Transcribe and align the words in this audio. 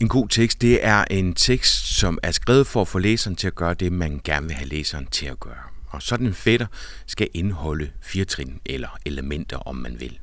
En 0.00 0.08
god 0.08 0.28
tekst, 0.28 0.62
det 0.62 0.84
er 0.84 1.04
en 1.10 1.34
tekst, 1.34 1.98
som 1.98 2.18
er 2.22 2.30
skrevet 2.30 2.66
for 2.66 2.80
at 2.80 2.88
få 2.88 2.98
læseren 2.98 3.36
til 3.36 3.46
at 3.46 3.54
gøre 3.54 3.74
det, 3.74 3.92
man 3.92 4.20
gerne 4.24 4.46
vil 4.46 4.56
have 4.56 4.68
læseren 4.68 5.06
til 5.06 5.26
at 5.26 5.40
gøre. 5.40 5.62
Og 5.88 6.02
sådan 6.02 6.26
en 6.26 6.34
fætter 6.34 6.66
skal 7.06 7.28
indeholde 7.34 7.90
fire 8.02 8.24
trin, 8.24 8.60
eller 8.66 8.98
elementer, 9.06 9.56
om 9.56 9.76
man 9.76 10.00
vil. 10.00 10.18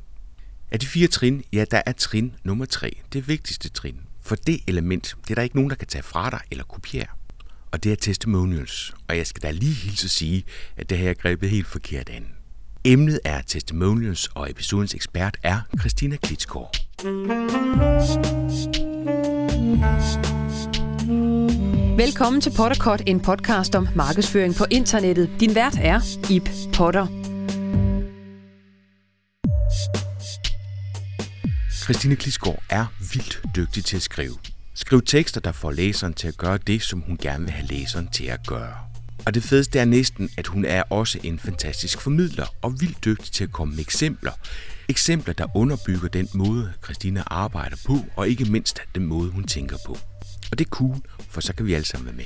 Af 0.72 0.80
de 0.80 0.88
fire 0.88 1.08
trin, 1.08 1.44
ja, 1.54 1.66
der 1.72 1.82
er 1.86 1.92
trin 1.92 2.34
nummer 2.44 2.66
tre, 2.66 3.02
det 3.14 3.28
vigtigste 3.28 3.70
trin. 3.70 4.00
For 4.22 4.36
det 4.36 4.60
element, 4.68 5.16
det 5.24 5.32
er 5.32 5.36
der 5.36 5.42
ikke 5.42 5.56
nogen, 5.56 5.70
der 5.70 5.76
kan 5.76 5.88
tage 5.88 6.04
fra 6.04 6.30
dig 6.30 6.40
eller 6.52 6.64
kopiere. 6.64 7.08
Og 7.72 7.84
det 7.84 7.92
er 7.92 7.96
testimonials. 7.96 8.94
Og 9.08 9.18
jeg 9.18 9.28
skal 9.28 9.44
da 9.44 9.52
lige 9.52 9.74
hilse 9.74 10.06
at 10.06 10.12
sige, 10.12 10.44
at 10.78 10.90
det 10.90 10.98
her 10.98 11.10
er 11.10 11.14
grebet 11.14 11.50
helt 11.50 11.68
forkert 11.68 12.10
an. 12.10 12.28
Emnet 12.84 13.20
er 13.24 13.42
testimonials, 13.42 14.30
og 14.36 14.50
episodens 14.50 14.94
ekspert 14.94 15.38
er 15.44 15.62
Christina 15.80 16.16
Klitsgaard. 16.16 16.76
Velkommen 21.98 22.42
til 22.42 22.54
Potterkort, 22.58 23.04
en 23.08 23.20
podcast 23.20 23.76
om 23.76 23.88
markedsføring 23.96 24.56
på 24.56 24.66
internettet. 24.72 25.30
Din 25.40 25.56
vært 25.56 25.78
er 25.82 26.00
Ip 26.32 26.50
Potter. 26.74 27.08
Christine 31.84 32.16
Klisgaard 32.16 32.64
er 32.70 32.86
vildt 33.14 33.42
dygtig 33.56 33.86
til 33.86 33.96
at 33.96 34.02
skrive. 34.02 34.36
Skriv 34.76 35.02
tekster, 35.02 35.42
der 35.42 35.52
får 35.52 35.72
læseren 35.72 36.14
til 36.14 36.28
at 36.28 36.38
gøre 36.38 36.58
det, 36.58 36.82
som 36.82 37.00
hun 37.00 37.18
gerne 37.18 37.44
vil 37.44 37.54
have 37.54 37.68
læseren 37.68 38.08
til 38.08 38.26
at 38.26 38.48
gøre. 38.48 38.76
Og 39.26 39.34
det 39.34 39.44
fedeste 39.44 39.80
er 39.80 39.86
næsten, 39.86 40.30
at 40.38 40.48
hun 40.48 40.66
er 40.66 40.84
også 40.90 41.20
en 41.24 41.40
fantastisk 41.40 42.02
formidler 42.02 42.46
og 42.62 42.82
vildt 42.82 43.06
dygtig 43.06 43.32
til 43.32 43.44
at 43.44 43.52
komme 43.52 43.76
med 43.76 43.84
eksempler. 43.84 44.32
Eksempler, 44.90 45.34
der 45.34 45.58
underbygger 45.58 46.08
den 46.08 46.30
måde, 46.34 46.74
Christina 46.84 47.24
arbejder 47.28 47.78
på, 47.86 48.06
og 48.16 48.30
ikke 48.30 48.46
mindst 48.46 48.82
den 48.96 49.06
måde, 49.06 49.32
hun 49.32 49.44
tænker 49.44 49.78
på. 49.86 49.98
Og 50.52 50.60
det 50.60 50.66
er 50.66 50.70
cool, 50.70 51.02
for 51.30 51.42
så 51.42 51.54
kan 51.54 51.66
vi 51.66 51.74
alle 51.74 51.86
sammen 51.86 52.06
være 52.06 52.16
med. 52.16 52.26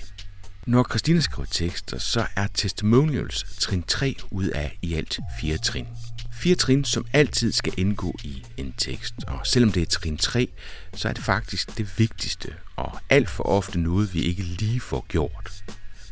Når 0.66 0.86
Christina 0.90 1.20
skriver 1.20 1.46
tekster, 1.52 1.98
så 1.98 2.26
er 2.36 2.48
testimonials 2.54 3.46
trin 3.60 3.84
3 3.84 4.16
ud 4.32 4.48
af 4.48 4.78
i 4.82 4.94
alt 4.94 5.20
fire 5.42 5.58
trin. 5.58 5.88
Fire 6.34 6.56
trin, 6.56 6.84
som 6.84 7.06
altid 7.14 7.52
skal 7.52 7.74
indgå 7.78 8.16
i 8.24 8.46
en 8.58 8.74
tekst. 8.78 9.14
Og 9.28 9.48
selvom 9.48 9.72
det 9.72 9.82
er 9.82 9.86
trin 9.86 10.18
3, 10.18 10.48
så 10.94 11.10
er 11.10 11.14
det 11.14 11.24
faktisk 11.24 11.78
det 11.78 12.00
vigtigste, 12.00 12.54
og 12.76 13.00
alt 13.10 13.30
for 13.30 13.44
ofte 13.44 13.80
noget, 13.80 14.14
vi 14.14 14.22
ikke 14.22 14.44
lige 14.44 14.80
får 14.80 15.06
gjort. 15.08 15.52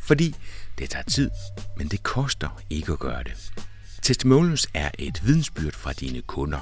Fordi 0.02 0.34
det 0.78 0.90
tager 0.90 1.04
tid, 1.04 1.30
men 1.76 1.88
det 1.88 2.02
koster 2.02 2.62
ikke 2.70 2.92
at 2.92 2.98
gøre 2.98 3.24
det. 3.24 3.52
Testimonials 4.08 4.66
er 4.74 4.90
et 4.98 5.26
vidensbyrd 5.26 5.72
fra 5.72 5.92
dine 5.92 6.20
kunder. 6.20 6.58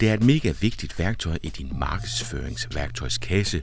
Det 0.00 0.08
er 0.08 0.14
et 0.14 0.22
mega 0.22 0.52
vigtigt 0.60 0.98
værktøj 0.98 1.38
i 1.42 1.48
din 1.48 1.72
markedsføringsværktøjskasse. 1.78 3.62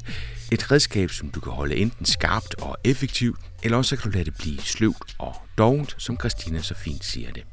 Et 0.52 0.71
redskab, 0.71 1.11
som 1.11 1.30
du 1.30 1.39
kan 1.39 1.52
holde 1.52 1.75
enten 1.75 2.05
skarpt 2.05 2.55
og 2.55 2.77
effektivt, 2.83 3.39
eller 3.63 3.77
også 3.77 3.95
kan 3.95 4.11
du 4.11 4.17
lade 4.17 4.25
det 4.25 4.35
blive 4.39 4.59
sløvt 4.59 5.15
og 5.17 5.35
dovent, 5.57 5.95
som 5.97 6.19
Christina 6.19 6.61
så 6.61 6.75
fint 6.75 7.05
siger 7.05 7.31
det. 7.31 7.43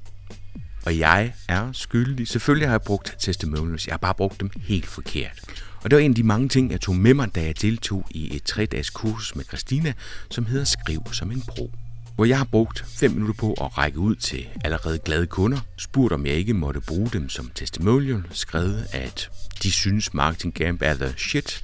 Og 0.86 0.98
jeg 0.98 1.34
er 1.48 1.72
skyldig. 1.72 2.28
Selvfølgelig 2.28 2.68
har 2.68 2.74
jeg 2.74 2.82
brugt 2.82 3.16
testimonials. 3.18 3.86
Jeg 3.86 3.92
har 3.92 3.98
bare 3.98 4.14
brugt 4.14 4.40
dem 4.40 4.50
helt 4.56 4.86
forkert. 4.86 5.40
Og 5.82 5.90
det 5.90 5.96
var 5.96 6.02
en 6.02 6.10
af 6.10 6.14
de 6.14 6.22
mange 6.22 6.48
ting, 6.48 6.70
jeg 6.70 6.80
tog 6.80 6.96
med 6.96 7.14
mig, 7.14 7.34
da 7.34 7.44
jeg 7.44 7.62
deltog 7.62 8.06
i 8.10 8.36
et 8.36 8.50
3-dages 8.50 8.90
kursus 8.90 9.36
med 9.36 9.44
Christina, 9.44 9.92
som 10.30 10.46
hedder 10.46 10.64
Skriv 10.64 11.02
som 11.12 11.30
en 11.30 11.42
bro 11.42 11.72
hvor 12.16 12.24
jeg 12.24 12.38
har 12.38 12.44
brugt 12.44 12.84
5 12.88 13.10
minutter 13.10 13.34
på 13.34 13.52
at 13.52 13.78
række 13.78 13.98
ud 13.98 14.14
til 14.14 14.46
allerede 14.64 14.98
glade 14.98 15.26
kunder, 15.26 15.58
spurgt 15.76 16.12
om 16.12 16.26
jeg 16.26 16.34
ikke 16.34 16.54
måtte 16.54 16.80
bruge 16.80 17.10
dem 17.12 17.28
som 17.28 17.50
testimonial, 17.54 18.24
skrevet 18.30 18.86
at 18.92 19.30
de 19.62 19.72
synes 19.72 20.14
marketing 20.14 20.54
camp 20.54 20.82
er 20.82 20.94
the 20.94 21.14
shit, 21.18 21.62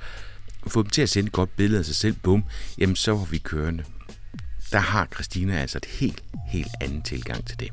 få 0.67 0.83
dem 0.83 0.91
til 0.91 1.03
at 1.03 1.09
sende 1.09 1.27
et 1.27 1.33
godt 1.33 1.57
billede 1.57 1.79
af 1.79 1.85
sig 1.85 1.97
selv, 1.97 2.17
bum, 2.23 2.45
jamen 2.79 2.97
så 2.97 3.13
var 3.13 3.25
vi 3.25 3.39
kørende. 3.39 3.85
Der 4.73 4.79
har 4.79 5.09
Christina 5.15 5.61
altså 5.61 5.79
et 5.79 5.85
helt, 5.85 6.23
helt 6.49 6.71
anden 6.81 7.03
tilgang 7.03 7.47
til 7.47 7.61
det. 7.61 7.69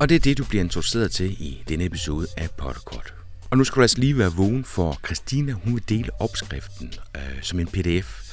Og 0.00 0.08
det 0.08 0.14
er 0.14 0.20
det, 0.20 0.38
du 0.38 0.44
bliver 0.44 0.64
introduceret 0.64 1.10
til 1.10 1.30
i 1.42 1.62
denne 1.68 1.84
episode 1.84 2.26
af 2.36 2.50
Potterkort. 2.50 3.14
Og 3.50 3.58
nu 3.58 3.64
skal 3.64 3.76
du 3.76 3.82
altså 3.82 3.98
lige 3.98 4.18
være 4.18 4.32
vågen, 4.32 4.64
for 4.64 5.00
Christina 5.06 5.52
hun 5.52 5.74
vil 5.74 5.88
dele 5.88 6.20
opskriften 6.20 6.92
øh, 7.16 7.42
som 7.42 7.60
en 7.60 7.66
pdf, 7.66 8.29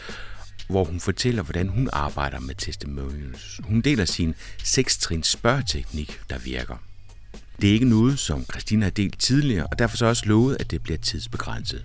hvor 0.68 0.84
hun 0.84 1.00
fortæller, 1.00 1.44
hvordan 1.44 1.68
hun 1.68 1.90
arbejder 1.94 2.40
med 2.40 2.56
testimonials. 2.56 3.62
Hun 3.64 3.82
deler 3.82 4.06
sin 4.06 4.36
6-trins 4.64 5.28
spørgeteknik, 5.28 6.20
der 6.30 6.38
virker. 6.38 6.76
Det 7.62 7.70
er 7.70 7.74
ikke 7.74 7.90
noget, 7.90 8.20
som 8.20 8.46
Christina 8.52 8.86
har 8.86 8.90
delt 8.90 9.20
tidligere, 9.20 9.68
og 9.68 9.80
derfor 9.80 9.98
så 9.98 10.06
også 10.06 10.26
lovet, 10.26 10.58
at 10.60 10.72
det 10.72 10.84
bliver 10.84 10.98
tidsbegrænset. 10.98 11.84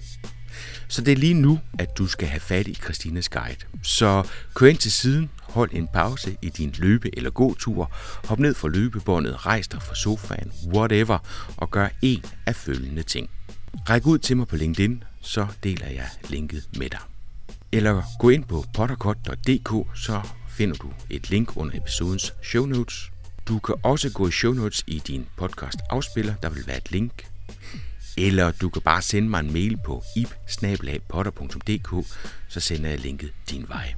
Så 0.89 1.03
det 1.03 1.13
er 1.13 1.17
lige 1.17 1.35
nu, 1.35 1.61
at 1.79 1.99
du 1.99 2.07
skal 2.07 2.29
have 2.29 2.41
fat 2.41 2.69
i 2.69 2.75
Christinas 2.75 3.29
guide. 3.29 3.57
Så 3.83 4.29
kør 4.55 4.67
ind 4.67 4.79
til 4.79 4.93
siden, 4.93 5.31
hold 5.43 5.71
en 5.73 5.89
pause 5.93 6.37
i 6.43 6.49
din 6.49 6.75
løbe- 6.79 7.17
eller 7.17 7.31
gåtur, 7.31 7.93
hop 8.25 8.39
ned 8.39 8.55
fra 8.55 8.69
løbebåndet, 8.69 9.47
rejs 9.47 9.69
dig 9.69 9.83
fra 9.83 9.95
sofaen, 9.95 10.53
whatever, 10.75 11.19
og 11.57 11.71
gør 11.71 11.89
en 12.03 12.25
af 12.47 12.57
følgende 12.57 13.03
ting. 13.03 13.31
Ræk 13.89 14.07
ud 14.07 14.19
til 14.19 14.37
mig 14.37 14.49
på 14.49 14.57
LinkedIn, 14.57 15.03
så 15.21 15.47
deler 15.63 15.87
jeg 15.87 16.09
linket 16.29 16.69
med 16.79 16.91
dig. 16.91 17.12
Eller 17.73 18.03
gå 18.19 18.31
ind 18.31 18.45
på 18.45 18.65
potterkort.dk, 18.75 19.99
så 19.99 20.21
finder 20.49 20.77
du 20.77 20.93
et 21.11 21.31
link 21.31 21.57
under 21.57 21.77
episodens 21.77 22.35
show 22.43 22.67
notes. 22.67 23.11
Du 23.49 23.59
kan 23.59 23.75
også 23.83 24.11
gå 24.11 24.29
i 24.29 24.31
show 24.31 24.53
notes 24.53 24.85
i 24.87 24.99
din 25.07 25.27
podcast 25.37 25.79
afspiller, 25.91 26.35
der 26.43 26.51
vil 26.51 26.67
være 26.67 26.77
et 26.77 26.91
link. 26.91 27.27
Eller 28.17 28.51
du 28.51 28.69
kan 28.69 28.83
bare 28.83 29.03
sende 29.03 29.29
mig 29.29 29.41
en 29.41 29.53
mail 29.53 29.79
på 29.85 30.03
ip 30.17 30.35
så 32.49 32.61
sender 32.61 32.91
jeg 32.91 33.01
linket 33.01 33.33
din 33.51 33.65
vej. 33.69 33.95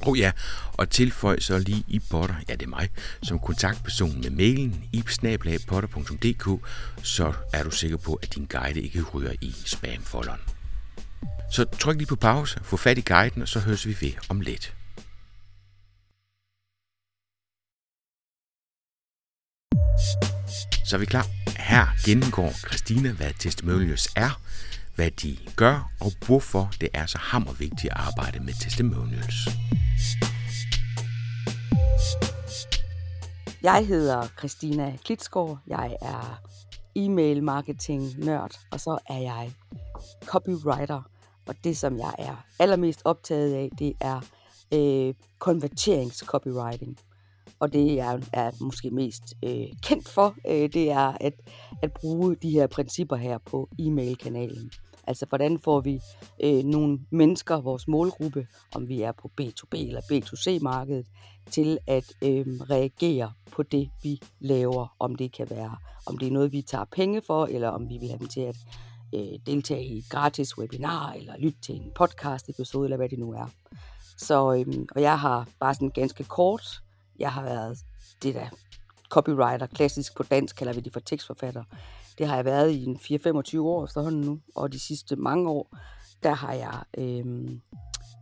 Oh 0.00 0.18
ja, 0.18 0.32
og 0.72 0.90
tilføj 0.90 1.40
så 1.40 1.58
lige 1.58 1.84
i 1.88 2.00
Potter, 2.10 2.34
ja 2.48 2.54
det 2.54 2.62
er 2.62 2.68
mig, 2.68 2.88
som 3.22 3.38
kontaktperson 3.38 4.20
med 4.20 4.30
mailen 4.30 4.84
ip 4.92 5.10
så 7.02 7.32
er 7.52 7.62
du 7.64 7.70
sikker 7.70 7.96
på, 7.96 8.14
at 8.14 8.34
din 8.34 8.46
guide 8.46 8.80
ikke 8.80 9.02
ryger 9.02 9.32
i 9.40 9.54
spamfolderen. 9.64 10.40
Så 11.52 11.64
tryk 11.64 11.96
lige 11.96 12.06
på 12.06 12.16
pause, 12.16 12.60
få 12.64 12.76
fat 12.76 12.98
i 12.98 13.00
guiden, 13.00 13.42
og 13.42 13.48
så 13.48 13.60
høres 13.60 13.86
vi 13.86 13.96
ved 14.00 14.12
om 14.28 14.40
lidt. 14.40 14.74
Så 20.86 20.96
er 20.96 20.98
vi 20.98 21.06
klar. 21.06 21.26
Her 21.58 21.86
gennemgår 22.06 22.52
Christina, 22.68 23.12
hvad 23.12 23.32
testimonials 23.38 24.08
er, 24.16 24.40
hvad 24.94 25.10
de 25.10 25.38
gør, 25.56 25.90
og 26.00 26.12
hvorfor 26.26 26.70
det 26.80 26.88
er 26.94 27.06
så 27.06 27.18
hammervigtigt 27.18 27.92
at 27.92 28.00
arbejde 28.00 28.40
med 28.40 28.54
testimonials. 28.60 29.48
Jeg 33.62 33.86
hedder 33.86 34.28
Christina 34.38 34.96
Klitsgaard. 35.04 35.58
Jeg 35.66 35.96
er 36.02 36.42
e-mail 36.96 37.42
marketing 37.42 38.18
nørd, 38.18 38.60
og 38.70 38.80
så 38.80 38.98
er 39.08 39.18
jeg 39.18 39.52
copywriter 40.24 41.02
og 41.50 41.56
det, 41.64 41.76
som 41.76 41.98
jeg 41.98 42.14
er 42.18 42.44
allermest 42.58 43.02
optaget 43.04 43.54
af, 43.54 43.70
det 43.78 43.92
er 44.00 44.20
øh, 44.74 45.14
konverteringscopywriting. 45.38 46.98
Og 47.60 47.72
det 47.72 47.94
jeg 47.94 48.22
er 48.32 48.50
måske 48.60 48.90
mest 48.90 49.22
øh, 49.44 49.66
kendt 49.82 50.08
for, 50.08 50.34
øh, 50.48 50.72
det 50.72 50.90
er 50.90 51.16
at, 51.20 51.32
at 51.82 51.92
bruge 51.92 52.36
de 52.42 52.50
her 52.50 52.66
principper 52.66 53.16
her 53.16 53.38
på 53.38 53.68
e-mail-kanalen. 53.78 54.70
Altså, 55.06 55.26
hvordan 55.28 55.58
får 55.58 55.80
vi 55.80 56.00
øh, 56.44 56.64
nogle 56.64 56.98
mennesker, 57.10 57.60
vores 57.60 57.88
målgruppe, 57.88 58.46
om 58.74 58.88
vi 58.88 59.02
er 59.02 59.12
på 59.12 59.30
B2B 59.40 59.76
eller 59.78 60.00
B2C-markedet, 60.00 61.06
til 61.50 61.78
at 61.86 62.14
øh, 62.24 62.46
reagere 62.70 63.32
på 63.52 63.62
det, 63.62 63.90
vi 64.02 64.20
laver. 64.40 64.96
Om 64.98 65.14
det 65.14 65.32
kan 65.32 65.50
være, 65.50 65.76
om 66.06 66.18
det 66.18 66.28
er 66.28 66.32
noget, 66.32 66.52
vi 66.52 66.62
tager 66.62 66.84
penge 66.84 67.22
for, 67.26 67.46
eller 67.46 67.68
om 67.68 67.88
vi 67.88 67.98
vil 67.98 68.08
have 68.08 68.18
dem 68.18 68.28
til 68.28 68.40
at 68.40 68.56
øh, 69.14 69.38
deltage 69.46 69.84
i 69.84 69.98
et 69.98 70.08
gratis 70.08 70.58
webinar, 70.58 71.12
eller 71.12 71.36
lytte 71.38 71.60
til 71.60 71.74
en 71.74 71.92
podcast 71.94 72.48
episode, 72.48 72.84
eller 72.84 72.96
hvad 72.96 73.08
det 73.08 73.18
nu 73.18 73.32
er. 73.32 73.50
Så, 74.16 74.54
øhm, 74.54 74.86
og 74.94 75.02
jeg 75.02 75.20
har 75.20 75.48
bare 75.60 75.74
sådan 75.74 75.90
ganske 75.90 76.24
kort, 76.24 76.82
jeg 77.18 77.32
har 77.32 77.42
været 77.42 77.78
det 78.22 78.34
der 78.34 78.46
copywriter, 79.10 79.66
klassisk 79.66 80.16
på 80.16 80.22
dansk 80.22 80.56
kalder 80.56 80.72
vi 80.72 80.80
det 80.80 80.92
for 80.92 81.00
tekstforfatter. 81.00 81.64
Det 82.18 82.28
har 82.28 82.36
jeg 82.36 82.44
været 82.44 82.70
i 82.70 82.84
en 82.84 82.96
4-25 82.96 83.60
år 83.60 83.84
efterhånden 83.84 84.20
nu, 84.20 84.40
og 84.54 84.72
de 84.72 84.80
sidste 84.80 85.16
mange 85.16 85.50
år, 85.50 85.76
der 86.22 86.34
har 86.34 86.52
jeg, 86.52 86.82
øhm, 86.98 87.60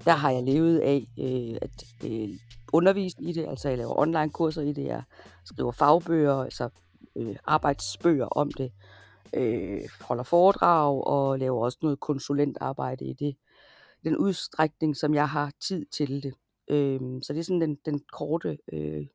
der 0.05 0.12
har 0.12 0.31
jeg 0.31 0.43
levet 0.43 0.79
af 0.79 1.06
øh, 1.19 1.58
at 1.62 1.84
øh, 2.05 2.29
undervise 2.73 3.17
i 3.20 3.32
det, 3.32 3.46
altså 3.46 3.69
jeg 3.69 3.79
laver 3.79 3.99
online 3.99 4.31
kurser 4.31 4.62
i 4.62 4.73
det, 4.73 4.84
jeg 4.84 5.02
skriver 5.44 5.73
fagbøger, 5.73 6.34
altså 6.34 6.69
øh, 7.17 7.37
arbejdsbøger 7.44 8.26
om 8.26 8.50
det, 8.52 8.73
øh, 9.34 9.80
holder 10.00 10.22
foredrag 10.22 11.06
og 11.06 11.38
laver 11.38 11.64
også 11.64 11.78
noget 11.82 12.00
konsulentarbejde 12.00 13.04
i 13.04 13.12
det. 13.12 13.36
Den 14.04 14.16
udstrækning, 14.16 14.96
som 14.96 15.14
jeg 15.14 15.28
har 15.28 15.52
tid 15.60 15.86
til 15.86 16.22
det. 16.22 16.34
Øh, 16.70 17.00
så 17.22 17.32
det 17.32 17.38
er 17.38 17.44
sådan 17.44 17.60
den, 17.60 17.78
den 17.84 18.00
korte 18.12 18.58
øh, 18.72 19.06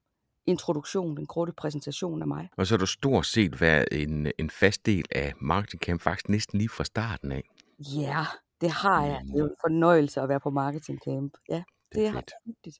introduktion, 0.45 1.17
den 1.17 1.25
korte 1.25 1.53
præsentation 1.53 2.21
af 2.21 2.27
mig. 2.27 2.49
Og 2.57 2.67
så 2.67 2.73
har 2.73 2.79
du 2.79 2.85
stort 2.85 3.25
set 3.25 3.61
været 3.61 3.85
en, 3.91 4.31
en 4.39 4.49
fast 4.49 4.85
del 4.85 5.05
af 5.11 5.33
Marketing 5.41 5.81
Camp 5.81 6.01
faktisk 6.01 6.29
næsten 6.29 6.57
lige 6.57 6.69
fra 6.69 6.83
starten 6.83 7.31
af. 7.31 7.43
Ja, 7.79 8.25
Det 8.61 8.71
har 8.71 9.05
jeg. 9.05 9.21
Det 9.25 9.33
er 9.33 9.39
jo 9.39 9.45
en 9.45 9.55
fornøjelse 9.61 10.21
at 10.21 10.29
være 10.29 10.39
på 10.39 10.49
marketing 10.49 10.99
camp. 11.05 11.33
Ja, 11.49 11.63
det 11.95 12.05
er 12.05 12.11
det 12.11 12.17
er 12.17 12.45
vigtigt. 12.45 12.77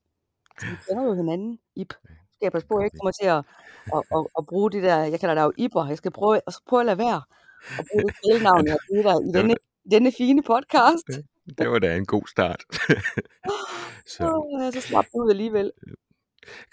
Så 0.59 0.65
vi 0.65 0.75
kender 0.89 1.03
jo 1.03 1.13
hinanden, 1.13 1.59
Ib. 1.75 1.93
Skal 2.43 2.51
jeg 2.51 2.57
passe 2.57 2.67
på, 2.67 2.75
det 2.75 2.81
jeg 2.81 2.85
ikke 2.85 2.97
kommer 3.01 3.15
til 3.21 3.27
at 3.37 3.41
at 3.97 4.01
at 4.17 4.25
at 4.37 4.43
bruge 4.45 4.71
de 4.71 4.81
der 4.81 4.97
jeg 5.13 5.19
kalder 5.19 5.35
dig 5.35 5.43
jo 5.43 5.53
Ibber. 5.57 5.87
Jeg 5.87 5.97
skal 5.97 6.11
prøve 6.11 6.41
at 6.47 6.53
prøve 6.67 6.79
at 6.79 6.85
lade 6.85 6.97
være 6.97 7.21
at 7.79 7.85
bruge 7.91 8.03
det 8.03 8.15
kælenavn, 8.23 8.65
jeg 8.67 8.73
har 8.73 8.79
dig 8.89 9.15
i 9.23 9.27
Det 9.27 9.33
denne 9.33 9.55
denne 9.91 10.11
fine 10.11 10.43
podcast. 10.43 11.07
det 11.07 11.25
det 11.57 11.69
var 11.69 11.79
da 11.79 11.95
en 11.95 12.05
god 12.05 12.25
start. 12.27 12.63
Så 14.13 14.23
Åh, 14.23 14.71
så 14.73 14.81
slap 14.81 15.05
ud 15.13 15.29
alligevel. 15.29 15.71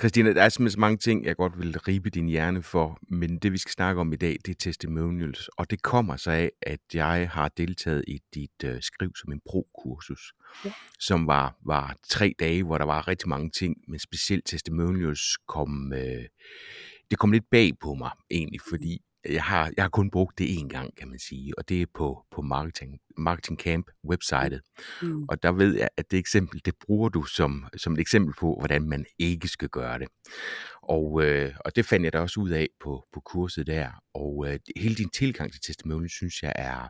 Christina, 0.01 0.33
der 0.33 0.43
er 0.43 0.49
simpelthen 0.49 0.75
så 0.77 0.81
mange 0.81 0.97
ting, 0.97 1.25
jeg 1.25 1.37
godt 1.37 1.59
vil 1.59 1.79
ribe 1.79 2.11
din 2.11 2.27
hjerne 2.29 2.63
for, 2.63 2.99
men 3.09 3.39
det 3.39 3.53
vi 3.53 3.59
skal 3.59 3.73
snakke 3.73 4.01
om 4.01 4.13
i 4.13 4.17
dag, 4.17 4.37
det 4.47 4.51
er 4.51 4.59
testimonials, 4.59 5.49
og 5.49 5.71
det 5.71 5.83
kommer 5.83 6.17
sig 6.17 6.35
af, 6.37 6.51
at 6.63 6.81
jeg 6.95 7.31
har 7.33 7.49
deltaget 7.49 8.05
i 8.09 8.19
dit 8.35 8.65
øh, 8.65 8.83
skriv 8.83 9.11
som 9.17 9.33
en 9.33 9.41
pro-kursus, 9.49 10.33
Ja. 10.65 10.73
som 10.99 11.27
var, 11.27 11.57
var 11.67 11.97
tre 12.09 12.35
dage, 12.39 12.63
hvor 12.63 12.79
der 12.79 12.85
var 12.85 13.09
rigtig 13.09 13.29
mange 13.29 13.51
ting, 13.51 13.77
men 13.89 13.99
specielt 13.99 14.47
testimonials 14.47 15.37
kom, 15.49 15.93
øh, 15.93 16.25
det 17.11 17.19
kom 17.19 17.33
lidt 17.33 17.51
bag 17.51 17.73
på 17.83 17.95
mig 17.95 18.11
egentlig, 18.31 18.61
fordi 18.69 19.03
jeg 19.29 19.43
har, 19.43 19.73
jeg 19.77 19.85
har 19.85 19.89
kun 19.89 20.11
brugt 20.11 20.39
det 20.39 20.47
én 20.47 20.69
gang, 20.69 20.97
kan 20.97 21.09
man 21.09 21.19
sige, 21.19 21.59
og 21.59 21.69
det 21.69 21.83
er 21.83 21.87
på, 21.95 22.27
på 22.31 22.43
Marketing, 22.43 22.99
Marketing 23.19 23.59
Camp 23.61 23.91
websitet. 24.09 24.61
Mm. 25.03 25.23
Og 25.29 25.43
der 25.43 25.53
ved 25.53 25.77
jeg, 25.77 25.89
at 25.97 26.11
det 26.11 26.19
eksempel, 26.19 26.61
det 26.65 26.75
bruger 26.87 27.09
du 27.09 27.23
som, 27.23 27.67
som 27.77 27.93
et 27.93 27.99
eksempel 27.99 28.35
på, 28.41 28.57
hvordan 28.59 28.89
man 28.89 29.05
ikke 29.19 29.49
skal 29.49 29.69
gøre 29.69 29.99
det. 29.99 30.09
Og, 30.83 31.25
øh, 31.25 31.53
og 31.65 31.77
det 31.77 31.87
fandt 31.87 32.05
jeg 32.05 32.13
da 32.13 32.19
også 32.21 32.41
ud 32.41 32.51
af 32.51 32.69
på, 32.81 33.07
på 33.13 33.21
kurset 33.21 33.67
der. 33.67 33.91
Og 34.15 34.47
øh, 34.49 34.59
hele 34.77 34.95
din 34.95 35.11
tilgang 35.11 35.53
til 35.53 35.61
testimonial, 35.61 36.11
synes 36.11 36.43
jeg 36.43 36.53
er, 36.57 36.89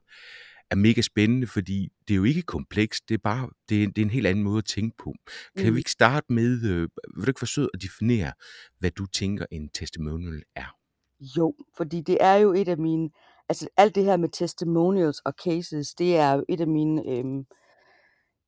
er 0.71 0.75
mega 0.77 1.01
spændende, 1.01 1.47
fordi 1.47 1.89
det 2.09 2.15
er 2.15 2.17
jo 2.17 2.25
ikke 2.25 2.43
komplekst, 2.43 3.09
det 3.09 3.15
er 3.15 3.19
bare 3.25 3.49
det 3.69 3.83
er, 3.83 3.87
det 3.87 3.99
er 3.99 4.05
en 4.05 4.11
helt 4.11 4.27
anden 4.27 4.45
måde 4.45 4.59
at 4.59 4.65
tænke 4.65 4.97
på. 4.99 5.15
Kan 5.59 5.67
Mm. 5.69 5.75
vi 5.75 5.79
ikke 5.81 5.91
starte 5.91 6.33
med, 6.33 6.65
øh, 6.65 6.89
vil 7.17 7.27
du 7.27 7.31
ikke 7.31 7.39
forsøge 7.39 7.69
at 7.75 7.83
definere, 7.83 8.33
hvad 8.79 8.91
du 8.91 9.07
tænker 9.07 9.47
en 9.51 9.69
testimonial 9.69 10.43
er? 10.57 10.80
Jo, 11.21 11.55
fordi 11.77 12.01
det 12.01 12.19
er 12.21 12.35
jo 12.35 12.53
et 12.53 12.69
af 12.69 12.79
mine 12.79 13.11
altså 13.49 13.69
alt 13.77 13.95
det 13.95 14.05
her 14.05 14.17
med 14.17 14.29
testimonials 14.29 15.21
og 15.21 15.33
cases, 15.45 15.95
det 15.95 16.17
er 16.17 16.33
jo 16.33 16.45
et 16.49 16.61
af 16.61 16.67
mine 16.69 17.09
øhm, 17.09 17.47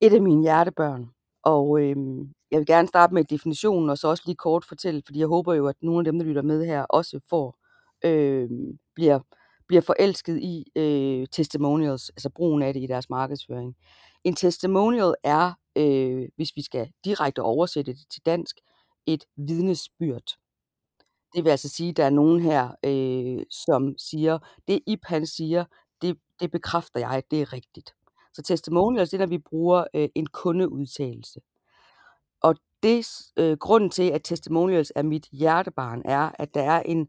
et 0.00 0.12
af 0.14 0.22
mine 0.22 0.42
hjertebørn. 0.42 1.10
Og 1.42 1.80
øhm, 1.80 2.32
jeg 2.50 2.58
vil 2.58 2.66
gerne 2.66 2.88
starte 2.88 3.14
med 3.14 3.24
definitionen, 3.24 3.90
og 3.90 3.98
så 3.98 4.08
også 4.08 4.22
lige 4.26 4.36
kort 4.36 4.64
fortælle, 4.64 5.02
fordi 5.06 5.18
jeg 5.18 5.26
håber 5.28 5.54
jo, 5.54 5.66
at 5.68 5.76
nogle 5.82 6.00
af 6.00 6.04
dem, 6.04 6.18
der 6.18 6.26
lytter 6.26 6.42
med 6.42 6.66
her, 6.66 6.82
også 6.82 7.20
får 7.30 7.58
øhm, 8.04 8.78
bliver, 8.94 9.20
bliver 9.68 9.80
forelsket 9.80 10.38
i 10.42 10.64
øh, 10.76 11.26
testimonials, 11.32 12.10
altså 12.10 12.30
brugen 12.30 12.62
af 12.62 12.74
det 12.74 12.82
i 12.82 12.86
deres 12.86 13.10
markedsføring. 13.10 13.76
En 14.24 14.34
testimonial 14.34 15.14
er, 15.24 15.52
øh, 15.76 16.28
hvis 16.36 16.52
vi 16.56 16.62
skal 16.62 16.90
direkte 17.04 17.42
oversætte 17.42 17.92
det 17.92 18.06
til 18.10 18.22
dansk, 18.26 18.56
et 19.06 19.24
vidnesbyrd. 19.36 20.41
Det 21.34 21.44
vil 21.44 21.50
altså 21.50 21.68
sige, 21.68 21.90
at 21.90 21.96
der 21.96 22.04
er 22.04 22.10
nogen 22.10 22.40
her, 22.40 22.68
øh, 22.84 23.44
som 23.50 23.94
siger, 23.98 24.38
det 24.68 24.80
Ib 24.86 25.00
han 25.04 25.26
siger, 25.26 25.64
det, 26.02 26.18
det 26.40 26.50
bekræfter 26.50 27.00
jeg, 27.00 27.22
det 27.30 27.42
er 27.42 27.52
rigtigt. 27.52 27.94
Så 28.34 28.42
testimonials, 28.42 29.10
det 29.10 29.16
er, 29.16 29.18
når 29.26 29.26
vi 29.30 29.38
bruger 29.38 29.84
øh, 29.94 30.08
en 30.14 30.26
kundeudtalelse. 30.26 31.40
Og 32.42 32.54
det, 32.82 33.04
s- 33.04 33.32
øh, 33.36 33.56
grunden 33.58 33.90
til, 33.90 34.02
at 34.10 34.20
testimonials 34.24 34.92
er 34.96 35.02
mit 35.02 35.26
hjertebarn, 35.32 36.02
er, 36.04 36.30
at 36.38 36.54
der 36.54 36.62
er 36.62 36.82
en, 36.82 37.08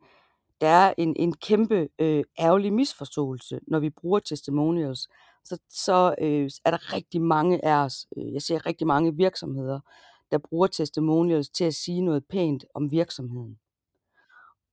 der 0.62 0.68
er 0.68 0.94
en, 0.98 1.16
en 1.20 1.34
kæmpe 1.34 1.90
øh, 2.00 2.24
ærgerlig 2.40 2.74
misforståelse, 2.74 3.60
når 3.68 3.80
vi 3.80 3.90
bruger 3.90 4.20
testimonials. 4.20 5.08
Så, 5.46 5.58
så 5.70 6.16
øh, 6.22 6.50
er 6.66 6.72
der 6.72 6.94
rigtig 6.94 7.22
mange 7.22 7.66
af 7.66 7.76
os, 7.86 8.06
øh, 8.18 8.34
jeg 8.34 8.42
ser 8.42 8.66
rigtig 8.66 8.88
mange 8.88 9.16
virksomheder, 9.16 9.80
der 10.32 10.38
bruger 10.38 10.68
testimonials 10.68 11.50
til 11.50 11.64
at 11.64 11.74
sige 11.74 12.02
noget 12.02 12.26
pænt 12.30 12.66
om 12.76 12.92
virksomheden. 12.92 13.60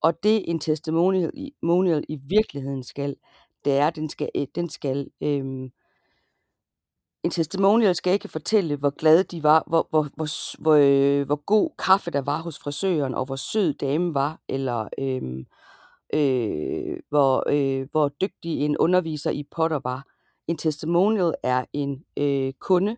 Og 0.02 0.22
det 0.22 0.50
en 0.50 0.60
testimonial 0.60 1.30
i, 1.34 1.52
monial 1.62 2.04
i 2.08 2.16
virkeligheden 2.16 2.82
skal, 2.82 3.16
det 3.64 3.76
er, 3.78 3.90
den 3.90 4.08
skal, 4.08 4.28
øh, 4.34 4.46
den 4.54 4.68
skal 4.68 5.10
øhm, 5.20 5.70
en 7.24 7.30
testimonial 7.30 7.94
skal 7.94 8.12
ikke 8.12 8.28
fortælle, 8.28 8.76
hvor 8.76 8.90
glade 8.90 9.22
de 9.24 9.42
var, 9.42 9.64
hvor, 9.66 9.86
hvor, 9.90 10.08
hvor, 10.16 10.60
hvor, 10.62 10.74
øh, 10.74 11.26
hvor 11.26 11.44
god 11.44 11.70
kaffe 11.78 12.10
der 12.10 12.20
var 12.20 12.42
hos 12.42 12.58
frisøren, 12.58 13.14
og 13.14 13.24
hvor 13.24 13.36
sød 13.36 13.74
dame 13.74 14.14
var, 14.14 14.40
eller 14.48 14.88
øhm, 14.98 15.46
øh, 16.14 16.98
hvor, 17.08 17.44
øh, 17.50 17.88
hvor 17.90 18.08
dygtig 18.08 18.64
en 18.64 18.78
underviser 18.78 19.30
i 19.30 19.42
potter 19.50 19.80
var. 19.84 20.06
En 20.48 20.56
testimonial 20.56 21.34
er 21.42 21.64
en 21.72 22.04
øh, 22.16 22.52
kunde, 22.52 22.96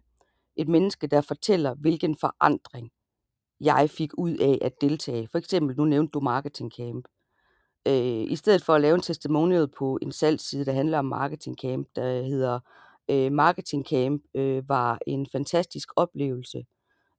et 0.57 0.69
menneske, 0.69 1.07
der 1.07 1.21
fortæller, 1.21 1.75
hvilken 1.75 2.17
forandring 2.17 2.91
jeg 3.63 3.91
fik 3.91 4.11
ud 4.19 4.37
af 4.37 4.59
at 4.63 4.81
deltage. 4.81 5.29
For 5.29 5.39
eksempel, 5.39 5.77
nu 5.77 5.85
nævnte 5.85 6.11
du 6.11 6.21
Marketing 6.21 6.73
Camp. 6.73 7.09
Øh, 7.89 8.33
I 8.33 8.37
stedet 8.37 8.65
for 8.65 8.75
at 8.75 8.81
lave 8.81 8.95
en 8.95 9.01
testimonial 9.01 9.69
på 9.79 9.99
en 10.03 10.13
salgsside, 10.13 10.65
der 10.65 10.73
handler 10.73 10.99
om 10.99 11.05
Marketing 11.05 11.57
Camp, 11.63 11.89
der 11.97 12.23
hedder 12.23 12.61
øh, 13.11 13.33
Marketing 13.33 13.87
Camp 13.87 14.23
øh, 14.35 14.69
var 14.69 14.99
en 15.07 15.27
fantastisk 15.33 15.89
oplevelse. 15.97 16.65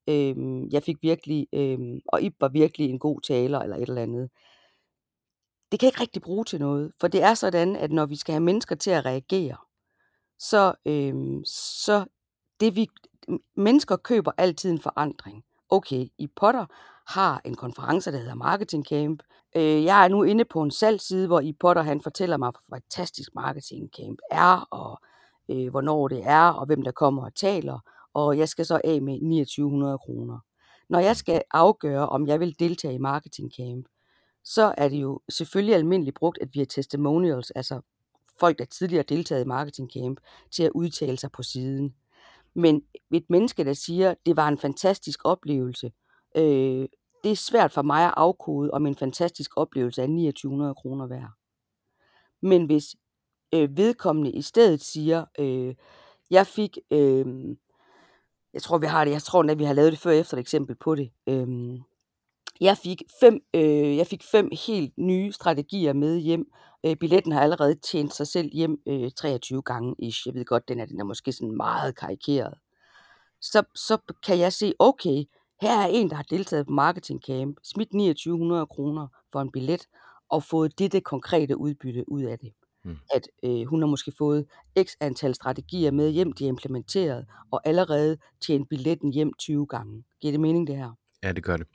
Øh, 0.09 0.35
jeg 0.73 0.83
fik 0.83 0.97
virkelig, 1.01 1.47
øh, 1.53 1.79
og 2.07 2.21
Ib 2.21 2.35
var 2.39 2.49
virkelig 2.49 2.89
en 2.89 2.99
god 2.99 3.21
taler 3.21 3.59
eller 3.59 3.75
et 3.75 3.89
eller 3.89 4.01
andet. 4.01 4.29
Det 5.71 5.79
kan 5.79 5.87
jeg 5.87 5.91
ikke 5.93 6.01
rigtig 6.01 6.21
bruge 6.21 6.45
til 6.45 6.59
noget, 6.59 6.91
for 6.99 7.07
det 7.07 7.23
er 7.23 7.33
sådan, 7.33 7.75
at 7.75 7.91
når 7.91 8.05
vi 8.05 8.15
skal 8.15 8.33
have 8.33 8.43
mennesker 8.43 8.75
til 8.75 8.91
at 8.91 9.05
reagere, 9.05 9.57
så, 10.39 10.73
øh, 10.85 11.41
så 11.45 12.05
det 12.59 12.75
vi 12.75 12.87
mennesker 13.55 13.95
køber 13.95 14.31
altid 14.37 14.71
en 14.71 14.81
forandring. 14.81 15.43
Okay, 15.73 16.07
i 16.17 16.27
Potter 16.27 16.65
har 17.07 17.41
en 17.45 17.55
konference, 17.55 18.11
der 18.11 18.17
hedder 18.17 18.35
Marketing 18.35 18.85
Camp. 18.85 19.23
Øh, 19.55 19.83
jeg 19.83 20.03
er 20.03 20.07
nu 20.07 20.23
inde 20.23 20.45
på 20.45 20.61
en 20.61 20.71
salgsside, 20.71 21.27
hvor 21.27 21.39
i 21.39 21.53
Potter 21.59 21.81
han 21.81 22.01
fortæller 22.01 22.37
mig, 22.37 22.51
hvor 22.67 22.75
fantastisk 22.77 23.35
Marketing 23.35 23.89
Camp 23.97 24.19
er, 24.31 24.67
og 24.71 25.01
øh, 25.49 25.69
hvornår 25.69 26.07
det 26.07 26.23
er, 26.25 26.49
og 26.49 26.65
hvem 26.65 26.81
der 26.81 26.91
kommer 26.91 27.25
og 27.25 27.35
taler. 27.35 27.79
Og 28.13 28.37
jeg 28.37 28.49
skal 28.49 28.65
så 28.65 28.81
af 28.83 29.01
med 29.01 29.13
2900 29.13 29.97
kroner. 29.97 30.39
Når 30.89 30.99
jeg 30.99 31.15
skal 31.15 31.41
afgøre, 31.51 32.09
om 32.09 32.27
jeg 32.27 32.39
vil 32.39 32.55
deltage 32.59 32.93
i 32.93 32.97
Marketing 32.97 33.51
Camp, 33.57 33.85
så 34.43 34.73
er 34.77 34.89
det 34.89 34.97
jo 34.97 35.19
selvfølgelig 35.29 35.75
almindeligt 35.75 36.15
brugt, 36.15 36.37
at 36.41 36.49
vi 36.53 36.59
har 36.59 36.65
testimonials, 36.65 37.51
altså 37.51 37.81
folk, 38.39 38.59
der 38.59 38.65
tidligere 38.65 39.05
har 39.09 39.15
deltaget 39.15 39.43
i 39.43 39.47
Marketing 39.47 39.91
Camp, 39.93 40.19
til 40.51 40.63
at 40.63 40.71
udtale 40.75 41.17
sig 41.17 41.31
på 41.31 41.43
siden. 41.43 41.95
Men 42.55 42.81
et 43.11 43.25
menneske, 43.29 43.63
der 43.63 43.73
siger, 43.73 44.13
det 44.25 44.37
var 44.37 44.47
en 44.47 44.57
fantastisk 44.57 45.19
oplevelse, 45.23 45.91
øh, 46.37 46.87
det 47.23 47.31
er 47.31 47.35
svært 47.35 47.71
for 47.71 47.81
mig 47.81 48.05
at 48.05 48.13
afkode, 48.17 48.71
om 48.71 48.85
en 48.85 48.95
fantastisk 48.95 49.51
oplevelse 49.55 50.01
er 50.01 50.07
2900 50.07 50.75
kroner 50.75 51.07
værd. 51.07 51.31
Men 52.41 52.65
hvis 52.65 52.95
øh, 53.53 53.77
vedkommende 53.77 54.31
i 54.31 54.41
stedet 54.41 54.81
siger, 54.81 55.25
øh, 55.39 55.75
jeg 56.31 56.47
fik, 56.47 56.77
øh, 56.91 57.25
jeg 58.53 58.61
tror 58.61 58.77
vi 58.77 58.85
har 58.85 59.05
det, 59.05 59.11
jeg 59.11 59.21
tror 59.21 59.51
at 59.51 59.59
vi 59.59 59.63
har 59.63 59.73
lavet 59.73 59.91
det 59.91 59.99
før 59.99 60.11
efter 60.11 60.37
et 60.37 60.41
eksempel 60.41 60.75
på 60.75 60.95
det. 60.95 61.11
Øh, 61.29 61.47
jeg 62.61 62.77
fik 62.77 63.01
fem, 63.19 63.39
øh, 63.53 63.97
jeg 63.97 64.07
fik 64.07 64.23
fem 64.31 64.49
helt 64.67 64.93
nye 64.97 65.31
strategier 65.31 65.93
med 65.93 66.19
hjem. 66.19 66.45
Øh, 66.85 66.95
billetten 66.95 67.31
har 67.31 67.41
allerede 67.41 67.75
tjent 67.75 68.13
sig 68.13 68.27
selv 68.27 68.49
hjem 68.53 68.77
øh, 68.87 69.11
23 69.11 69.61
gange 69.61 69.95
ish. 69.99 70.27
Jeg 70.27 70.33
ved 70.33 70.45
godt, 70.45 70.67
den 70.67 70.79
er, 70.79 70.85
den 70.85 70.99
er 70.99 71.03
måske 71.03 71.31
sådan 71.31 71.57
meget 71.57 71.95
karikeret. 71.95 72.53
Så, 73.41 73.63
så 73.75 73.97
kan 74.25 74.39
jeg 74.39 74.53
se, 74.53 74.73
okay, 74.79 75.23
her 75.61 75.79
er 75.79 75.87
en, 75.87 76.09
der 76.09 76.15
har 76.15 76.23
deltaget 76.23 76.65
på 76.65 76.71
Marketing 76.71 77.21
Camp, 77.27 77.57
smidt 77.63 77.89
2900 77.89 78.65
kroner 78.65 79.07
for 79.31 79.41
en 79.41 79.51
billet, 79.51 79.87
og 80.29 80.43
fået 80.43 80.79
dette 80.79 81.01
konkrete 81.01 81.57
udbytte 81.57 82.11
ud 82.11 82.21
af 82.21 82.39
det. 82.39 82.53
Mm. 82.85 82.97
At 83.13 83.27
øh, 83.43 83.65
hun 83.65 83.81
har 83.81 83.87
måske 83.87 84.11
fået 84.17 84.45
x 84.83 84.91
antal 84.99 85.35
strategier 85.35 85.91
med 85.91 86.11
hjem, 86.11 86.31
de 86.31 86.43
er 86.43 86.49
implementeret, 86.49 87.25
og 87.51 87.61
allerede 87.67 88.17
tjent 88.45 88.69
billetten 88.69 89.13
hjem 89.13 89.33
20 89.39 89.67
gange. 89.67 90.03
Giver 90.21 90.31
det 90.31 90.39
mening, 90.39 90.67
det 90.67 90.75
her? 90.75 90.91
Ja, 91.23 91.31
det 91.31 91.43
gør 91.43 91.57
det. 91.57 91.67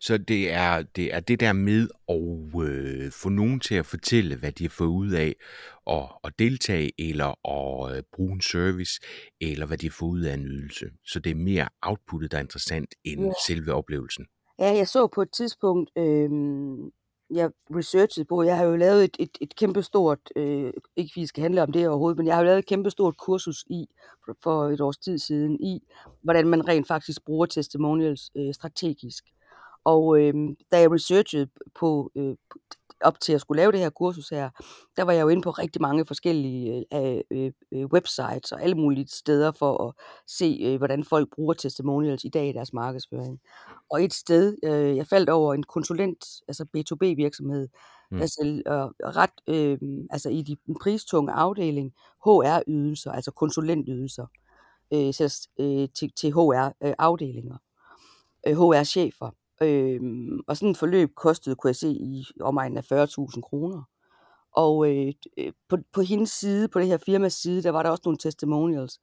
Så 0.00 0.18
det 0.18 0.52
er 0.52 0.82
det, 0.82 1.14
er 1.14 1.20
det 1.20 1.40
der 1.40 1.52
med 1.52 1.88
at 2.08 2.68
øh, 2.68 3.12
få 3.12 3.28
nogen 3.28 3.60
til 3.60 3.74
at 3.74 3.86
fortælle, 3.86 4.36
hvad 4.36 4.52
de 4.52 4.64
har 4.64 4.68
fået 4.70 4.88
ud 4.88 5.10
af 5.10 5.34
at, 5.86 6.08
at 6.24 6.32
deltage, 6.38 6.92
eller 6.98 7.48
at 7.48 7.96
øh, 7.96 8.02
bruge 8.12 8.32
en 8.32 8.40
service, 8.40 9.00
eller 9.40 9.66
hvad 9.66 9.78
de 9.78 9.86
har 9.86 9.96
fået 9.98 10.10
ud 10.10 10.22
af 10.22 10.34
en 10.34 10.46
ydelse. 10.46 10.86
Så 11.06 11.20
det 11.20 11.30
er 11.30 11.34
mere 11.34 11.68
outputtet, 11.82 12.32
der 12.32 12.38
er 12.38 12.42
interessant, 12.42 12.94
end 13.04 13.24
Ja. 13.24 13.32
selve 13.48 13.72
oplevelsen. 13.72 14.26
Ja, 14.58 14.76
jeg 14.76 14.88
så 14.88 15.06
på 15.06 15.22
et 15.22 15.32
tidspunkt, 15.32 15.90
øh, 15.98 16.30
jeg 17.30 17.50
researchede 17.76 18.24
på, 18.24 18.42
jeg 18.42 18.56
har 18.56 18.64
jo 18.64 18.76
lavet 18.76 19.04
et, 19.04 19.16
et, 19.18 19.38
et 19.40 19.56
kæmpestort, 19.56 20.18
øh, 20.36 20.72
ikke 20.96 21.20
det 21.20 21.28
skal 21.28 21.42
handle 21.42 21.62
om 21.62 21.72
det 21.72 21.88
overhovedet, 21.88 22.18
men 22.18 22.26
jeg 22.26 22.34
har 22.34 22.42
jo 22.42 22.46
lavet 22.46 22.58
et 22.58 22.66
kæmpestort 22.66 23.16
kursus 23.16 23.64
i, 23.70 23.86
for, 24.24 24.36
for 24.42 24.68
et 24.68 24.80
års 24.80 24.98
tid 24.98 25.18
siden, 25.18 25.60
i 25.60 25.80
hvordan 26.22 26.48
man 26.48 26.68
rent 26.68 26.86
faktisk 26.86 27.24
bruger 27.24 27.46
testimonials 27.46 28.30
øh, 28.36 28.54
strategisk. 28.54 29.24
Og 29.92 30.20
øh, 30.20 30.34
da 30.72 30.80
jeg 30.80 30.90
researchede 30.92 31.48
på, 31.74 32.10
øh, 32.16 32.34
op 33.00 33.20
til 33.20 33.32
at 33.32 33.40
skulle 33.40 33.60
lave 33.62 33.72
det 33.72 33.80
her 33.80 33.90
kursus 33.90 34.28
her, 34.28 34.50
der 34.96 35.02
var 35.02 35.12
jeg 35.12 35.22
jo 35.22 35.28
inde 35.28 35.42
på 35.42 35.50
rigtig 35.50 35.82
mange 35.82 36.06
forskellige 36.06 36.84
øh, 36.94 37.20
øh, 37.30 37.52
øh, 37.72 37.86
websites 37.86 38.52
og 38.52 38.62
alle 38.62 38.74
mulige 38.74 39.06
steder 39.08 39.52
for 39.52 39.88
at 39.88 39.94
se, 40.26 40.58
øh, 40.62 40.76
hvordan 40.76 41.04
folk 41.04 41.28
bruger 41.34 41.54
testimonials 41.54 42.24
i 42.24 42.28
dag 42.28 42.48
i 42.48 42.52
deres 42.52 42.72
markedsføring. 42.72 43.40
Og 43.90 44.04
et 44.04 44.14
sted, 44.14 44.56
øh, 44.64 44.96
jeg 44.96 45.06
faldt 45.06 45.30
over 45.30 45.54
en 45.54 45.62
konsulent, 45.62 46.24
altså 46.48 46.64
B2B 46.76 47.04
virksomhed, 47.16 47.68
Mm. 48.10 48.20
altså 48.20 48.62
øh, 48.66 49.08
ret, 49.16 49.30
øh, 49.48 49.78
altså 50.10 50.28
i 50.28 50.42
de 50.42 50.56
den 50.66 50.76
pristunge 50.82 51.32
afdeling, 51.32 51.92
HR-ydelser, 52.26 53.12
altså 53.12 53.30
konsulentydelser, 53.30 54.26
øh, 54.94 55.14
sættes, 55.14 55.48
øh, 55.60 55.88
til, 55.94 56.12
til 56.20 56.30
HR-afdelinger, 56.32 57.56
øh, 58.46 58.56
HR-chefer. 58.56 59.30
Øh, 59.62 60.00
og 60.46 60.56
sådan 60.56 60.70
et 60.70 60.76
forløb 60.76 61.14
kostede, 61.14 61.56
kunne 61.56 61.68
jeg 61.68 61.76
se, 61.76 61.88
i 61.88 62.26
omegnen 62.40 62.78
af 62.78 62.92
40.000 62.92 63.40
kroner. 63.40 63.82
Og 64.52 64.90
øh, 64.90 65.12
øh, 65.36 65.52
på, 65.68 65.76
på 65.92 66.00
hendes 66.00 66.30
side, 66.30 66.68
på 66.68 66.78
det 66.78 66.86
her 66.86 66.96
firmas 66.96 67.32
side, 67.32 67.62
der 67.62 67.70
var 67.70 67.82
der 67.82 67.90
også 67.90 68.02
nogle 68.04 68.18
testimonials, 68.18 68.98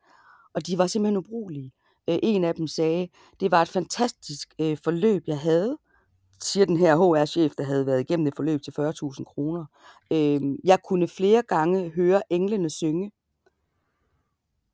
og 0.53 0.67
de 0.67 0.77
var 0.77 0.87
simpelthen 0.87 1.17
ubrugelige. 1.17 1.71
Øh, 2.09 2.19
en 2.23 2.43
af 2.43 2.55
dem 2.55 2.67
sagde, 2.67 3.07
det 3.39 3.51
var 3.51 3.61
et 3.61 3.67
fantastisk 3.67 4.53
øh, 4.59 4.77
forløb, 4.83 5.23
jeg 5.27 5.39
havde, 5.39 5.77
siger 6.43 6.65
den 6.65 6.77
her 6.77 6.95
HR-chef, 6.95 7.53
der 7.57 7.63
havde 7.63 7.85
været 7.85 7.99
igennem 7.99 8.27
et 8.27 8.35
forløb 8.35 8.61
til 8.61 8.71
40.000 8.71 9.23
kroner. 9.23 9.65
Øh, 10.11 10.41
jeg 10.63 10.79
kunne 10.83 11.07
flere 11.07 11.41
gange 11.41 11.89
høre 11.89 12.21
englene 12.29 12.69
synge. 12.69 13.11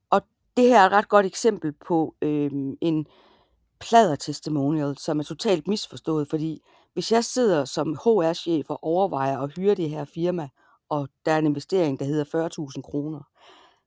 Og 0.10 0.22
det 0.58 0.66
her 0.66 0.80
er 0.80 0.86
et 0.86 0.92
ret 0.92 1.10
godt 1.10 1.26
eksempel 1.26 1.74
på 1.88 2.16
øh, 2.22 2.52
en 2.82 3.06
plader 3.82 4.16
testimonial, 4.16 4.98
som 4.98 5.20
er 5.20 5.24
totalt 5.24 5.68
misforstået, 5.68 6.28
fordi 6.30 6.62
hvis 6.94 7.12
jeg 7.12 7.26
sidder 7.26 7.66
som 7.66 7.96
HR-chef 7.96 8.70
og 8.70 8.84
overvejer 8.84 9.40
at 9.40 9.52
hyre 9.56 9.76
det 9.76 9.90
her 9.90 10.06
firma, 10.06 10.50
og 10.90 11.10
der 11.26 11.32
er 11.32 11.38
en 11.38 11.46
investering, 11.46 12.00
der 12.00 12.06
hedder 12.06 12.50
40.000 12.76 12.82
kroner, 12.82 13.22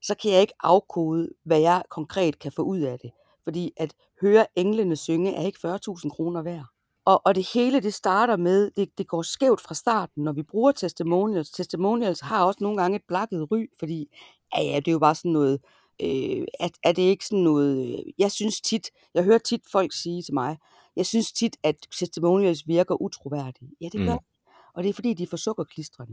så 0.02 0.14
kan 0.22 0.30
jeg 0.30 0.40
ikke 0.40 0.54
afkode, 0.60 1.28
hvad 1.44 1.60
jeg 1.60 1.82
konkret 1.90 2.38
kan 2.38 2.52
få 2.52 2.62
ud 2.62 2.80
af 2.80 2.98
det. 2.98 3.10
Fordi 3.44 3.72
at 3.76 3.94
høre 4.20 4.46
englene 4.56 4.96
synge 4.96 5.34
er 5.34 5.42
ikke 5.42 5.68
40.000 5.68 6.08
kroner 6.08 6.42
værd. 6.42 6.64
Og, 7.06 7.22
og 7.24 7.34
det 7.34 7.48
hele, 7.54 7.80
det 7.80 7.94
starter 7.94 8.36
med, 8.36 8.70
det, 8.76 8.98
det 8.98 9.08
går 9.08 9.22
skævt 9.22 9.60
fra 9.60 9.74
starten, 9.74 10.24
når 10.24 10.32
vi 10.32 10.42
bruger 10.42 10.72
testimonials. 10.72 11.50
Testimonials 11.50 12.20
har 12.20 12.44
også 12.44 12.58
nogle 12.60 12.82
gange 12.82 12.96
et 12.96 13.02
blakket 13.08 13.52
ry, 13.52 13.66
fordi 13.78 14.08
ja, 14.56 14.62
ja, 14.62 14.76
det 14.76 14.88
er 14.88 14.92
jo 14.92 14.98
bare 14.98 15.14
sådan 15.14 15.30
noget, 15.30 15.60
øh, 16.02 16.46
er, 16.60 16.68
er 16.82 16.92
det 16.92 17.02
ikke 17.02 17.26
sådan 17.26 17.44
noget, 17.44 17.88
øh, 17.88 18.12
jeg 18.18 18.32
synes 18.32 18.60
tit, 18.60 18.90
jeg 19.14 19.24
hører 19.24 19.38
tit 19.38 19.62
folk 19.72 19.92
sige 19.92 20.22
til 20.22 20.34
mig, 20.34 20.58
jeg 20.96 21.06
synes 21.06 21.32
tit, 21.32 21.56
at 21.62 21.76
testimonials 21.98 22.66
virker 22.66 23.02
utroværdige. 23.02 23.70
Ja, 23.80 23.88
det 23.92 24.00
gør 24.06 24.14
Mm. 24.14 24.18
Og 24.74 24.82
det 24.82 24.88
er 24.88 24.94
fordi, 24.94 25.14
de 25.14 25.22
er 25.22 25.26
for. 25.96 26.06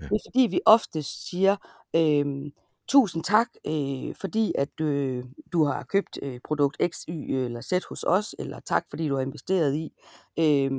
Ja. 0.00 0.06
Det 0.06 0.12
er 0.12 0.30
fordi, 0.30 0.46
vi 0.50 0.60
ofte 0.66 1.02
siger, 1.02 1.56
øh, 1.96 2.50
tusind 2.88 3.24
tak, 3.24 3.48
øh, 3.66 4.14
fordi 4.14 4.52
at 4.58 4.80
øh, 4.80 5.24
du 5.52 5.64
har 5.64 5.82
købt 5.82 6.18
øh, 6.22 6.40
produkt 6.44 6.76
X, 6.88 7.02
Y 7.08 7.34
eller 7.34 7.60
Z 7.60 7.72
hos 7.88 8.04
os, 8.08 8.34
eller 8.38 8.60
tak, 8.60 8.84
fordi 8.90 9.08
du 9.08 9.14
har 9.14 9.22
investeret 9.22 9.74
i. 9.74 9.92
Øh, 10.38 10.70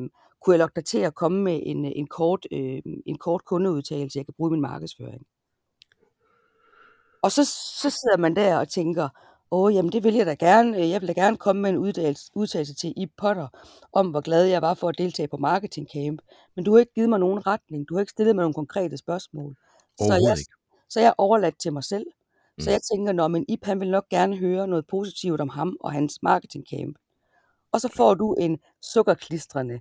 kunne 0.41 0.53
jeg 0.53 0.59
lokke 0.59 0.75
dig 0.75 0.85
til 0.85 0.97
at 0.97 1.15
komme 1.15 1.41
med 1.43 1.59
en, 1.63 1.85
en, 1.85 2.07
kort, 2.07 2.47
øh, 2.51 2.81
en 3.05 3.17
kort 3.17 3.45
kundeudtalelse, 3.45 4.17
jeg 4.17 4.25
kan 4.25 4.33
bruge 4.37 4.49
i 4.49 4.51
min 4.51 4.61
markedsføring? 4.61 5.25
Og 7.21 7.31
så, 7.31 7.45
så 7.81 7.89
sidder 7.89 8.17
man 8.17 8.35
der 8.35 8.57
og 8.57 8.69
tænker, 8.69 9.09
åh, 9.51 9.73
jamen 9.75 9.91
det 9.91 10.03
vil 10.03 10.13
jeg 10.13 10.25
da 10.25 10.33
gerne. 10.33 10.77
Øh, 10.77 10.89
Jeg 10.89 11.01
vil 11.01 11.07
da 11.07 11.13
gerne 11.13 11.37
komme 11.37 11.61
med 11.61 11.69
en 11.69 11.77
udtalelse, 11.77 12.31
udtalelse 12.35 12.75
til 12.75 12.93
Ip 12.97 13.09
Potter, 13.17 13.47
om 13.93 14.07
hvor 14.09 14.21
glad 14.21 14.45
jeg 14.45 14.61
var 14.61 14.73
for 14.73 14.89
at 14.89 14.97
deltage 14.97 15.27
på 15.27 15.37
Marketing 15.37 15.87
Camp. 15.95 16.21
Men 16.55 16.65
du 16.65 16.71
har 16.73 16.79
ikke 16.79 16.93
givet 16.93 17.09
mig 17.09 17.19
nogen 17.19 17.47
retning. 17.47 17.89
Du 17.89 17.93
har 17.95 17.99
ikke 17.99 18.11
stillet 18.11 18.35
mig 18.35 18.43
nogle 18.43 18.53
konkrete 18.53 18.97
spørgsmål. 18.97 19.55
Så 19.99 20.03
jeg, 20.05 20.11
Overhovedet 20.11 20.39
ikke. 20.39 20.51
så 20.89 20.99
jeg 20.99 21.07
er 21.07 21.13
overladt 21.17 21.59
til 21.59 21.73
mig 21.73 21.83
selv. 21.83 22.05
Så 22.59 22.69
Mm. 22.69 22.71
jeg 22.73 22.81
tænker, 22.93 23.11
når 23.13 23.27
men 23.27 23.45
Ip 23.47 23.65
han 23.65 23.79
vil 23.79 23.91
nok 23.91 24.09
gerne 24.09 24.37
høre 24.37 24.67
noget 24.67 24.85
positivt 24.87 25.41
om 25.41 25.49
ham 25.49 25.77
og 25.81 25.91
hans 25.91 26.19
Marketing 26.23 26.65
Camp. 26.73 26.97
Og 27.71 27.81
så 27.81 27.89
får 27.95 28.13
du 28.13 28.33
en 28.33 28.57
sukkerklistrende 28.93 29.79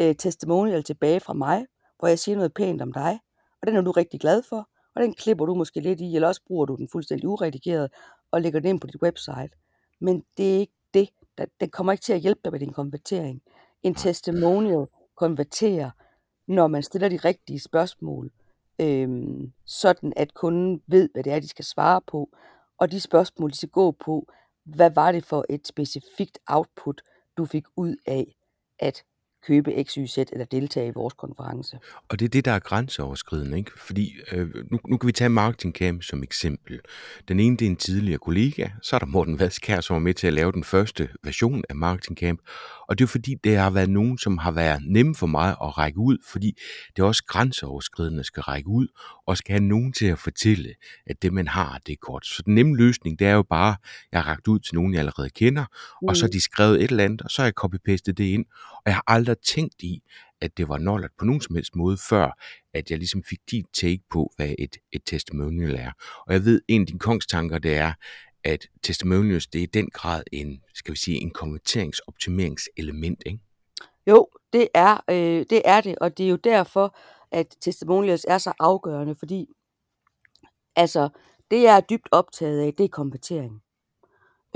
øh, 0.00 0.14
testimonial 0.16 0.82
tilbage 0.82 1.20
fra 1.20 1.32
mig, 1.32 1.66
hvor 1.98 2.08
jeg 2.08 2.18
siger 2.18 2.36
noget 2.36 2.54
pænt 2.54 2.82
om 2.82 2.92
dig, 2.92 3.20
og 3.62 3.66
den 3.66 3.76
er 3.76 3.80
du 3.80 3.90
rigtig 3.92 4.20
glad 4.20 4.42
for, 4.48 4.68
og 4.94 5.02
den 5.02 5.14
klipper 5.14 5.46
du 5.46 5.54
måske 5.54 5.80
lidt 5.80 6.00
i, 6.00 6.14
eller 6.14 6.28
også 6.28 6.42
bruger 6.46 6.66
du 6.66 6.76
den 6.76 6.88
fuldstændig 6.92 7.28
uredigeret 7.28 7.90
og 8.30 8.42
lægger 8.42 8.60
den 8.60 8.68
ind 8.68 8.80
på 8.80 8.86
dit 8.86 9.02
website. 9.02 9.50
Men 10.00 10.24
det 10.36 10.54
er 10.54 10.58
ikke 10.58 10.72
det. 10.94 11.08
Der, 11.38 11.46
den 11.60 11.70
kommer 11.70 11.92
ikke 11.92 12.02
til 12.02 12.12
at 12.12 12.20
hjælpe 12.20 12.40
dig 12.44 12.52
med 12.52 12.60
din 12.60 12.72
konvertering. 12.72 13.42
En 13.82 13.94
testimonial 13.94 14.86
konverterer, 15.16 15.90
når 16.46 16.66
man 16.66 16.82
stiller 16.82 17.08
de 17.08 17.16
rigtige 17.16 17.60
spørgsmål, 17.60 18.30
øhm, 18.80 19.52
sådan 19.66 20.12
at 20.16 20.34
kunden 20.34 20.82
ved, 20.86 21.08
hvad 21.12 21.22
det 21.22 21.32
er, 21.32 21.40
de 21.40 21.48
skal 21.48 21.64
svare 21.64 22.00
på, 22.06 22.28
og 22.78 22.90
de 22.90 23.00
spørgsmål, 23.00 23.50
de 23.50 23.56
skal 23.56 23.68
gå 23.68 23.90
på, 23.90 24.28
hvad 24.64 24.90
var 24.90 25.12
det 25.12 25.24
for 25.24 25.44
et 25.48 25.66
specifikt 25.66 26.38
output, 26.46 27.02
du 27.36 27.44
fik 27.44 27.64
ud 27.76 27.96
af 28.06 28.36
at 28.78 29.04
købe 29.46 29.84
XYZ 29.88 30.18
eller 30.18 30.44
deltage 30.44 30.88
i 30.88 30.92
vores 30.94 31.14
konference. 31.14 31.78
Og 32.08 32.18
det 32.18 32.24
er 32.24 32.28
det, 32.28 32.44
der 32.44 32.52
er 32.52 32.58
grænseoverskridende, 32.58 33.58
ikke? 33.58 33.70
Fordi 33.76 34.14
øh, 34.32 34.48
nu, 34.70 34.78
nu 34.88 34.96
kan 34.96 35.06
vi 35.06 35.12
tage 35.12 35.28
Marketing 35.28 35.74
Camp 35.74 36.02
som 36.02 36.22
eksempel. 36.22 36.80
Den 37.28 37.40
ene, 37.40 37.56
det 37.56 37.66
er 37.66 37.70
en 37.70 37.76
tidligere 37.76 38.18
kollega, 38.18 38.68
så 38.82 38.96
er 38.96 38.98
der 38.98 39.06
Morten 39.06 39.38
Vadskær, 39.38 39.80
som 39.80 39.94
var 39.94 40.00
med 40.00 40.14
til 40.14 40.26
at 40.26 40.32
lave 40.32 40.52
den 40.52 40.64
første 40.64 41.08
version 41.24 41.64
af 41.68 41.76
Marketing 41.76 42.18
Camp. 42.18 42.40
Og 42.88 42.98
det 42.98 43.04
er 43.04 43.08
fordi, 43.08 43.34
det 43.44 43.56
har 43.56 43.70
været 43.70 43.90
nogen, 43.90 44.18
som 44.18 44.38
har 44.38 44.50
været 44.50 44.82
nemme 44.86 45.14
for 45.14 45.26
mig 45.26 45.50
at 45.50 45.78
række 45.78 45.98
ud, 45.98 46.18
fordi 46.28 46.58
det 46.96 47.02
er 47.02 47.06
også 47.06 47.24
grænseoverskridende 47.24 48.20
at 48.20 48.26
skal 48.26 48.40
række 48.40 48.68
ud, 48.68 48.86
og 49.26 49.36
skal 49.36 49.52
have 49.52 49.64
nogen 49.64 49.92
til 49.92 50.06
at 50.06 50.18
fortælle, 50.18 50.74
at 51.06 51.22
det, 51.22 51.32
man 51.32 51.48
har, 51.48 51.80
det 51.86 51.92
er 51.92 51.96
godt. 51.96 52.26
Så 52.26 52.42
den 52.46 52.54
nemme 52.54 52.76
løsning, 52.76 53.18
det 53.18 53.26
er 53.26 53.32
jo 53.32 53.42
bare, 53.42 53.76
jeg 54.12 54.22
har 54.22 54.30
rakt 54.30 54.48
ud 54.48 54.58
til 54.58 54.74
nogen, 54.74 54.92
jeg 54.92 54.98
allerede 54.98 55.30
kender, 55.30 55.64
mm. 56.02 56.08
og 56.08 56.16
så 56.16 56.24
har 56.24 56.30
de 56.30 56.40
skrevet 56.40 56.84
et 56.84 56.90
eller 56.90 57.04
andet, 57.04 57.22
og 57.22 57.30
så 57.30 57.42
har 57.42 57.46
jeg 57.46 57.54
copy-pastet 57.64 58.12
det 58.12 58.24
ind, 58.24 58.44
og 58.76 58.82
jeg 58.86 58.94
har 58.94 59.04
aldrig 59.06 59.33
tænkt 59.34 59.82
i, 59.82 60.02
at 60.40 60.56
det 60.56 60.68
var 60.68 60.78
nollert 60.78 61.10
på 61.18 61.24
nogen 61.24 61.40
som 61.40 61.54
helst 61.54 61.76
måde, 61.76 61.98
før 62.08 62.42
at 62.74 62.90
jeg 62.90 62.98
ligesom 62.98 63.22
fik 63.24 63.38
dit 63.50 63.66
take 63.72 64.02
på, 64.10 64.32
hvad 64.36 64.54
et, 64.58 64.76
et 64.92 65.02
testimonial 65.06 65.74
er. 65.74 65.92
Og 66.26 66.32
jeg 66.32 66.44
ved, 66.44 66.62
en 66.68 66.80
af 66.80 66.86
dine 66.86 66.98
kongstanker, 66.98 67.58
det 67.58 67.76
er, 67.76 67.92
at 68.44 68.66
testimonials, 68.82 69.46
det 69.46 69.58
er 69.58 69.62
i 69.62 69.66
den 69.66 69.90
grad 69.90 70.22
en, 70.32 70.60
skal 70.74 70.92
vi 70.92 70.98
sige, 70.98 71.16
en 71.16 71.30
konverteringsoptimeringselement, 71.30 73.22
ikke? 73.26 73.38
Jo, 74.06 74.28
det 74.52 74.68
er, 74.74 75.00
øh, 75.10 75.46
det 75.50 75.62
er 75.64 75.80
det, 75.80 75.98
og 75.98 76.18
det 76.18 76.26
er 76.26 76.30
jo 76.30 76.36
derfor, 76.36 76.96
at 77.32 77.56
testimonials 77.60 78.26
er 78.28 78.38
så 78.38 78.52
afgørende, 78.58 79.14
fordi 79.14 79.46
altså, 80.76 81.08
det 81.50 81.62
jeg 81.62 81.76
er 81.76 81.80
dybt 81.80 82.08
optaget 82.12 82.60
af, 82.60 82.74
det 82.74 82.84
er 82.84 82.88
konvertering. 82.88 83.62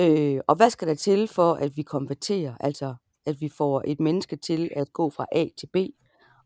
Øh, 0.00 0.40
og 0.46 0.56
hvad 0.56 0.70
skal 0.70 0.88
der 0.88 0.94
til 0.94 1.28
for, 1.28 1.54
at 1.54 1.76
vi 1.76 1.82
konverterer? 1.82 2.54
Altså, 2.60 2.94
at 3.28 3.40
vi 3.40 3.48
får 3.48 3.82
et 3.86 4.00
menneske 4.00 4.36
til 4.36 4.70
at 4.76 4.92
gå 4.92 5.10
fra 5.10 5.26
A 5.32 5.46
til 5.58 5.66
B. 5.72 5.76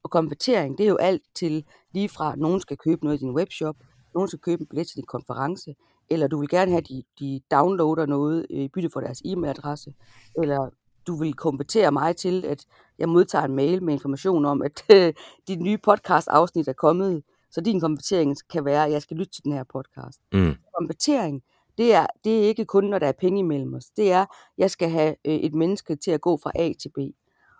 Og 0.02 0.10
konvertering, 0.10 0.78
det 0.78 0.84
er 0.84 0.90
jo 0.90 0.96
alt 0.96 1.22
til 1.34 1.64
lige 1.94 2.08
fra, 2.08 2.32
at 2.32 2.38
nogen 2.38 2.60
skal 2.60 2.76
købe 2.76 3.04
noget 3.04 3.16
i 3.16 3.20
din 3.20 3.34
webshop, 3.34 3.76
nogen 4.14 4.28
skal 4.28 4.38
købe 4.38 4.60
en 4.60 4.66
billet 4.66 4.86
til 4.86 4.96
din 4.96 5.06
konference, 5.06 5.74
eller 6.10 6.26
du 6.26 6.40
vil 6.40 6.48
gerne 6.48 6.70
have, 6.70 6.78
at 6.78 6.88
de, 6.88 7.02
de 7.20 7.40
downloader 7.50 8.06
noget 8.06 8.46
i 8.50 8.68
bytte 8.68 8.90
for 8.92 9.00
deres 9.00 9.22
e-mailadresse, 9.24 9.92
eller 10.42 10.70
du 11.06 11.16
vil 11.16 11.34
konvertere 11.34 11.92
mig 11.92 12.16
til, 12.16 12.44
at 12.44 12.64
jeg 12.98 13.08
modtager 13.08 13.44
en 13.44 13.56
mail 13.56 13.82
med 13.82 13.92
information 13.92 14.44
om, 14.44 14.62
at 14.62 14.84
øh, 14.94 15.12
dit 15.48 15.60
nye 15.60 15.78
podcast-afsnit 15.78 16.68
er 16.68 16.72
kommet, 16.72 17.22
så 17.50 17.60
din 17.60 17.80
konvertering 17.80 18.36
kan 18.52 18.64
være, 18.64 18.86
at 18.86 18.92
jeg 18.92 19.02
skal 19.02 19.16
lytte 19.16 19.32
til 19.32 19.44
den 19.44 19.52
her 19.52 19.64
podcast. 19.72 20.20
Mm. 20.32 20.54
Konvertering, 20.78 21.42
det 21.78 21.94
er, 21.94 22.06
det 22.24 22.38
er 22.38 22.48
ikke 22.48 22.64
kun, 22.64 22.84
når 22.84 22.98
der 22.98 23.06
er 23.06 23.12
penge 23.12 23.38
imellem 23.38 23.74
os. 23.74 23.90
Det 23.90 24.12
er, 24.12 24.26
jeg 24.58 24.70
skal 24.70 24.90
have 24.90 25.16
øh, 25.24 25.34
et 25.34 25.54
menneske 25.54 25.96
til 25.96 26.10
at 26.10 26.20
gå 26.20 26.36
fra 26.36 26.50
A 26.54 26.72
til 26.80 26.88
B. 26.88 26.98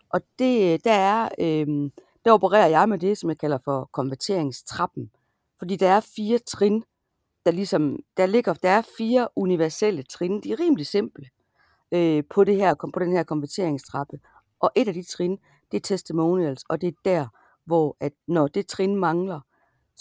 Og 0.09 0.21
det, 0.38 0.73
øh, 0.73 0.78
der, 0.85 0.92
er, 0.92 1.28
øh, 1.38 1.90
der 2.25 2.33
opererer 2.33 2.66
jeg 2.66 2.88
med 2.88 2.99
det, 2.99 3.19
som 3.19 3.31
jeg 3.31 3.38
kalder 3.38 3.59
for 3.64 3.88
konverteringstrappen. 3.92 5.11
Fordi 5.59 5.76
der 5.76 5.88
er 5.88 6.00
fire 6.16 6.38
trin, 6.38 6.85
der 7.47 7.50
ligesom, 7.50 7.99
der 8.16 8.26
ligger, 8.26 8.54
der 8.54 8.69
er 8.69 8.83
fire 8.99 9.28
universelle 9.37 10.02
trin. 10.02 10.40
De 10.40 10.52
er 10.52 10.61
rimelig 10.61 10.87
simple 10.87 11.26
øh, 11.92 12.25
på, 12.31 12.45
det 12.45 12.57
her, 12.57 12.75
på 12.95 12.99
den 13.00 13.12
her 13.12 13.23
konverteringstrappe. 13.23 14.21
Og 14.61 14.71
et 14.76 14.88
af 14.88 14.95
de 14.95 15.02
trin, 15.02 15.38
det 15.71 15.76
er 15.76 15.81
testimonials, 15.81 16.64
og 16.69 16.81
det 16.81 16.88
er 16.88 17.00
der, 17.04 17.26
hvor 17.64 17.97
at 18.00 18.12
når 18.28 18.49
det 18.49 18.66
trin 18.66 18.97
mangler, 18.97 19.40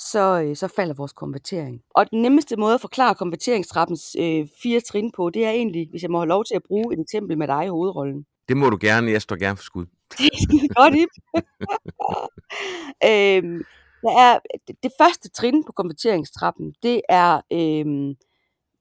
så, 0.01 0.41
øh, 0.45 0.55
så 0.55 0.67
falder 0.67 0.93
vores 0.93 1.13
konvertering. 1.13 1.81
Og 1.95 2.11
den 2.11 2.21
nemmeste 2.21 2.57
måde 2.57 2.73
at 2.73 2.81
forklare 2.81 3.15
konverteringstrappens 3.15 4.15
øh, 4.19 4.47
fire 4.63 4.79
trin 4.79 5.11
på, 5.15 5.29
det 5.29 5.45
er 5.45 5.51
egentlig, 5.51 5.87
hvis 5.89 6.01
jeg 6.01 6.11
må 6.11 6.19
have 6.19 6.27
lov 6.27 6.45
til 6.45 6.55
at 6.55 6.63
bruge 6.67 6.93
et 6.93 6.99
eksempel 6.99 7.37
med 7.37 7.47
dig 7.47 7.65
i 7.65 7.67
hovedrollen. 7.67 8.25
Det 8.47 8.57
må 8.57 8.69
du 8.69 8.77
gerne, 8.81 9.11
jeg 9.11 9.21
står 9.21 9.35
gerne 9.35 9.57
for 9.57 9.63
skud. 9.63 9.85
Godt, 10.77 10.95
Ip. 10.95 11.09
øhm, 13.09 13.63
der 14.01 14.19
er, 14.19 14.39
det, 14.83 14.91
første 14.97 15.29
trin 15.29 15.63
på 15.63 15.71
konverteringstrappen, 15.71 16.73
det 16.83 17.01
er, 17.09 17.41
øhm, 17.53 18.15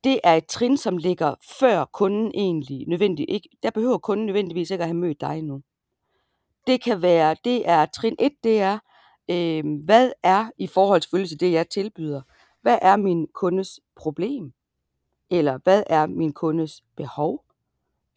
det 0.05 0.21
er 0.25 0.35
et 0.35 0.47
trin, 0.47 0.77
som 0.77 0.97
ligger 0.97 1.35
før 1.61 1.85
kunden 1.85 2.31
egentlig 2.35 2.89
nødvendigt 2.89 3.31
ikke, 3.31 3.49
der 3.62 3.71
behøver 3.71 3.99
kunden 3.99 4.27
nødvendigvis 4.27 4.71
ikke 4.71 4.83
at 4.83 4.89
have 4.89 4.97
mødt 4.97 5.21
dig 5.21 5.43
nu. 5.43 5.61
Det 6.67 6.85
kan 6.85 7.03
være, 7.03 7.37
det 7.45 7.69
er 7.69 7.87
trin 7.87 8.17
1, 8.19 8.33
det 8.45 8.61
er, 8.61 8.79
Øh, 9.29 9.65
hvad 9.85 10.12
er 10.23 10.50
i 10.59 10.67
forhold 10.67 11.03
selvfølgelig 11.03 11.29
til 11.29 11.41
det, 11.41 11.53
jeg 11.53 11.69
tilbyder, 11.69 12.23
hvad 12.62 12.79
er 12.83 12.97
min 12.97 13.27
kundes 13.35 13.81
problem? 13.97 14.53
Eller 15.31 15.59
hvad 15.65 15.83
er 15.87 16.07
min 16.07 16.33
kundes 16.33 16.83
behov? 16.97 17.45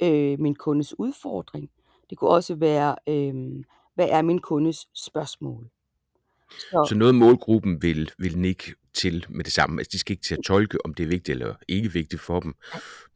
Øh, 0.02 0.40
min 0.40 0.56
kundes 0.56 1.00
udfordring? 1.00 1.70
Det 2.10 2.18
kunne 2.18 2.30
også 2.30 2.56
være, 2.56 2.96
øh, 3.08 3.64
hvad 3.96 4.08
er 4.10 4.22
min 4.22 4.40
kundes 4.40 4.88
spørgsmål? 4.94 5.70
Så, 6.50 6.86
så 6.90 6.96
noget 6.96 7.16
målgruppen 7.16 7.82
vil, 7.82 8.12
vil 8.18 8.38
nikke 8.38 8.76
til 8.94 9.26
med 9.30 9.44
det 9.44 9.54
samme. 9.54 9.82
Altså, 9.82 9.90
de 9.92 10.00
skal 10.00 10.14
ikke 10.14 10.24
til 10.24 10.36
at 10.36 10.44
tolke, 10.44 10.86
om 10.86 10.94
det 10.94 11.04
er 11.04 11.08
vigtigt 11.08 11.30
eller 11.30 11.56
ikke 11.68 11.94
vigtigt 11.94 12.22
for 12.22 12.40
dem. 12.40 12.56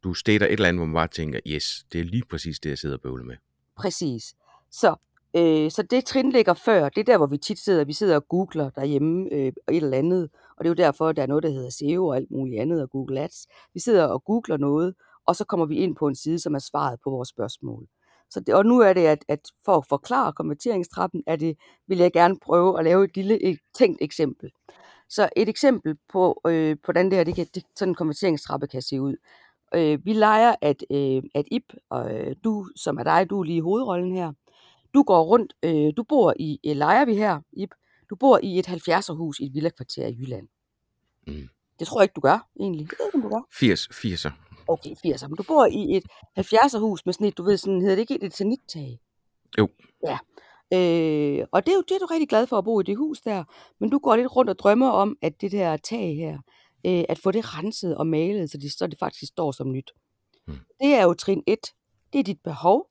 Du 0.03 0.13
stater 0.13 0.46
et 0.46 0.51
eller 0.51 0.67
andet, 0.67 0.79
hvor 0.79 0.86
man 0.86 0.94
bare 0.94 1.08
tænker, 1.08 1.39
yes, 1.48 1.86
det 1.91 2.01
er 2.01 2.06
lige 2.06 2.24
præcis 2.29 2.60
det, 2.60 2.70
jeg 2.70 2.77
sidder 2.77 2.96
og 2.96 3.01
bøvler 3.01 3.25
med. 3.25 3.36
Præcis. 3.75 4.36
Så, 4.72 4.96
øh, 5.36 5.72
så 5.72 5.84
det 5.84 6.05
trin 6.05 6.31
ligger 6.31 6.53
før. 6.53 6.89
Det 6.89 7.01
er 7.01 7.05
der, 7.05 7.17
hvor 7.17 7.27
vi 7.27 7.38
tit 7.38 7.60
sidder. 7.60 7.86
Vi 7.86 7.93
sidder 7.93 8.15
og 8.15 8.27
googler 8.27 8.69
derhjemme 8.69 9.34
øh, 9.34 9.53
og 9.67 9.75
et 9.75 9.84
eller 9.84 9.98
andet. 9.98 10.29
Og 10.57 10.63
det 10.63 10.65
er 10.65 10.69
jo 10.69 10.86
derfor, 10.88 11.12
der 11.12 11.22
er 11.22 11.27
noget, 11.27 11.43
der 11.43 11.50
hedder 11.50 11.69
SEO 11.69 12.07
og 12.07 12.15
alt 12.15 12.31
muligt 12.31 12.62
andet 12.62 12.81
og 12.81 12.89
Google 12.89 13.22
Ads. 13.22 13.48
Vi 13.74 13.79
sidder 13.79 14.05
og 14.05 14.24
googler 14.24 14.57
noget, 14.57 14.96
og 15.27 15.36
så 15.36 15.46
kommer 15.46 15.65
vi 15.65 15.75
ind 15.75 15.96
på 15.96 16.07
en 16.07 16.15
side, 16.15 16.39
som 16.39 16.55
er 16.55 16.60
svaret 16.60 17.00
på 17.03 17.10
vores 17.10 17.29
spørgsmål. 17.29 17.88
Så 18.29 18.39
det, 18.39 18.55
og 18.55 18.65
nu 18.65 18.79
er 18.79 18.93
det, 18.93 19.05
at, 19.05 19.25
at 19.27 19.39
for 19.65 19.77
at 19.77 19.86
forklare 19.89 20.34
konverteringstrappen, 20.34 21.24
er 21.27 21.36
det, 21.36 21.57
vil 21.88 21.98
jeg 21.98 22.12
gerne 22.12 22.39
prøve 22.39 22.79
at 22.79 22.86
lave 22.86 23.03
et 23.03 23.15
lille 23.15 23.43
et 23.43 23.60
tænkt 23.75 24.01
eksempel. 24.01 24.51
Så 25.10 25.29
et 25.36 25.50
eksempel 25.50 25.98
på, 26.10 26.41
øh, 26.48 26.75
på 26.75 26.79
hvordan 26.86 27.05
det 27.05 27.13
her, 27.13 27.24
det 27.24 27.36
kan, 27.36 27.48
det, 27.55 27.63
sådan 27.75 27.91
en 27.91 27.96
konverteringstrappe 27.96 28.67
kan 28.67 28.81
se 28.81 29.01
ud. 29.01 29.15
Øh, 29.75 30.05
vi 30.05 30.13
leger, 30.13 30.55
at, 30.62 30.84
øh, 30.91 31.24
at 31.36 31.46
Ip, 31.51 31.74
og 31.89 32.15
øh, 32.15 32.36
du, 32.43 32.67
som 32.75 32.98
er 32.98 33.03
dig, 33.03 33.29
du 33.29 33.39
er 33.39 33.43
lige 33.43 33.57
i 33.57 33.60
hovedrollen 33.60 34.12
her, 34.12 34.31
du 34.94 35.03
går 35.03 35.24
rundt, 35.24 35.53
øh, 35.63 35.94
du 35.98 36.03
bor 36.03 36.34
i, 36.39 36.60
øh, 36.67 36.75
leger 36.75 37.06
vi 37.06 37.15
her, 37.15 37.39
Ip, 37.53 37.70
du 38.10 38.15
bor 38.15 38.39
i 38.44 38.60
et 38.60 38.67
70'er 38.67 39.13
hus 39.13 39.39
i 39.39 39.46
et 39.46 39.53
villakvarter 39.53 40.08
i 40.08 40.15
Jylland. 40.20 40.48
Mm. 41.27 41.48
Det 41.79 41.88
tror 41.88 42.00
jeg 42.00 42.03
ikke, 42.03 42.13
du 42.13 42.22
gør, 42.22 42.48
egentlig. 42.60 42.89
Det 42.89 43.00
ved 43.00 43.06
ikke, 43.06 43.15
om 43.15 43.22
du 43.22 43.29
gør. 43.29 43.41
80, 43.53 43.88
80'er. 43.88 44.32
Okay, 44.67 44.89
80'er. 44.89 45.27
Men 45.27 45.36
du 45.36 45.44
bor 45.44 45.65
i 45.65 45.98
et 45.98 46.03
70'er 46.39 46.79
hus 46.79 47.06
med 47.06 47.13
sådan 47.13 47.27
et, 47.27 47.38
du 47.38 47.44
ved, 47.44 47.58
sådan, 47.58 47.82
hedder 47.82 47.96
det 47.96 48.01
ikke 48.01 48.15
et 48.15 48.24
eternit-tag? 48.24 49.00
Jo. 49.58 49.70
Ja. 50.08 50.17
Øh, 50.74 51.48
og 51.51 51.65
det 51.65 51.72
er 51.72 51.75
jo 51.75 51.82
det 51.82 51.96
er 51.96 52.00
du 52.00 52.06
rigtig 52.06 52.29
glad 52.29 52.48
for 52.48 52.58
at 52.58 52.63
bo 52.63 52.79
i 52.79 52.84
det 52.84 52.98
hus 52.98 53.22
der. 53.22 53.44
Men 53.79 53.89
du 53.89 54.00
går 54.00 54.15
lidt 54.15 54.36
rundt 54.36 54.50
og 54.50 54.60
drømmer 54.60 54.89
om, 54.89 55.17
at 55.22 55.41
det 55.41 55.51
der 55.51 55.77
tag 55.77 56.15
her, 56.15 56.38
øh, 56.86 57.03
at 57.10 57.20
få 57.20 57.32
det 57.32 57.58
renset 57.58 57.98
og 57.98 58.08
malet, 58.08 58.51
så 58.51 58.58
det, 58.58 58.72
så 58.72 58.88
det 58.88 59.00
faktisk 59.00 59.32
står 59.32 59.51
som 59.51 59.72
nyt. 59.72 59.91
Mm. 60.48 60.53
Det 60.79 60.94
er 60.94 61.03
jo 61.03 61.13
trin 61.13 61.44
1. 61.48 61.58
Det 62.13 62.20
er 62.20 62.24
dit 62.24 62.39
behov. 62.44 62.88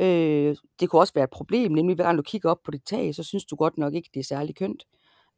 Øh, 0.00 0.56
det 0.80 0.90
kunne 0.90 1.00
også 1.02 1.14
være 1.14 1.24
et 1.24 1.30
problem, 1.30 1.72
nemlig 1.72 1.94
hver 1.96 2.04
gang 2.04 2.18
du 2.18 2.22
kigger 2.22 2.50
op 2.50 2.62
på 2.64 2.70
dit 2.70 2.82
tag, 2.86 3.14
så 3.14 3.22
synes 3.22 3.44
du 3.44 3.56
godt 3.56 3.78
nok 3.78 3.94
ikke, 3.94 4.10
det 4.14 4.20
er 4.20 4.24
særlig 4.24 4.54
kønt. 4.56 4.84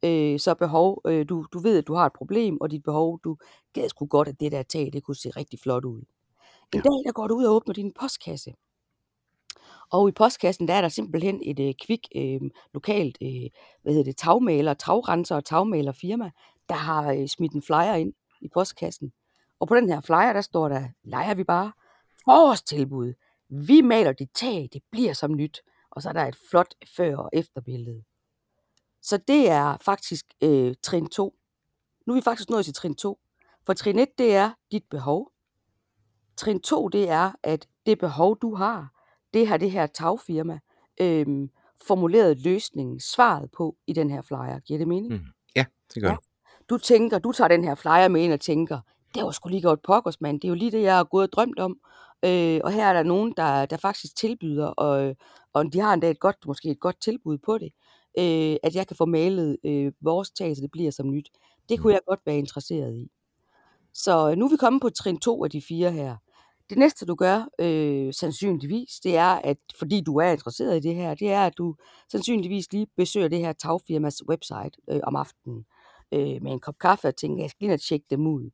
Øh, 0.05 0.39
så 0.39 0.53
behov, 0.53 1.01
øh, 1.07 1.25
du, 1.29 1.45
du 1.53 1.59
ved, 1.59 1.77
at 1.77 1.87
du 1.87 1.93
har 1.93 2.05
et 2.05 2.13
problem, 2.13 2.57
og 2.61 2.71
dit 2.71 2.83
behov, 2.83 3.19
du 3.23 3.37
gad 3.73 3.89
sgu 3.89 4.05
godt, 4.05 4.27
at 4.27 4.39
det 4.39 4.51
der 4.51 4.63
tag, 4.63 4.89
det 4.93 5.03
kunne 5.03 5.15
se 5.15 5.29
rigtig 5.29 5.59
flot 5.59 5.85
ud. 5.85 5.97
En 5.99 6.05
Ja. 6.73 6.79
dag, 6.79 7.03
der 7.05 7.11
går 7.11 7.27
du 7.27 7.35
ud 7.35 7.43
og 7.45 7.55
åbner 7.55 7.73
din 7.73 7.91
postkasse. 7.99 8.53
Og 9.91 10.09
i 10.09 10.11
postkassen, 10.11 10.67
der 10.67 10.73
er 10.73 10.81
der 10.81 10.89
simpelthen 10.89 11.41
et 11.43 11.59
øh, 11.59 11.73
kvik, 11.85 12.07
øh, 12.15 12.41
lokalt, 12.73 13.17
øh, 13.21 13.49
hvad 13.81 13.93
hedder 13.93 14.03
det, 14.03 14.17
tagmaler, 14.17 14.73
tagrenser 14.73 15.35
og 15.35 15.45
tagmalerfirma, 15.45 16.31
der 16.69 16.75
har 16.75 17.13
øh, 17.13 17.27
smidt 17.27 17.53
en 17.53 17.61
flyer 17.61 17.93
ind 17.93 18.13
i 18.41 18.47
postkassen. 18.53 19.11
Og 19.59 19.67
på 19.67 19.75
den 19.75 19.89
her 19.89 20.01
flyer, 20.01 20.33
der 20.33 20.41
står 20.41 20.69
der, 20.69 20.87
leger 21.03 21.33
vi 21.33 21.43
bare, 21.43 21.71
forårstilbud. 22.25 23.13
Vi 23.49 23.81
maler 23.81 24.11
dit 24.11 24.29
tag, 24.35 24.69
det 24.73 24.81
bliver 24.91 25.13
som 25.13 25.35
nyt. 25.35 25.61
Og 25.91 26.01
så 26.01 26.09
er 26.09 26.13
der 26.13 26.25
et 26.25 26.37
flot 26.49 26.73
før- 26.97 27.17
og 27.17 27.29
efterbillede. 27.33 28.03
Så 29.01 29.17
det 29.17 29.49
er 29.49 29.77
faktisk 29.77 30.25
øh, 30.43 30.75
trin 30.83 31.09
2. 31.09 31.35
Nu 32.07 32.13
er 32.13 32.17
vi 32.17 32.21
faktisk 32.21 32.49
nået 32.49 32.65
til 32.65 32.73
trin 32.73 32.95
2. 32.95 33.19
For 33.65 33.73
trin 33.73 33.99
1, 33.99 34.07
det 34.17 34.35
er 34.35 34.51
dit 34.71 34.83
behov. 34.89 35.31
Trin 36.37 36.61
2, 36.61 36.87
det 36.89 37.09
er, 37.09 37.31
at 37.43 37.67
det 37.85 37.99
behov, 37.99 38.37
du 38.41 38.55
har, 38.55 38.89
det 39.33 39.47
har 39.47 39.57
det 39.57 39.71
her 39.71 39.87
tagfirma 39.87 40.59
øhm, 41.01 41.49
formuleret 41.87 42.39
løsningen, 42.39 42.99
svaret 42.99 43.51
på 43.51 43.75
i 43.87 43.93
den 43.93 44.09
her 44.09 44.21
flyer. 44.21 44.59
Giver 44.59 44.77
det 44.77 44.87
mening? 44.87 45.13
Mm. 45.13 45.19
Ja, 45.55 45.65
det 45.93 46.01
gør 46.03 46.09
Ja. 46.09 46.15
det. 46.15 46.23
Du 46.69 46.77
tænker, 46.77 47.19
du 47.19 47.31
tager 47.31 47.47
den 47.47 47.63
her 47.63 47.75
flyer 47.75 48.07
med 48.07 48.21
ind 48.23 48.33
og 48.33 48.39
tænker, 48.39 48.79
det 49.15 49.23
var 49.23 49.31
sgu 49.31 49.49
lige 49.49 49.61
godt 49.61 49.81
pokkers, 49.81 50.21
mand. 50.21 50.41
Det 50.41 50.47
er 50.47 50.49
jo 50.49 50.55
lige 50.55 50.71
det, 50.71 50.81
jeg 50.81 50.95
har 50.97 51.03
gået 51.03 51.23
og 51.27 51.31
drømt 51.33 51.59
om. 51.59 51.79
Øh, 52.25 52.61
og 52.63 52.71
her 52.71 52.85
er 52.85 52.93
der 52.93 53.03
nogen, 53.03 53.33
der, 53.37 53.65
der 53.65 53.77
faktisk 53.77 54.15
tilbyder, 54.17 54.67
og, 54.67 55.15
og 55.53 55.73
de 55.73 55.79
har 55.79 55.93
endda 55.93 56.09
et 56.11 56.19
godt, 56.19 56.35
måske 56.47 56.69
et 56.69 56.79
godt 56.79 57.01
tilbud 57.01 57.37
på 57.37 57.57
det, 57.57 57.71
øh, 58.19 58.57
at 58.63 58.75
jeg 58.75 58.87
kan 58.87 58.97
få 58.97 59.05
malet 59.05 59.57
øh, 59.63 59.91
vores 60.01 60.31
tag, 60.31 60.55
så 60.55 60.61
det 60.61 60.71
bliver 60.71 60.91
som 60.91 61.11
nyt. 61.11 61.29
Det 61.69 61.79
kunne 61.79 61.91
Mm. 61.91 61.93
jeg 61.93 62.01
godt 62.07 62.19
være 62.25 62.37
interesseret 62.37 62.95
i. 62.97 63.07
Så 63.93 64.29
øh, 64.29 64.37
nu 64.37 64.45
er 64.45 64.49
vi 64.49 64.57
kommet 64.57 64.81
på 64.81 64.89
trin 64.89 65.19
2 65.19 65.43
af 65.43 65.49
de 65.49 65.61
fire 65.61 65.91
her. 65.91 66.15
Det 66.69 66.77
næste, 66.77 67.05
du 67.05 67.15
gør, 67.15 67.47
øh, 67.59 68.13
sandsynligvis, 68.13 68.99
det 69.03 69.17
er, 69.17 69.27
at 69.43 69.57
fordi 69.79 70.01
du 70.01 70.17
er 70.17 70.31
interesseret 70.31 70.77
i 70.77 70.79
det 70.87 70.95
her, 70.95 71.15
det 71.15 71.31
er, 71.31 71.45
at 71.45 71.57
du 71.57 71.75
sandsynligvis 72.11 72.71
lige 72.73 72.87
besøger 72.97 73.27
det 73.27 73.39
her 73.39 73.53
tagfirmas 73.53 74.27
website 74.29 74.71
øh, 74.89 74.99
om 75.03 75.15
aftenen 75.15 75.65
øh, 76.11 76.43
med 76.43 76.51
en 76.51 76.59
kop 76.59 76.77
kaffe 76.79 77.07
og 77.07 77.15
tænker, 77.15 77.43
jeg 77.43 77.49
skal 77.49 77.67
lige 77.67 77.77
tjekke 77.77 78.05
dem 78.09 78.27
ud. 78.27 78.49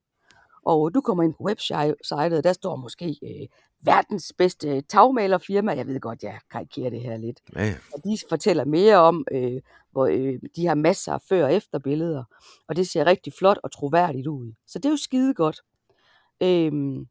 Og 0.66 0.94
du 0.94 1.02
kommer 1.02 1.24
ind 1.24 1.34
på 1.34 1.44
websitet, 1.44 1.96
og 2.12 2.44
der 2.44 2.54
står 2.54 2.76
måske 2.76 3.18
øh, 3.24 3.48
verdens 3.82 4.34
bedste 4.38 4.82
tagmalerfirma. 4.82 5.72
Jeg 5.72 5.88
ved 5.88 6.00
godt, 6.00 6.24
jeg 6.24 6.40
karikerer 6.52 6.90
det 6.90 7.02
her 7.02 7.18
lidt. 7.18 7.40
Ja, 7.56 7.66
ja. 7.66 7.76
Og 7.94 8.04
de 8.04 8.18
fortæller 8.30 8.66
mere 8.66 8.98
om, 8.98 9.26
øh, 9.32 9.62
hvor 9.92 10.06
øh, 10.06 10.40
de 10.56 10.68
har 10.68 10.76
masser 10.76 11.14
af 11.14 11.22
før- 11.22 11.46
og 11.46 11.54
efterbilleder, 11.54 12.24
og 12.68 12.76
det 12.76 12.88
ser 12.88 13.06
rigtig 13.06 13.34
flot 13.34 13.58
og 13.64 13.72
troværdigt 13.72 14.28
ud. 14.28 14.54
Så 14.68 14.80
det 14.80 14.86
er 14.86 14.90
jo 14.90 14.98
skide 14.98 15.34
godt. 15.34 15.62
Øhm, 16.44 17.08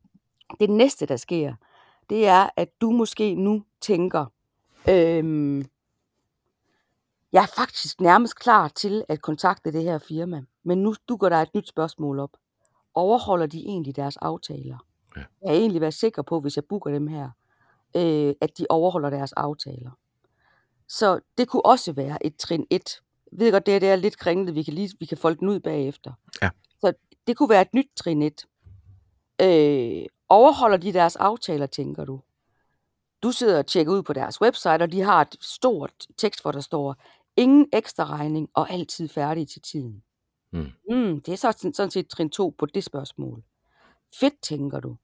det 0.60 0.70
næste, 0.70 1.06
der 1.06 1.16
sker, 1.16 1.54
det 2.10 2.26
er, 2.26 2.50
at 2.56 2.68
du 2.80 2.90
måske 2.90 3.34
nu 3.34 3.64
tænker, 3.80 4.26
øhm, 4.88 5.64
jeg 7.32 7.42
er 7.42 7.52
faktisk 7.56 8.00
nærmest 8.00 8.38
klar 8.38 8.68
til 8.68 9.04
at 9.08 9.22
kontakte 9.22 9.72
det 9.72 9.82
her 9.82 9.98
firma, 9.98 10.42
men 10.64 10.82
nu 10.82 10.94
dukker 11.08 11.28
der 11.28 11.36
et 11.36 11.54
nyt 11.54 11.68
spørgsmål 11.68 12.18
op. 12.18 12.30
Overholder 12.94 13.46
de 13.46 13.58
egentlig 13.58 13.96
deres 13.96 14.16
aftaler? 14.16 14.86
Ja. 15.16 15.20
Jeg 15.42 15.50
er 15.54 15.58
egentlig 15.58 15.80
være 15.80 15.92
sikker 15.92 16.22
på, 16.22 16.40
hvis 16.40 16.56
jeg 16.56 16.64
booker 16.64 16.90
dem 16.90 17.06
her, 17.06 17.30
øh, 17.96 18.34
at 18.40 18.58
de 18.58 18.66
overholder 18.68 19.10
deres 19.10 19.32
aftaler. 19.32 19.90
Så 20.88 21.20
det 21.38 21.48
kunne 21.48 21.66
også 21.66 21.92
være 21.92 22.26
et 22.26 22.36
trin 22.36 22.66
1. 22.70 23.02
Jeg 23.32 23.40
ved 23.40 23.52
godt, 23.52 23.66
det, 23.66 23.74
her, 23.74 23.78
det 23.78 23.90
er 23.90 23.96
lidt 23.96 24.18
kringlet, 24.18 24.54
vi 24.54 24.62
kan, 24.62 24.74
lige, 24.74 24.90
vi 25.00 25.06
kan 25.06 25.18
folde 25.18 25.38
den 25.38 25.48
ud 25.48 25.60
bagefter. 25.60 26.12
Ja. 26.42 26.50
Så 26.80 26.92
det 27.26 27.36
kunne 27.36 27.48
være 27.48 27.62
et 27.62 27.74
nyt 27.74 27.88
trin 27.96 28.22
1. 28.22 28.44
Øh, 29.42 30.06
overholder 30.28 30.76
de 30.76 30.92
deres 30.92 31.16
aftaler, 31.16 31.66
tænker 31.66 32.04
du? 32.04 32.20
Du 33.22 33.32
sidder 33.32 33.58
og 33.58 33.66
tjekker 33.66 33.92
ud 33.92 34.02
på 34.02 34.12
deres 34.12 34.40
website, 34.40 34.82
og 34.82 34.92
de 34.92 35.00
har 35.00 35.20
et 35.20 35.36
stort 35.40 35.92
tekst, 36.16 36.42
hvor 36.42 36.52
der 36.52 36.60
står, 36.60 36.96
ingen 37.36 37.66
ekstra 37.72 38.04
regning 38.04 38.48
og 38.54 38.70
altid 38.70 39.08
færdig 39.08 39.48
til 39.48 39.62
tiden. 39.62 40.02
Mm. 40.52 40.72
Mm, 40.90 41.20
det 41.20 41.32
er 41.32 41.36
så 41.36 41.52
sådan, 41.52 41.74
sådan 41.74 41.90
set 41.90 42.08
trin 42.08 42.30
2 42.30 42.54
på 42.58 42.66
det 42.66 42.84
spørgsmål. 42.84 43.42
Fedt, 44.20 44.42
tænker 44.42 44.80
du. 44.80 44.96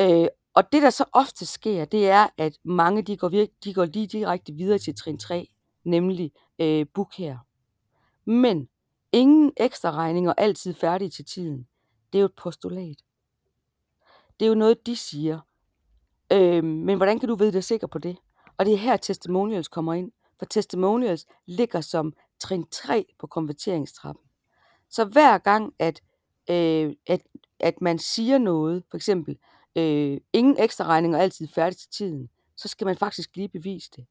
Øh, 0.00 0.26
og 0.54 0.72
det, 0.72 0.82
der 0.82 0.90
så 0.90 1.04
ofte 1.12 1.46
sker, 1.46 1.84
det 1.84 2.08
er, 2.08 2.26
at 2.36 2.58
mange 2.64 3.02
de 3.02 3.16
går, 3.16 3.28
virke, 3.28 3.52
de 3.64 3.74
går 3.74 3.84
lige 3.84 4.06
direkte 4.06 4.52
videre 4.52 4.78
til 4.78 4.94
trin 4.94 5.18
3, 5.18 5.48
nemlig 5.84 6.32
øh, 6.58 6.86
book 6.94 7.14
her. 7.14 7.38
Men 8.24 8.68
ingen 9.12 9.52
ekstra 9.56 9.90
regninger, 9.90 10.32
altid 10.36 10.74
færdig 10.74 11.12
til 11.12 11.24
tiden, 11.24 11.66
det 12.12 12.18
er 12.18 12.20
jo 12.20 12.26
et 12.26 12.34
postulat. 12.36 12.96
Det 14.40 14.46
er 14.46 14.48
jo 14.48 14.54
noget, 14.54 14.86
de 14.86 14.96
siger. 14.96 15.40
Øh, 16.32 16.64
men 16.64 16.96
hvordan 16.96 17.18
kan 17.18 17.28
du 17.28 17.34
vide 17.34 17.52
dig 17.52 17.64
sikker 17.64 17.86
på 17.86 17.98
det? 17.98 18.16
Og 18.56 18.66
det 18.66 18.74
er 18.74 18.78
her 18.78 18.96
testimonials 18.96 19.68
kommer 19.68 19.94
ind. 19.94 20.12
For 20.38 20.46
testimonials 20.46 21.26
ligger 21.46 21.80
som 21.80 22.12
trin 22.40 22.66
3 22.70 23.06
på 23.18 23.26
konverteringstrappen. 23.26 24.27
Så 24.90 25.04
hver 25.04 25.38
gang, 25.38 25.74
at, 25.78 26.00
øh, 26.50 26.92
at, 27.06 27.20
at 27.60 27.80
man 27.80 27.98
siger 27.98 28.38
noget, 28.38 28.84
for 28.90 28.96
eksempel, 28.96 29.38
øh, 29.76 30.20
ingen 30.32 30.56
ekstra 30.58 30.84
regninger 30.84 31.18
altid 31.18 31.48
færdig 31.48 31.78
til 31.78 31.88
tiden, 31.90 32.28
så 32.56 32.68
skal 32.68 32.84
man 32.84 32.96
faktisk 32.96 33.36
lige 33.36 33.48
bevise 33.48 33.90
det. 33.96 34.06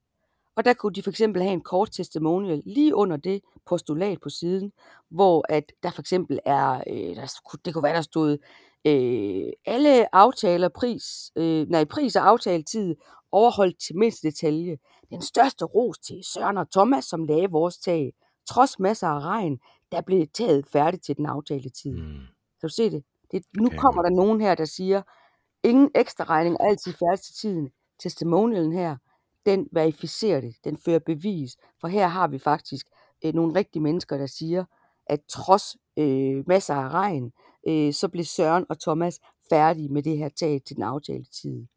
Og 0.56 0.66
der 0.66 0.74
kunne 0.74 0.94
de 0.94 1.04
for 1.04 1.10
eksempel 1.10 1.42
have 1.42 1.54
en 1.54 1.62
kort 1.62 1.92
testimonial 1.92 2.62
lige 2.66 2.96
under 2.96 3.18
det 3.18 3.42
postulat 3.66 4.22
på 4.22 4.30
siden, 4.30 4.72
hvor 5.10 5.46
at 5.50 5.72
der 5.84 5.92
for 5.92 6.02
eksempel 6.02 6.40
er, 6.46 6.84
øh, 6.88 7.16
der, 7.16 7.42
det 7.66 7.74
kunne 7.74 7.84
være, 7.84 7.96
der 7.96 8.02
stod, 8.02 8.38
øh, 8.86 9.54
alle 9.66 10.16
aftaler, 10.16 10.70
pris, 10.70 11.32
øh, 11.36 11.70
nej, 11.70 11.86
pris 11.86 12.16
og 12.16 12.28
aftaletid 12.30 12.96
overholdt 13.32 13.80
til 13.80 13.98
mindste 13.98 14.28
detalje. 14.28 14.78
Den 15.10 15.22
største 15.22 15.66
ros 15.66 16.00
til 16.00 16.24
Søren 16.34 16.58
og 16.58 16.72
Thomas, 16.72 17.06
som 17.06 17.24
lagde 17.24 17.52
vores 17.52 17.78
tag. 17.78 18.14
Trods 18.50 18.80
masser 18.80 19.08
af 19.08 19.20
regn, 19.20 19.60
der 19.92 20.02
blev 20.02 20.28
taget 20.28 20.68
færdigt 20.68 21.04
til 21.04 21.18
den 21.18 21.26
aftalte 21.26 21.70
tid. 21.70 21.98
Mm. 21.98 22.20
Kan 22.60 22.70
du 22.70 22.70
se 22.70 22.90
det? 22.92 23.04
det 23.32 23.44
nu 23.58 23.70
jeg 23.72 23.80
kommer 23.80 24.02
der 24.02 24.10
nogen 24.10 24.42
her, 24.42 24.56
der 24.56 24.66
siger, 24.66 25.02
ingen 25.64 25.92
ekstra 25.96 26.24
regning, 26.24 26.58
altid 26.60 26.94
færdig 26.94 27.20
til 27.20 27.36
tiden. 27.36 27.70
Testimonialen 28.00 28.74
her, 28.74 28.98
den 29.46 29.68
verificerer 29.72 30.42
det, 30.42 30.56
den 30.64 30.78
fører 30.78 31.00
bevis, 31.00 31.58
for 31.82 31.88
her 31.88 32.08
har 32.08 32.28
vi 32.28 32.40
faktisk 32.40 32.88
øh, 33.26 33.34
nogle 33.34 33.56
rigtige 33.56 33.84
mennesker, 33.84 34.18
der 34.18 34.26
siger, 34.26 34.66
at 35.06 35.20
trods 35.30 35.78
øh, 35.98 36.44
masser 36.48 36.76
af 36.76 36.90
regn, 36.90 37.32
øh, 37.68 37.94
så 37.94 38.08
blev 38.08 38.26
Søren 38.26 38.66
og 38.70 38.80
Thomas 38.80 39.20
færdige 39.50 39.90
med 39.90 40.04
det 40.04 40.18
her 40.18 40.30
tag 40.30 40.62
til 40.66 40.76
den 40.76 40.84
aftalte 40.84 41.32
tid. 41.32 41.68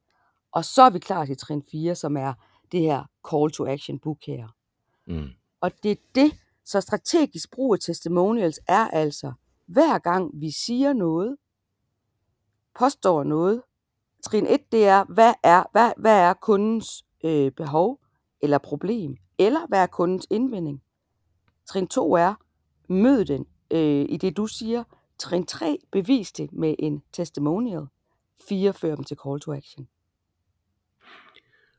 Og 0.52 0.64
så 0.64 0.82
er 0.82 0.90
vi 0.90 0.98
klar 0.98 1.24
til 1.24 1.36
trin 1.36 1.62
4, 1.70 1.94
som 1.94 2.16
er 2.16 2.32
det 2.72 2.80
her 2.80 3.04
call 3.30 3.50
to 3.50 3.66
action 3.66 3.98
book 3.98 4.18
her. 4.26 4.48
Mm. 5.06 5.28
Og 5.60 5.72
det 5.82 5.90
er 5.90 5.96
det, 6.14 6.32
så 6.70 6.80
strategisk 6.80 7.50
brug 7.50 7.74
af 7.74 7.80
testimonials 7.80 8.60
er 8.68 8.88
altså, 8.88 9.32
hver 9.66 9.98
gang 9.98 10.30
vi 10.34 10.50
siger 10.50 10.92
noget, 10.92 11.36
påstår 12.78 13.24
noget, 13.24 13.62
trin 14.24 14.46
1, 14.46 14.72
det 14.72 14.86
er, 14.86 15.04
hvad 15.04 15.34
er, 15.42 15.64
hvad, 15.72 15.92
hvad 15.96 16.18
er 16.20 16.34
kundens 16.34 17.04
øh, 17.24 17.52
behov 17.52 18.00
eller 18.40 18.58
problem, 18.58 19.16
eller 19.38 19.66
hvad 19.68 19.82
er 19.82 19.86
kundens 19.86 20.26
indvending. 20.30 20.82
Trin 21.66 21.88
2 21.88 22.12
er, 22.12 22.34
mød 22.88 23.24
den 23.24 23.46
øh, 23.70 24.06
i 24.08 24.16
det, 24.16 24.36
du 24.36 24.46
siger. 24.46 24.84
Trin 25.18 25.46
3, 25.46 25.78
bevis 25.92 26.32
det 26.32 26.52
med 26.52 26.74
en 26.78 27.02
testimonial. 27.12 27.86
4, 28.48 28.72
før 28.72 28.94
dem 28.94 29.04
til 29.04 29.16
call 29.26 29.40
to 29.40 29.52
action. 29.52 29.88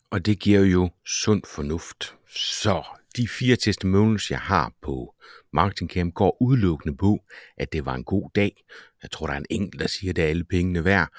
Og 0.10 0.26
det 0.26 0.40
giver 0.40 0.62
jo 0.62 0.90
sund 1.06 1.44
fornuft. 1.46 2.18
Så 2.28 2.84
de 3.18 3.28
fire 3.28 3.56
testimonials, 3.56 4.32
jeg 4.32 4.40
har 4.40 4.74
på 4.82 5.16
Marketing 5.54 5.90
Camp, 5.90 6.14
går 6.14 6.38
udelukkende 6.42 6.98
på, 6.98 7.20
at 7.58 7.74
det 7.74 7.86
var 7.86 7.96
en 7.96 8.04
god 8.04 8.30
dag. 8.36 8.64
Jeg 9.04 9.12
tror, 9.12 9.28
der 9.28 9.34
er 9.34 9.38
en 9.38 9.46
enkelt, 9.50 9.82
der 9.82 9.88
siger, 9.88 10.12
at 10.12 10.16
det 10.16 10.24
er 10.24 10.28
alle 10.28 10.44
pengene 10.44 10.86
værd. 10.86 11.10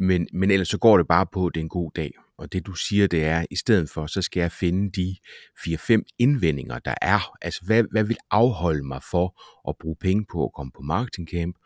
Men, 0.00 0.28
men 0.32 0.50
ellers 0.50 0.68
så 0.68 0.78
går 0.78 0.96
det 0.96 1.08
bare 1.08 1.26
på, 1.32 1.46
at 1.46 1.54
det 1.54 1.60
er 1.60 1.64
en 1.64 1.68
god 1.68 1.90
dag. 1.96 2.12
Og 2.38 2.52
det 2.52 2.66
du 2.66 2.74
siger, 2.74 3.06
det 3.06 3.24
er, 3.24 3.40
at 3.40 3.46
i 3.50 3.56
stedet 3.56 3.90
for, 3.90 4.06
så 4.06 4.22
skal 4.22 4.40
jeg 4.40 4.52
finde 4.52 4.90
de 4.90 5.16
4-5 5.58 6.02
indvendinger, 6.18 6.78
der 6.78 6.94
er. 7.02 7.36
Altså, 7.42 7.60
hvad, 7.64 7.84
hvad 7.90 8.04
vil 8.04 8.16
afholde 8.30 8.82
mig 8.82 9.02
for 9.10 9.42
at 9.68 9.74
bruge 9.80 9.96
penge 10.00 10.24
på 10.32 10.44
at 10.44 10.52
komme 10.52 10.72
på 10.74 10.82
Marketing 10.82 11.28
Camp? 11.28 11.56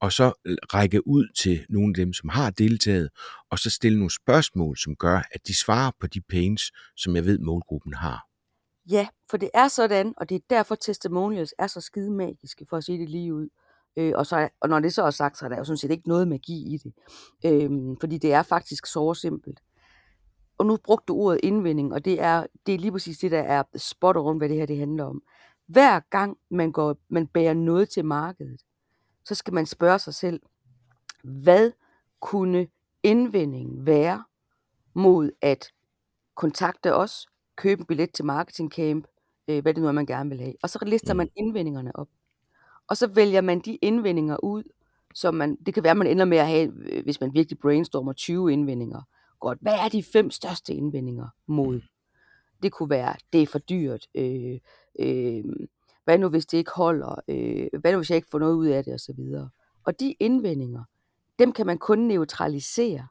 Og 0.00 0.12
så 0.12 0.32
række 0.74 1.06
ud 1.06 1.28
til 1.36 1.66
nogle 1.68 1.90
af 1.90 1.94
dem, 1.94 2.12
som 2.12 2.28
har 2.28 2.50
deltaget, 2.50 3.10
og 3.50 3.58
så 3.58 3.70
stille 3.70 3.98
nogle 3.98 4.14
spørgsmål, 4.14 4.78
som 4.78 4.96
gør, 4.96 5.16
at 5.16 5.46
de 5.46 5.56
svarer 5.56 5.90
på 6.00 6.06
de 6.06 6.20
pains, 6.20 6.62
som 6.96 7.16
jeg 7.16 7.24
ved, 7.24 7.38
målgruppen 7.38 7.94
har. 7.94 8.33
Ja, 8.90 9.08
for 9.30 9.36
det 9.36 9.50
er 9.54 9.68
sådan, 9.68 10.14
og 10.16 10.28
det 10.28 10.34
er 10.34 10.40
derfor 10.50 10.74
testimonials 10.74 11.54
er 11.58 11.66
så 11.66 11.80
skide 11.80 12.10
magiske, 12.10 12.66
for 12.70 12.76
at 12.76 12.84
sige 12.84 12.98
det 12.98 13.08
lige 13.08 13.34
ud. 13.34 13.48
Øh, 13.96 14.12
og, 14.16 14.26
så, 14.26 14.48
og 14.60 14.68
når 14.68 14.80
det 14.80 14.94
så 14.94 15.02
er 15.02 15.10
sagt, 15.10 15.38
så 15.38 15.44
er 15.44 15.48
der 15.48 15.56
jo 15.56 15.64
sådan 15.64 15.78
set 15.78 15.90
ikke 15.90 16.08
noget 16.08 16.28
magi 16.28 16.74
i 16.74 16.78
det. 16.78 16.92
Øh, 17.44 17.96
fordi 18.00 18.18
det 18.18 18.32
er 18.32 18.42
faktisk 18.42 18.86
så 18.86 19.14
simpelt. 19.14 19.60
Og 20.58 20.66
nu 20.66 20.76
brugte 20.76 21.04
du 21.08 21.14
ordet 21.14 21.40
indvending, 21.42 21.92
og 21.92 22.04
det 22.04 22.20
er, 22.20 22.46
det 22.66 22.74
er 22.74 22.78
lige 22.78 22.92
præcis 22.92 23.18
det, 23.18 23.30
der 23.30 23.42
er 23.42 23.62
spot 23.76 24.16
on, 24.16 24.38
hvad 24.38 24.48
det 24.48 24.56
her 24.56 24.66
det 24.66 24.78
handler 24.78 25.04
om. 25.04 25.22
Hver 25.66 26.00
gang 26.00 26.36
man, 26.50 26.72
går, 26.72 26.96
man 27.08 27.26
bærer 27.26 27.54
noget 27.54 27.88
til 27.88 28.04
markedet, 28.04 28.60
så 29.24 29.34
skal 29.34 29.54
man 29.54 29.66
spørge 29.66 29.98
sig 29.98 30.14
selv, 30.14 30.40
hvad 31.22 31.72
kunne 32.20 32.66
indvendingen 33.02 33.86
være 33.86 34.24
mod 34.94 35.30
at 35.42 35.72
kontakte 36.34 36.94
os, 36.94 37.26
købe 37.56 37.80
en 37.80 37.86
billet 37.86 38.12
til 38.12 38.24
marketing 38.24 38.72
camp, 38.72 39.06
øh, 39.48 39.62
hvad 39.62 39.74
det 39.74 39.82
nu 39.82 39.88
er, 39.88 39.92
man 39.92 40.06
gerne 40.06 40.30
vil 40.30 40.40
have. 40.40 40.54
Og 40.62 40.70
så 40.70 40.78
lister 40.86 41.14
man 41.14 41.28
indvendingerne 41.36 41.96
op. 41.96 42.08
Og 42.88 42.96
så 42.96 43.06
vælger 43.06 43.40
man 43.40 43.60
de 43.60 43.76
indvendinger 43.76 44.44
ud, 44.44 44.62
som 45.14 45.34
man, 45.34 45.56
det 45.66 45.74
kan 45.74 45.84
være, 45.84 45.94
man 45.94 46.06
ender 46.06 46.24
med 46.24 46.38
at 46.38 46.46
have, 46.46 46.72
øh, 46.90 47.04
hvis 47.04 47.20
man 47.20 47.34
virkelig 47.34 47.58
brainstormer 47.58 48.12
20 48.12 48.52
indvendinger. 48.52 49.02
Godt, 49.40 49.58
hvad 49.60 49.72
er 49.72 49.88
de 49.88 50.02
fem 50.02 50.30
største 50.30 50.74
indvendinger 50.74 51.28
mod? 51.46 51.80
Det 52.62 52.72
kunne 52.72 52.90
være, 52.90 53.14
det 53.32 53.42
er 53.42 53.46
for 53.46 53.58
dyrt. 53.58 54.06
Øh, 54.14 54.58
øh, 54.98 55.44
hvad 56.04 56.18
nu, 56.18 56.28
hvis 56.28 56.46
det 56.46 56.58
ikke 56.58 56.70
holder? 56.74 57.14
Øh, 57.28 57.80
hvad 57.80 57.92
nu, 57.92 57.98
hvis 57.98 58.10
jeg 58.10 58.16
ikke 58.16 58.28
får 58.30 58.38
noget 58.38 58.54
ud 58.54 58.66
af 58.66 58.84
det? 58.84 58.94
Og 58.94 59.00
så 59.00 59.12
videre. 59.12 59.48
Og 59.84 60.00
de 60.00 60.12
indvendinger, 60.12 60.84
dem 61.38 61.52
kan 61.52 61.66
man 61.66 61.78
kun 61.78 61.98
neutralisere 61.98 63.06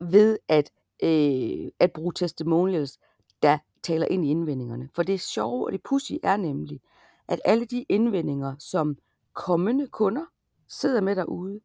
ved 0.00 0.38
at, 0.48 0.70
øh, 1.02 1.70
at 1.78 1.92
bruge 1.92 2.12
testimonials, 2.12 2.98
der 3.42 3.58
taler 3.82 4.06
ind 4.06 4.24
i 4.24 4.30
indvendingerne. 4.30 4.88
For 4.94 5.02
det 5.02 5.20
sjove 5.20 5.66
og 5.66 5.72
det 5.72 5.82
pussy 5.82 6.12
er 6.22 6.36
nemlig, 6.36 6.80
at 7.28 7.40
alle 7.44 7.64
de 7.64 7.82
indvendinger, 7.88 8.54
som 8.58 8.96
kommende 9.32 9.86
kunder 9.86 10.24
sidder 10.68 11.00
med 11.00 11.16
derude, 11.16 11.60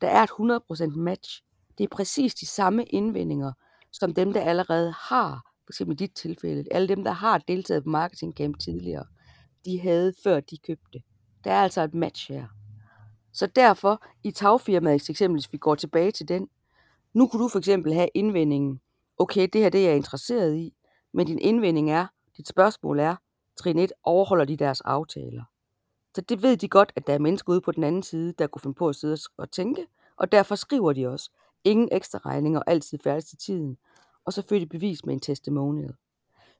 der 0.00 0.08
er 0.08 0.22
et 0.22 0.90
100% 0.90 0.96
match. 0.96 1.42
Det 1.78 1.84
er 1.84 1.88
præcis 1.88 2.34
de 2.34 2.46
samme 2.46 2.84
indvendinger, 2.84 3.52
som 3.92 4.14
dem, 4.14 4.32
der 4.32 4.40
allerede 4.40 4.92
har, 4.92 5.52
for 5.64 5.70
eksempel 5.72 5.94
i 5.94 5.96
dit 5.96 6.14
tilfælde, 6.14 6.64
alle 6.70 6.88
dem, 6.88 7.04
der 7.04 7.10
har 7.10 7.38
deltaget 7.38 7.84
på 7.84 7.90
Marketing 7.90 8.34
Camp 8.34 8.58
tidligere, 8.58 9.04
de 9.64 9.80
havde, 9.80 10.12
før 10.24 10.40
de 10.40 10.56
købte. 10.56 11.02
Der 11.44 11.52
er 11.52 11.62
altså 11.62 11.82
et 11.82 11.94
match 11.94 12.32
her. 12.32 12.46
Så 13.32 13.46
derfor, 13.46 14.04
i 14.22 14.30
tagfirmaet 14.30 15.10
eksempelvis, 15.10 15.44
hvis 15.44 15.52
vi 15.52 15.58
går 15.58 15.74
tilbage 15.74 16.10
til 16.10 16.28
den, 16.28 16.48
nu 17.14 17.26
kunne 17.26 17.42
du 17.42 17.48
for 17.48 17.58
eksempel 17.58 17.94
have 17.94 18.08
indvendingen, 18.14 18.80
okay, 19.18 19.48
det 19.52 19.60
her 19.60 19.68
det 19.68 19.80
er 19.80 19.88
jeg 19.88 19.96
interesseret 19.96 20.56
i, 20.56 20.74
men 21.12 21.26
din 21.26 21.38
indvending 21.38 21.90
er, 21.90 22.06
dit 22.36 22.48
spørgsmål 22.48 22.98
er, 22.98 23.16
trin 23.56 23.78
1, 23.78 23.92
overholder 24.02 24.44
de 24.44 24.56
deres 24.56 24.80
aftaler? 24.80 25.42
Så 26.14 26.20
det 26.20 26.42
ved 26.42 26.56
de 26.56 26.68
godt, 26.68 26.92
at 26.96 27.06
der 27.06 27.14
er 27.14 27.18
mennesker 27.18 27.52
ude 27.52 27.60
på 27.60 27.72
den 27.72 27.84
anden 27.84 28.02
side, 28.02 28.32
der 28.32 28.46
kunne 28.46 28.60
finde 28.60 28.74
på 28.74 28.88
at 28.88 28.96
sidde 28.96 29.18
og 29.36 29.50
tænke, 29.50 29.86
og 30.16 30.32
derfor 30.32 30.54
skriver 30.54 30.92
de 30.92 31.08
også, 31.08 31.30
ingen 31.64 31.88
ekstra 31.92 32.18
regninger, 32.18 32.62
altid 32.66 32.98
færdig 32.98 33.24
til 33.24 33.38
tiden, 33.38 33.78
og 34.24 34.32
så 34.32 34.42
fører 34.48 34.60
de 34.60 34.66
bevis 34.66 35.04
med 35.04 35.14
en 35.14 35.20
testimonial. 35.20 35.94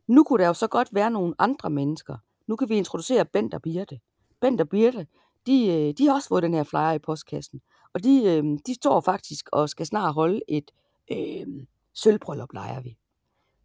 Nu 0.06 0.24
kunne 0.24 0.42
der 0.42 0.46
jo 0.46 0.54
så 0.54 0.66
godt 0.66 0.94
være 0.94 1.10
nogle 1.10 1.34
andre 1.38 1.70
mennesker. 1.70 2.16
Nu 2.46 2.56
kan 2.56 2.68
vi 2.68 2.76
introducere 2.76 3.24
Bent 3.24 3.54
og 3.54 3.62
Birte. 3.62 4.00
Bent 4.40 4.60
og 4.60 4.68
Birte, 4.68 5.06
de, 5.46 5.68
øh, 5.68 5.94
de 5.98 6.06
har 6.06 6.14
også 6.14 6.28
fået 6.28 6.42
den 6.42 6.54
her 6.54 6.62
flyer 6.62 6.92
i 6.92 6.98
postkassen, 6.98 7.60
og 7.94 8.04
de, 8.04 8.24
øh, 8.24 8.58
de 8.66 8.74
står 8.74 9.00
faktisk 9.00 9.48
og 9.52 9.68
skal 9.68 9.86
snart 9.86 10.14
holde 10.14 10.40
et 10.48 10.70
øh, 11.12 11.46
sølvbryllup, 11.94 12.52
leger 12.52 12.80
vi. 12.80 12.96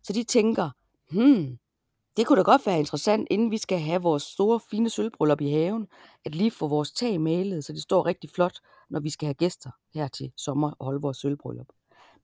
Så 0.07 0.13
de 0.13 0.23
tænker, 0.23 0.69
hmm, 1.11 1.57
det 2.17 2.27
kunne 2.27 2.37
da 2.37 2.43
godt 2.43 2.65
være 2.65 2.79
interessant, 2.79 3.27
inden 3.31 3.51
vi 3.51 3.57
skal 3.57 3.79
have 3.79 4.01
vores 4.01 4.23
store, 4.23 4.59
fine 4.59 4.89
sølvbryllup 4.89 5.41
i 5.41 5.51
haven, 5.51 5.87
at 6.25 6.35
lige 6.35 6.51
få 6.51 6.67
vores 6.67 6.91
tag 6.91 7.21
malet, 7.21 7.65
så 7.65 7.73
det 7.73 7.81
står 7.81 8.05
rigtig 8.05 8.29
flot, 8.29 8.59
når 8.89 8.99
vi 8.99 9.09
skal 9.09 9.25
have 9.25 9.33
gæster 9.33 9.69
her 9.93 10.07
til 10.07 10.31
sommer 10.35 10.71
og 10.79 10.85
holde 10.85 11.01
vores 11.01 11.17
sølvbryllup. 11.17 11.67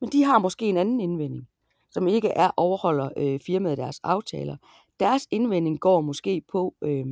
Men 0.02 0.10
de 0.10 0.24
har 0.24 0.39
måske 0.39 0.65
en 0.65 0.78
anden 0.78 1.00
indvending, 1.00 1.48
som 1.91 2.08
ikke 2.08 2.30
er 2.30 2.52
overholder 2.58 3.10
øh, 3.17 3.39
firmaet 3.39 3.78
deres 3.78 4.00
aftaler. 4.00 4.58
Deres 5.00 5.28
indvending 5.32 5.80
går 5.80 6.02
måske 6.02 6.41
på, 6.52 6.76
øh, 6.82 7.06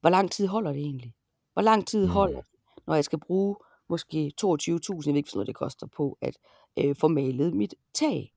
hvor 0.00 0.10
lang 0.10 0.30
tid 0.30 0.46
holder 0.46 0.72
det 0.72 0.80
egentlig? 0.80 1.14
Hvor 1.52 1.62
lang 1.62 1.86
tid 1.86 2.06
holder 2.06 2.36
det, 2.36 2.44
når 2.86 2.94
jeg 2.94 3.04
skal 3.04 3.20
bruge 3.20 3.56
måske 3.88 4.32
22.000, 4.42 4.52
jeg 5.06 5.14
ved 5.14 5.16
ikke, 5.16 5.30
hvad 5.34 5.44
det 5.44 5.54
koster 5.54 5.86
på, 5.86 6.18
at 6.20 6.38
øh, 6.76 6.96
få 6.96 7.08
malet 7.08 7.54
mit 7.54 7.74
tag. 7.94 8.34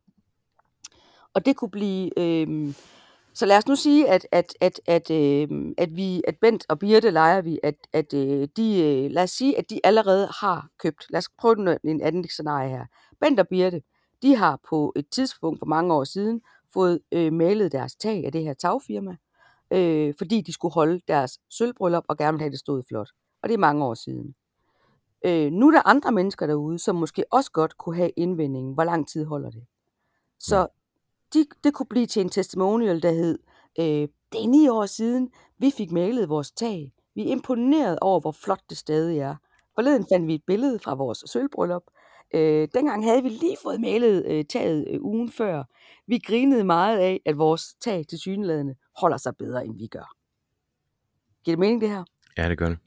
Og 1.33 1.45
det 1.45 1.55
kunne 1.55 1.71
blive... 1.71 2.19
Øh, 2.19 2.73
så 3.33 3.45
lad 3.45 3.57
os 3.57 3.67
nu 3.67 3.75
sige, 3.75 4.09
at, 4.09 4.27
at, 4.31 4.53
at, 4.61 4.81
at, 4.85 5.11
øh, 5.11 5.73
at, 5.77 5.95
vi, 5.95 6.21
at 6.27 6.37
Bent 6.41 6.65
og 6.69 6.79
Birte 6.79 7.11
leger 7.11 7.41
vi, 7.41 7.59
at, 7.63 7.75
at 7.93 8.13
øh, 8.13 8.47
de, 8.57 8.83
øh, 8.83 9.11
lad 9.11 9.23
os 9.23 9.31
sige, 9.31 9.57
at 9.57 9.69
de 9.69 9.79
allerede 9.83 10.29
har 10.41 10.67
købt. 10.79 11.05
Lad 11.09 11.17
os 11.17 11.29
prøve 11.37 11.59
en, 11.59 11.77
en 11.83 12.01
anden 12.01 12.29
scenarie 12.29 12.69
her. 12.69 12.85
Bent 13.21 13.39
og 13.39 13.47
Birte, 13.47 13.81
de 14.21 14.35
har 14.35 14.59
på 14.69 14.93
et 14.95 15.09
tidspunkt 15.09 15.59
for 15.59 15.65
mange 15.65 15.93
år 15.93 16.03
siden 16.03 16.41
fået 16.73 16.99
øh, 17.11 17.33
malet 17.33 17.71
deres 17.71 17.95
tag 17.95 18.25
af 18.25 18.31
det 18.31 18.43
her 18.43 18.53
tagfirma, 18.53 19.15
øh, 19.71 20.13
fordi 20.17 20.41
de 20.41 20.53
skulle 20.53 20.73
holde 20.73 21.01
deres 21.07 21.39
sølvbryllup 21.49 22.03
og 22.07 22.17
gerne 22.17 22.33
ville 22.33 22.43
have 22.43 22.51
det 22.51 22.59
stået 22.59 22.85
flot. 22.87 23.09
Og 23.43 23.49
det 23.49 23.53
er 23.53 23.59
mange 23.59 23.85
år 23.85 23.93
siden. 23.93 24.35
Øh, 25.25 25.51
nu 25.51 25.67
er 25.67 25.71
der 25.71 25.87
andre 25.87 26.11
mennesker 26.11 26.47
derude, 26.47 26.79
som 26.79 26.95
måske 26.95 27.25
også 27.31 27.51
godt 27.51 27.77
kunne 27.77 27.95
have 27.95 28.11
indvendingen, 28.15 28.73
hvor 28.73 28.83
lang 28.83 29.07
tid 29.07 29.25
holder 29.25 29.49
det. 29.49 29.65
Så 30.39 30.67
de, 31.33 31.45
det 31.63 31.73
kunne 31.73 31.85
blive 31.85 32.05
til 32.05 32.21
en 32.21 32.29
testimonial, 32.29 33.01
der 33.01 33.11
hed, 33.11 33.39
øh, 33.79 34.07
det 34.31 34.43
er 34.43 34.47
ni 34.47 34.67
år 34.67 34.85
siden, 34.85 35.29
vi 35.57 35.71
fik 35.77 35.91
malet 35.91 36.29
vores 36.29 36.51
tag. 36.51 36.93
Vi 37.15 37.21
er 37.21 37.31
imponeret 37.31 37.99
over, 38.01 38.19
hvor 38.19 38.31
flot 38.31 38.61
det 38.69 38.77
stadig 38.77 39.19
er. 39.19 39.35
Forleden 39.75 40.05
fandt 40.11 40.27
vi 40.27 40.35
et 40.35 40.43
billede 40.47 40.79
fra 40.79 40.95
vores 40.95 41.23
sølvbryllup. 41.25 41.83
Øh, 42.33 42.67
dengang 42.73 43.05
havde 43.05 43.23
vi 43.23 43.29
lige 43.29 43.57
fået 43.63 43.81
malet 43.81 44.25
øh, 44.25 44.45
taget 44.45 44.87
øh, 44.89 45.01
ugen 45.01 45.31
før. 45.31 45.63
Vi 46.07 46.17
grinede 46.17 46.63
meget 46.63 46.97
af, 46.97 47.21
at 47.25 47.37
vores 47.37 47.75
tag 47.81 48.05
til 48.07 48.19
synlædende 48.19 48.75
holder 48.97 49.17
sig 49.17 49.37
bedre, 49.37 49.65
end 49.65 49.77
vi 49.77 49.87
gør. 49.87 50.13
Giver 51.43 51.55
det 51.55 51.59
mening, 51.59 51.81
det 51.81 51.89
her? 51.89 52.03
Ja, 52.37 52.49
det 52.49 52.57
gør 52.57 52.69
det. 52.69 52.77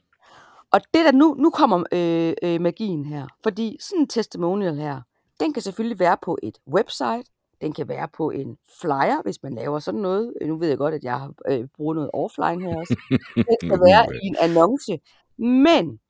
Og 0.73 0.81
det 0.95 1.05
der 1.05 1.13
nu, 1.13 1.35
nu 1.35 1.51
kommer 1.51 1.85
øh, 1.93 2.35
øh, 2.43 2.61
magien 2.61 3.05
her. 3.05 3.27
Fordi 3.43 3.77
sådan 3.81 4.01
en 4.03 4.09
testimonial 4.09 4.77
her, 4.77 5.01
den 5.41 5.53
kan 5.53 5.63
selvfølgelig 5.63 5.99
være 5.99 6.17
på 6.23 6.39
et 6.43 6.59
website, 6.67 7.25
den 7.61 7.73
kan 7.73 7.89
være 7.89 8.09
på 8.09 8.31
en 8.31 8.57
flyer, 8.81 9.23
hvis 9.23 9.43
man 9.43 9.55
laver 9.55 9.79
sådan 9.79 10.01
noget. 10.01 10.33
Nu 10.47 10.59
ved 10.59 10.69
jeg 10.69 10.79
godt, 10.79 10.95
at 10.95 11.05
jeg 11.05 11.19
har 11.19 11.33
øh, 11.49 11.69
brugt 11.77 11.97
noget 11.97 12.11
offline 12.13 12.63
her 12.63 12.77
også. 12.77 12.97
Den 13.61 13.69
kan 13.71 13.81
være 13.81 14.07
i 14.23 14.27
en 14.27 14.37
annonce. 14.41 14.99
Men 15.39 16.01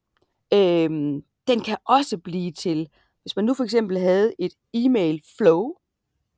øh, 0.54 1.22
den 1.48 1.60
kan 1.60 1.76
også 1.88 2.18
blive 2.18 2.52
til, 2.52 2.88
hvis 3.22 3.36
man 3.36 3.44
nu 3.44 3.54
for 3.54 3.64
eksempel 3.64 3.98
havde 3.98 4.34
et 4.38 4.52
e-mail 4.74 5.22
flow. 5.38 5.74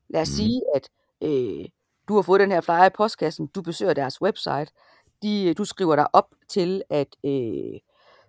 Lad 0.09 0.21
os 0.21 0.31
mm. 0.31 0.35
sige, 0.35 0.61
at 0.75 0.89
øh, 1.21 1.65
du 2.09 2.15
har 2.15 2.23
fået 2.23 2.41
den 2.41 2.53
her 2.53 2.61
flyer 2.61 2.85
i 2.85 2.91
postkassen, 2.91 3.47
du 3.47 3.63
besøger 3.63 3.95
deres 3.95 4.23
website, 4.23 4.67
de, 5.23 5.55
du 5.55 5.65
skriver 5.65 5.97
dig 5.97 6.07
op 6.13 6.35
til 6.49 6.83
at 6.91 7.17
øh, 7.25 7.81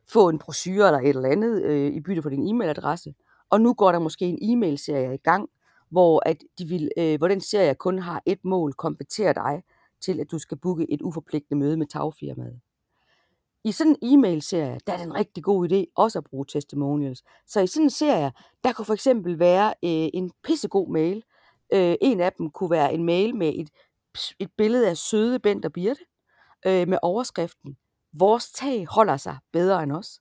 få 0.07 0.29
en 0.29 0.39
brochure 0.39 0.87
eller 0.87 0.99
et 0.99 1.09
eller 1.09 1.29
andet 1.29 1.63
øh, 1.63 1.93
i 1.93 1.99
bytte 1.99 2.21
for 2.21 2.29
din 2.29 2.47
e-mailadresse, 2.47 3.13
og 3.49 3.61
nu 3.61 3.73
går 3.73 3.91
der 3.91 3.99
måske 3.99 4.25
en 4.25 4.39
e-mailserie 4.41 5.13
i 5.13 5.17
gang, 5.17 5.49
hvor, 5.93 6.23
at 6.25 6.37
de 6.59 6.65
vil, 6.65 6.89
øh, 6.97 7.17
hvor 7.17 7.27
den 7.27 7.41
serie 7.41 7.75
kun 7.75 7.99
har 7.99 8.21
et 8.25 8.45
mål, 8.45 8.73
kompetere 8.73 9.33
dig 9.33 9.63
til, 10.01 10.19
at 10.19 10.31
du 10.31 10.39
skal 10.39 10.57
booke 10.57 10.91
et 10.91 11.01
uforpligtende 11.01 11.59
møde 11.59 11.77
med 11.77 11.87
tagfirmaet. 11.87 12.59
I 13.63 13.71
sådan 13.71 13.95
en 14.01 14.13
e-mail-serie, 14.13 14.79
der 14.87 14.93
er 14.93 14.97
det 14.97 15.05
en 15.05 15.15
rigtig 15.15 15.43
god 15.43 15.71
idé 15.71 15.91
også 15.95 16.19
at 16.19 16.23
bruge 16.23 16.45
testimonials. 16.45 17.23
Så 17.47 17.59
i 17.59 17.67
sådan 17.67 17.85
en 17.85 17.89
serie, 17.89 18.31
der 18.63 18.73
kunne 18.73 18.85
for 18.85 18.93
eksempel 18.93 19.39
være 19.39 19.67
øh, 19.69 20.09
en 20.13 20.31
pissegod 20.43 20.89
mail. 20.89 21.23
Øh, 21.73 21.95
en 22.01 22.19
af 22.19 22.33
dem 22.33 22.49
kunne 22.49 22.71
være 22.71 22.93
en 22.93 23.03
mail 23.03 23.35
med 23.35 23.53
et, 23.55 23.69
et 24.39 24.49
billede 24.57 24.89
af 24.89 24.97
søde 24.97 25.39
Bent 25.39 25.65
og 25.65 25.73
Birte, 25.73 26.01
øh, 26.65 26.87
med 26.87 26.97
overskriften, 27.01 27.77
vores 28.13 28.51
tag 28.51 28.85
holder 28.85 29.17
sig 29.17 29.37
bedre 29.51 29.83
end 29.83 29.91
os. 29.91 30.19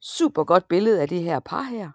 Super 0.00 0.44
godt 0.44 0.68
billede 0.68 1.02
af 1.02 1.08
det 1.08 1.22
her 1.22 1.40
par 1.40 1.62
her. 1.62 1.90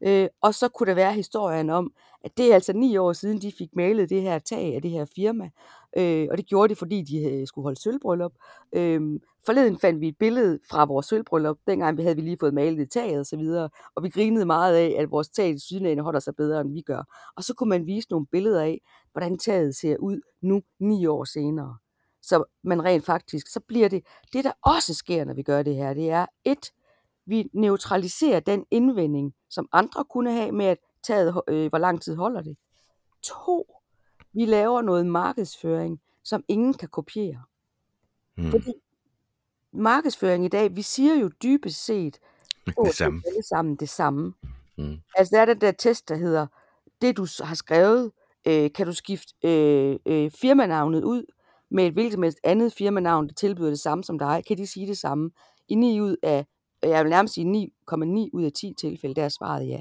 Øh, 0.00 0.28
og 0.42 0.54
så 0.54 0.68
kunne 0.68 0.86
der 0.86 0.94
være 0.94 1.12
historien 1.12 1.70
om, 1.70 1.92
at 2.24 2.36
det 2.36 2.50
er 2.50 2.54
altså 2.54 2.72
ni 2.72 2.96
år 2.96 3.12
siden, 3.12 3.40
de 3.40 3.52
fik 3.52 3.76
malet 3.76 4.10
det 4.10 4.22
her 4.22 4.38
tag 4.38 4.74
af 4.74 4.82
det 4.82 4.90
her 4.90 5.04
firma. 5.14 5.50
Øh, 5.96 6.28
og 6.30 6.38
det 6.38 6.46
gjorde 6.46 6.70
de, 6.70 6.76
fordi 6.76 7.02
de 7.02 7.22
havde, 7.22 7.46
skulle 7.46 7.62
holde 7.62 7.80
sølvbryllup. 7.80 8.32
Øh, 8.72 9.20
forleden 9.46 9.78
fandt 9.78 10.00
vi 10.00 10.08
et 10.08 10.18
billede 10.18 10.58
fra 10.70 10.84
vores 10.84 11.06
sølvbryllup. 11.06 11.58
Dengang 11.66 12.02
havde 12.02 12.16
vi 12.16 12.22
lige 12.22 12.36
fået 12.40 12.54
malet 12.54 12.78
det 12.78 12.90
taget 12.90 13.20
og 13.20 13.26
så 13.26 13.36
videre. 13.36 13.68
Og 13.94 14.02
vi 14.02 14.08
grinede 14.08 14.46
meget 14.46 14.76
af, 14.76 14.96
at 14.98 15.10
vores 15.10 15.28
tag 15.28 15.50
i 15.50 15.58
sydlægene 15.58 16.02
holder 16.02 16.20
sig 16.20 16.36
bedre, 16.36 16.60
end 16.60 16.72
vi 16.72 16.80
gør. 16.80 17.32
Og 17.36 17.44
så 17.44 17.54
kunne 17.54 17.68
man 17.68 17.86
vise 17.86 18.10
nogle 18.10 18.26
billeder 18.26 18.62
af, 18.62 18.80
hvordan 19.12 19.38
taget 19.38 19.76
ser 19.76 19.96
ud 19.96 20.20
nu, 20.42 20.62
ni 20.78 21.06
år 21.06 21.24
senere. 21.24 21.76
Så 22.22 22.44
man 22.64 22.84
rent 22.84 23.04
faktisk, 23.04 23.46
så 23.46 23.60
bliver 23.68 23.88
det, 23.88 24.02
det 24.32 24.44
der 24.44 24.52
også 24.62 24.94
sker, 24.94 25.24
når 25.24 25.34
vi 25.34 25.42
gør 25.42 25.62
det 25.62 25.74
her, 25.74 25.94
det 25.94 26.10
er 26.10 26.26
et, 26.44 26.70
vi 27.28 27.50
neutraliserer 27.52 28.40
den 28.40 28.66
indvending, 28.70 29.34
som 29.50 29.68
andre 29.72 30.04
kunne 30.04 30.32
have 30.32 30.52
med, 30.52 30.66
at 30.66 30.78
taget, 31.02 31.40
øh, 31.48 31.68
hvor 31.68 31.78
lang 31.78 32.02
tid 32.02 32.14
holder 32.16 32.42
det. 32.42 32.56
To, 33.22 33.66
vi 34.32 34.44
laver 34.46 34.82
noget 34.82 35.06
markedsføring, 35.06 36.00
som 36.24 36.44
ingen 36.48 36.74
kan 36.74 36.88
kopiere. 36.88 37.42
Mm. 38.36 38.50
Fordi 38.50 38.72
markedsføring 39.72 40.44
i 40.44 40.48
dag, 40.48 40.76
vi 40.76 40.82
siger 40.82 41.14
jo 41.14 41.30
dybest 41.42 41.84
set 41.84 42.18
Det 42.66 42.94
samme. 42.94 43.22
alle 43.26 43.42
sammen 43.48 43.76
det 43.76 43.88
samme. 43.88 44.34
Mm. 44.78 44.98
Altså 45.16 45.36
der 45.36 45.40
er 45.42 45.46
den 45.46 45.60
der 45.60 45.72
test, 45.72 46.08
der 46.08 46.16
hedder, 46.16 46.46
det 47.02 47.16
du 47.16 47.26
har 47.40 47.54
skrevet, 47.54 48.12
øh, 48.46 48.70
kan 48.72 48.86
du 48.86 48.92
skifte 48.92 49.34
øh, 49.44 49.98
øh, 50.06 50.30
firmanavnet 50.30 51.04
ud 51.04 51.24
med 51.70 51.86
et 51.86 51.92
hvilket 51.92 52.12
som 52.12 52.22
helst 52.22 52.38
andet 52.44 52.72
firmanavn, 52.72 53.28
der 53.28 53.34
tilbyder 53.34 53.68
det 53.68 53.80
samme 53.80 54.04
som 54.04 54.18
dig, 54.18 54.44
kan 54.48 54.58
de 54.58 54.66
sige 54.66 54.86
det 54.86 54.98
samme. 54.98 55.30
I 55.68 55.74
9 55.74 56.00
ud 56.00 56.16
af, 56.22 56.46
jeg 56.82 57.04
vil 57.04 57.10
nærmest 57.10 57.34
sige 57.34 57.70
9,9 57.92 58.30
ud 58.32 58.42
af 58.42 58.52
10 58.52 58.74
tilfælde, 58.78 59.14
der 59.14 59.24
er 59.24 59.28
svaret 59.28 59.68
ja. 59.68 59.80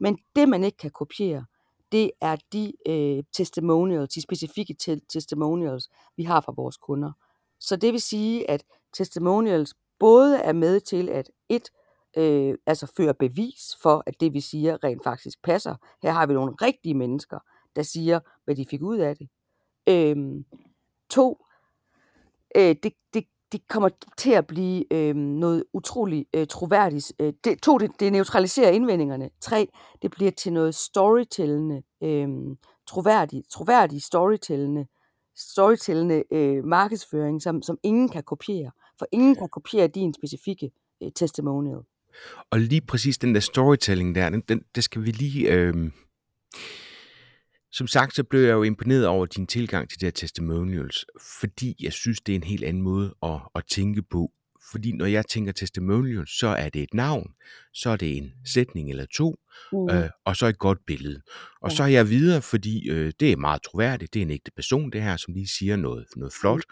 Men 0.00 0.18
det, 0.36 0.48
man 0.48 0.64
ikke 0.64 0.78
kan 0.78 0.90
kopiere, 0.90 1.44
det 1.92 2.10
er 2.20 2.36
de 2.52 2.72
øh, 2.88 3.24
testimonials, 3.32 4.14
de 4.14 4.22
specifikke 4.22 4.74
te- 4.74 5.00
testimonials, 5.08 5.88
vi 6.16 6.22
har 6.22 6.40
fra 6.40 6.52
vores 6.56 6.76
kunder. 6.76 7.12
Så 7.60 7.76
det 7.76 7.92
vil 7.92 8.00
sige, 8.00 8.50
at 8.50 8.64
testimonials 8.92 9.74
både 9.98 10.38
er 10.38 10.52
med 10.52 10.80
til 10.80 11.08
at 11.08 11.30
et, 11.48 11.68
øh, 12.16 12.54
altså 12.66 12.92
føre 12.96 13.14
bevis 13.14 13.76
for, 13.82 14.02
at 14.06 14.20
det 14.20 14.32
vi 14.32 14.40
siger 14.40 14.84
rent 14.84 15.04
faktisk 15.04 15.42
passer. 15.42 15.76
Her 16.02 16.12
har 16.12 16.26
vi 16.26 16.34
nogle 16.34 16.54
rigtige 16.62 16.94
mennesker, 16.94 17.38
der 17.76 17.82
siger, 17.82 18.20
hvad 18.44 18.56
de 18.56 18.66
fik 18.70 18.82
ud 18.82 18.98
af 18.98 19.16
det. 19.16 19.28
Øh, 19.88 20.44
to, 21.10 21.44
øh, 22.56 22.76
det, 22.82 22.92
det, 23.14 23.24
det 23.52 23.68
kommer 23.68 23.88
til 24.18 24.30
at 24.30 24.46
blive 24.46 24.92
øh, 24.92 25.16
noget 25.16 25.64
utroligt 25.72 26.28
øh, 26.34 26.46
troværdigt. 26.46 27.12
Øh, 27.20 27.32
det, 27.44 27.62
to, 27.62 27.78
det, 27.78 27.90
det 28.00 28.12
neutraliserer 28.12 28.70
indvendingerne. 28.70 29.30
Tre, 29.40 29.68
det 30.02 30.10
bliver 30.10 30.30
til 30.30 30.52
noget 30.52 30.74
storytellende, 30.74 31.82
øh, 32.02 32.28
troværdig, 32.88 33.42
troværdig 33.50 34.02
storytellende, 34.02 34.86
storytellende 35.36 36.24
øh, 36.32 36.64
markedsføring, 36.64 37.42
som, 37.42 37.62
som 37.62 37.78
ingen 37.82 38.08
kan 38.08 38.22
kopiere. 38.22 38.70
For 38.98 39.06
ingen 39.12 39.34
kan 39.34 39.48
kopiere 39.48 39.86
din 39.86 40.14
specifikke 40.14 40.70
øh, 41.02 41.12
testimonial. 41.12 41.80
Og 42.50 42.58
lige 42.58 42.80
præcis 42.80 43.18
den 43.18 43.34
der 43.34 43.40
storytelling 43.40 44.14
der, 44.14 44.30
den, 44.30 44.40
den, 44.40 44.62
det 44.74 44.84
skal 44.84 45.02
vi 45.02 45.10
lige... 45.10 45.52
Øh... 45.52 45.90
Som 47.76 47.86
sagt, 47.86 48.14
så 48.14 48.24
blev 48.24 48.40
jeg 48.40 48.52
jo 48.52 48.62
imponeret 48.62 49.06
over 49.06 49.26
din 49.26 49.46
tilgang 49.46 49.90
til 49.90 50.00
de 50.00 50.06
her 50.06 50.10
testimonials, 50.10 51.06
fordi 51.40 51.76
jeg 51.80 51.92
synes, 51.92 52.20
det 52.20 52.32
er 52.32 52.36
en 52.36 52.42
helt 52.42 52.64
anden 52.64 52.82
måde 52.82 53.14
at, 53.22 53.40
at 53.54 53.62
tænke 53.70 54.02
på. 54.02 54.30
Fordi 54.72 54.92
når 54.92 55.06
jeg 55.06 55.26
tænker 55.26 55.52
testimonials, 55.52 56.38
så 56.38 56.46
er 56.46 56.68
det 56.68 56.82
et 56.82 56.94
navn, 56.94 57.30
så 57.74 57.90
er 57.90 57.96
det 57.96 58.16
en 58.16 58.32
sætning 58.46 58.90
eller 58.90 59.06
to, 59.14 59.34
Mm. 59.72 59.88
øh, 59.90 60.08
og 60.24 60.36
så 60.36 60.46
et 60.46 60.58
godt 60.58 60.78
billede. 60.86 61.20
Og 61.60 61.70
Ja. 61.70 61.76
så 61.76 61.82
er 61.82 61.86
jeg 61.86 62.10
videre, 62.10 62.42
fordi 62.42 62.88
øh, 62.90 63.12
det 63.20 63.32
er 63.32 63.36
meget 63.36 63.62
troværdigt, 63.62 64.14
det 64.14 64.20
er 64.20 64.24
en 64.24 64.30
ægte 64.30 64.50
person, 64.56 64.90
det 64.90 65.02
her, 65.02 65.16
som 65.16 65.34
lige 65.34 65.48
siger 65.48 65.76
noget, 65.76 66.06
noget 66.16 66.32
flot, 66.40 66.62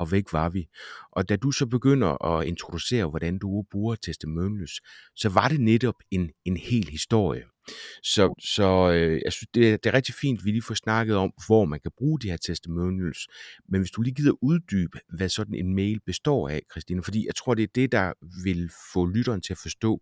og 0.00 0.12
væk 0.12 0.32
var 0.32 0.48
vi. 0.48 0.68
Og 1.12 1.28
da 1.28 1.36
du 1.36 1.50
så 1.52 1.66
begynder 1.66 2.24
at 2.26 2.46
introducere, 2.46 3.06
hvordan 3.10 3.38
du 3.38 3.64
bruger 3.70 3.94
testimonials, 3.94 4.72
så 5.16 5.28
var 5.28 5.48
det 5.48 5.60
netop 5.60 5.94
en, 6.10 6.30
en 6.44 6.56
hel 6.56 6.88
historie. 6.88 7.44
Så, 8.02 8.34
så 8.54 8.90
øh, 8.92 9.20
jeg 9.24 9.32
synes, 9.32 9.48
det, 9.54 9.70
er- 9.72 9.76
det 9.76 9.86
er 9.86 9.94
rigtig 9.94 10.14
fint, 10.14 10.38
at 10.40 10.44
vi 10.44 10.50
lige 10.50 10.62
får 10.62 10.74
snakket 10.74 11.16
om, 11.16 11.32
hvor 11.46 11.64
man 11.64 11.80
kan 11.80 11.90
bruge 11.98 12.20
de 12.20 12.30
her 12.30 12.36
testimonials. 12.36 13.18
Men 13.68 13.80
hvis 13.80 13.90
du 13.90 14.02
lige 14.02 14.14
gider 14.14 14.32
uddybe, 14.42 14.98
hvad 15.16 15.28
sådan 15.28 15.54
en 15.54 15.74
mail 15.74 16.00
består 16.06 16.48
af, 16.48 16.62
Christine, 16.72 17.02
fordi 17.02 17.26
jeg 17.26 17.34
tror, 17.34 17.54
det 17.54 17.62
er 17.62 17.66
det, 17.74 17.92
der 17.92 18.12
vil 18.44 18.70
få 18.92 19.06
lytteren 19.06 19.40
til 19.42 19.52
at 19.52 19.58
forstå, 19.58 20.00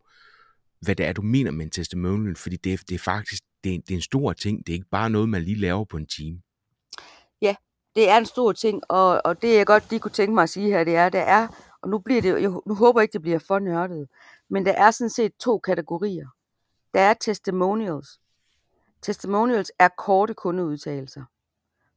hvad 0.81 0.97
det 0.97 1.07
er, 1.07 1.13
du 1.13 1.23
mener 1.23 1.51
med 1.51 1.65
en 1.65 1.71
testimonial, 1.71 2.37
fordi 2.37 2.57
det 2.57 2.73
er, 2.73 2.77
det 2.89 2.95
er 2.95 2.99
faktisk 2.99 3.43
det 3.65 3.75
er, 3.75 3.79
det 3.79 3.91
er 3.91 3.95
en 3.95 4.03
stor 4.03 4.33
ting. 4.33 4.67
Det 4.67 4.73
er 4.73 4.75
ikke 4.75 4.91
bare 4.91 5.11
noget, 5.11 5.29
man 5.29 5.43
lige 5.43 5.57
laver 5.59 5.85
på 5.85 5.97
en 5.97 6.07
time. 6.07 6.41
Ja, 7.43 7.55
det 7.99 8.09
er 8.09 8.19
en 8.19 8.27
stor 8.27 8.53
ting, 8.53 8.83
og, 8.89 9.21
og 9.25 9.43
det 9.43 9.55
jeg 9.55 9.67
godt 9.67 9.91
lige 9.91 10.01
kunne 10.01 10.11
tænke 10.11 10.35
mig 10.35 10.43
at 10.43 10.51
sige 10.51 10.67
her, 10.67 10.85
det 10.85 10.97
er, 10.97 11.09
der 11.09 11.21
er, 11.21 11.49
og 11.83 11.89
nu 11.89 11.99
bliver 11.99 12.23
det, 12.23 12.43
jeg, 12.43 12.51
nu 12.67 12.75
håber 12.75 13.01
jeg 13.01 13.05
ikke, 13.05 13.13
det 13.13 13.23
bliver 13.23 13.39
for 13.39 13.59
nørdet, 13.59 14.09
men 14.49 14.67
der 14.67 14.73
er 14.73 14.91
sådan 14.91 15.11
set 15.11 15.33
to 15.37 15.59
kategorier. 15.59 16.29
Der 16.95 17.01
er 17.01 17.15
testimonials. 17.15 18.21
Testimonials 19.03 19.73
er 19.79 19.89
korte 19.89 20.35
kundeudtalelser 20.35 21.25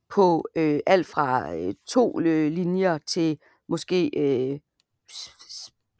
på 0.09 0.47
øh, 0.55 0.79
alt 0.85 1.07
fra 1.07 1.55
øh, 1.55 1.73
to 1.87 2.19
øh, 2.19 2.51
linjer 2.51 2.97
til 2.97 3.39
måske 3.67 4.11
øh, 4.17 4.59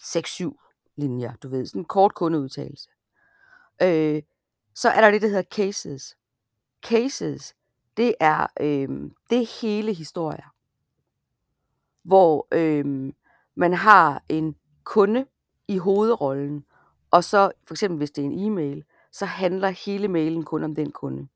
6-7 0.02 0.94
linjer, 0.96 1.34
du 1.44 1.50
ved, 1.50 1.66
sådan 1.66 1.82
en 1.82 1.86
kort 1.86 2.14
kundeudtalelse. 2.16 2.90
Øh, 3.82 4.24
så 4.76 4.90
er 4.90 5.02
der 5.02 5.12
det, 5.12 5.22
der 5.22 5.28
hedder 5.28 5.44
cases. 5.44 6.18
Cases, 6.84 7.56
det 7.98 8.16
er, 8.20 8.48
øh, 8.60 8.90
det 9.30 9.42
er 9.42 9.62
hele 9.62 9.94
historier, 9.94 10.54
hvor 12.04 12.48
øh, 12.52 13.14
man 13.56 13.74
har 13.74 14.24
en 14.30 14.56
kunde 14.84 15.26
i 15.68 15.78
hovedrollen, 15.78 16.66
og 17.12 17.24
så 17.24 17.52
for 17.68 17.74
eksempel 17.74 17.98
hvis 17.98 18.12
det 18.12 18.22
er 18.22 18.26
en 18.26 18.40
e-mail, 18.46 18.84
så 19.12 19.26
handler 19.26 19.70
hele 19.70 20.08
mailen 20.08 20.44
kun 20.44 20.64
om 20.64 20.76
den 20.76 20.92
kunde. 20.92 21.28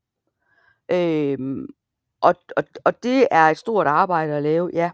Øh, 0.92 1.66
og, 2.20 2.34
og, 2.56 2.64
og 2.84 3.02
det 3.02 3.28
er 3.30 3.44
et 3.44 3.58
stort 3.58 3.86
arbejde 3.86 4.32
at 4.32 4.42
lave, 4.42 4.70
ja. 4.72 4.90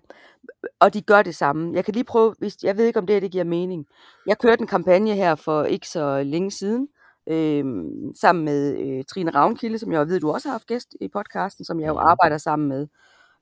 Og 0.81 0.95
de 0.95 1.03
gør 1.03 1.23
det 1.23 1.37
samme. 1.37 1.75
Jeg 1.75 1.85
kan 1.85 1.95
lige 1.95 2.05
prøve, 2.05 2.35
hvis, 2.39 2.57
jeg 2.63 2.77
ved 2.77 2.87
ikke 2.87 2.99
om 2.99 3.07
det 3.07 3.15
her 3.15 3.21
det 3.21 3.31
giver 3.31 3.45
mening. 3.45 3.87
Jeg 4.27 4.39
kørte 4.39 4.61
en 4.61 4.67
kampagne 4.67 5.15
her 5.15 5.35
for 5.35 5.65
ikke 5.65 5.89
så 5.89 6.23
længe 6.23 6.51
siden, 6.51 6.89
øhm, 7.27 8.15
sammen 8.15 8.45
med 8.45 8.79
øh, 8.79 9.05
Trine 9.05 9.31
Ravnkilde, 9.31 9.79
som 9.79 9.93
jeg 9.93 10.09
ved, 10.09 10.21
du 10.21 10.31
også 10.31 10.49
har 10.49 10.53
haft 10.53 10.67
gæst 10.67 10.97
i 11.01 11.09
podcasten, 11.09 11.65
som 11.65 11.81
jeg 11.81 11.89
jo 11.89 11.99
arbejder 11.99 12.39
sammen 12.39 12.69
med. 12.69 12.89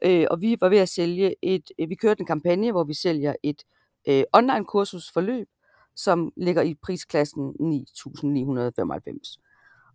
Øh, 0.05 0.27
og 0.31 0.41
vi 0.41 0.57
var 0.61 0.69
ved 0.69 0.79
at 0.79 0.89
sælge 0.89 1.35
et, 1.43 1.71
øh, 1.79 1.89
vi 1.89 1.95
kørte 1.95 2.21
en 2.21 2.27
kampagne, 2.27 2.73
hvor 2.73 2.85
vi 2.85 2.95
sælger 2.95 3.35
et 3.43 3.63
øh, 4.09 4.23
online 4.33 4.65
kursus 4.65 5.11
forløb, 5.13 5.49
som 5.97 6.33
ligger 6.37 6.63
i 6.63 6.75
prisklassen 6.75 7.55
9.995. 7.61 9.37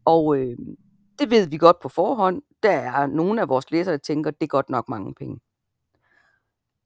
Og 0.06 0.38
øh, 0.38 0.58
det 1.20 1.32
ved 1.32 1.48
vi 1.48 1.58
godt 1.58 1.80
på 1.80 1.90
forhånd. 1.90 2.42
Der 2.64 2.72
er 2.72 3.08
nogle 3.08 3.42
af 3.42 3.50
vores 3.50 3.72
læsere, 3.72 3.92
der 3.92 3.98
tænker, 3.98 4.32
det 4.32 4.44
er 4.44 4.48
godt 4.48 4.70
nok 4.70 4.90
mange 4.90 5.14
penge. 5.14 5.40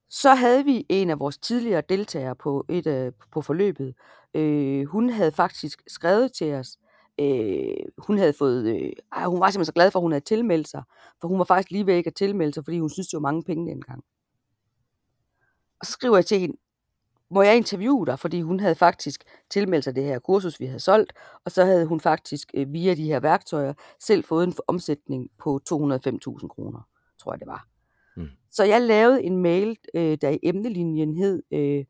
Så 0.08 0.34
havde 0.34 0.64
vi 0.64 0.86
en 0.88 1.10
af 1.10 1.20
vores 1.20 1.38
tidligere 1.38 1.82
deltagere 1.88 2.36
på, 2.36 2.64
et, 2.68 2.86
øh, 2.86 3.12
på 3.32 3.42
forløbet. 3.42 3.94
Øh, 4.34 4.84
hun 4.86 5.10
havde 5.10 5.32
faktisk 5.32 5.82
skrevet 5.88 6.32
til 6.32 6.54
os. 6.54 6.76
Øh, 7.20 7.76
hun 7.98 8.18
havde 8.18 8.32
fået, 8.32 8.66
øh, 8.66 8.92
ej, 9.12 9.24
hun 9.24 9.40
var 9.40 9.50
simpelthen 9.50 9.64
så 9.64 9.72
glad 9.72 9.90
for, 9.90 9.98
at 9.98 10.02
hun 10.02 10.12
havde 10.12 10.24
tilmeldt 10.24 10.68
sig. 10.68 10.82
For 11.20 11.28
hun 11.28 11.38
var 11.38 11.44
faktisk 11.44 11.70
lige 11.70 11.86
ved 11.86 11.94
ikke 11.94 12.08
at 12.08 12.14
tilmelde 12.14 12.52
sig, 12.52 12.64
fordi 12.64 12.78
hun 12.78 12.90
synes, 12.90 13.08
det 13.08 13.16
var 13.16 13.20
mange 13.20 13.42
penge 13.42 13.70
dengang. 13.70 14.04
Og 15.80 15.86
så 15.86 15.92
skriver 15.92 16.16
jeg 16.16 16.26
til 16.26 16.40
hende, 16.40 16.56
må 17.30 17.42
jeg 17.42 17.56
interviewe 17.56 18.06
dig? 18.06 18.18
Fordi 18.18 18.40
hun 18.40 18.60
havde 18.60 18.74
faktisk 18.74 19.24
tilmeldt 19.50 19.84
sig 19.84 19.94
det 19.94 20.04
her 20.04 20.18
kursus, 20.18 20.60
vi 20.60 20.66
havde 20.66 20.80
solgt, 20.80 21.12
og 21.44 21.50
så 21.50 21.64
havde 21.64 21.86
hun 21.86 22.00
faktisk 22.00 22.50
øh, 22.54 22.72
via 22.72 22.94
de 22.94 23.04
her 23.04 23.20
værktøjer 23.20 23.72
selv 24.00 24.24
fået 24.24 24.46
en 24.46 24.54
omsætning 24.68 25.30
på 25.38 25.60
205.000 25.72 26.48
kroner, 26.48 26.88
tror 27.18 27.32
jeg 27.32 27.40
det 27.40 27.46
var. 27.46 27.66
Så 28.50 28.64
jeg 28.64 28.82
lavede 28.82 29.22
en 29.22 29.36
mail, 29.36 29.76
øh, 29.94 30.18
der 30.20 30.28
i 30.28 30.38
emnelinjen 30.42 31.16
hed 31.16 31.42
øh, 31.50 31.84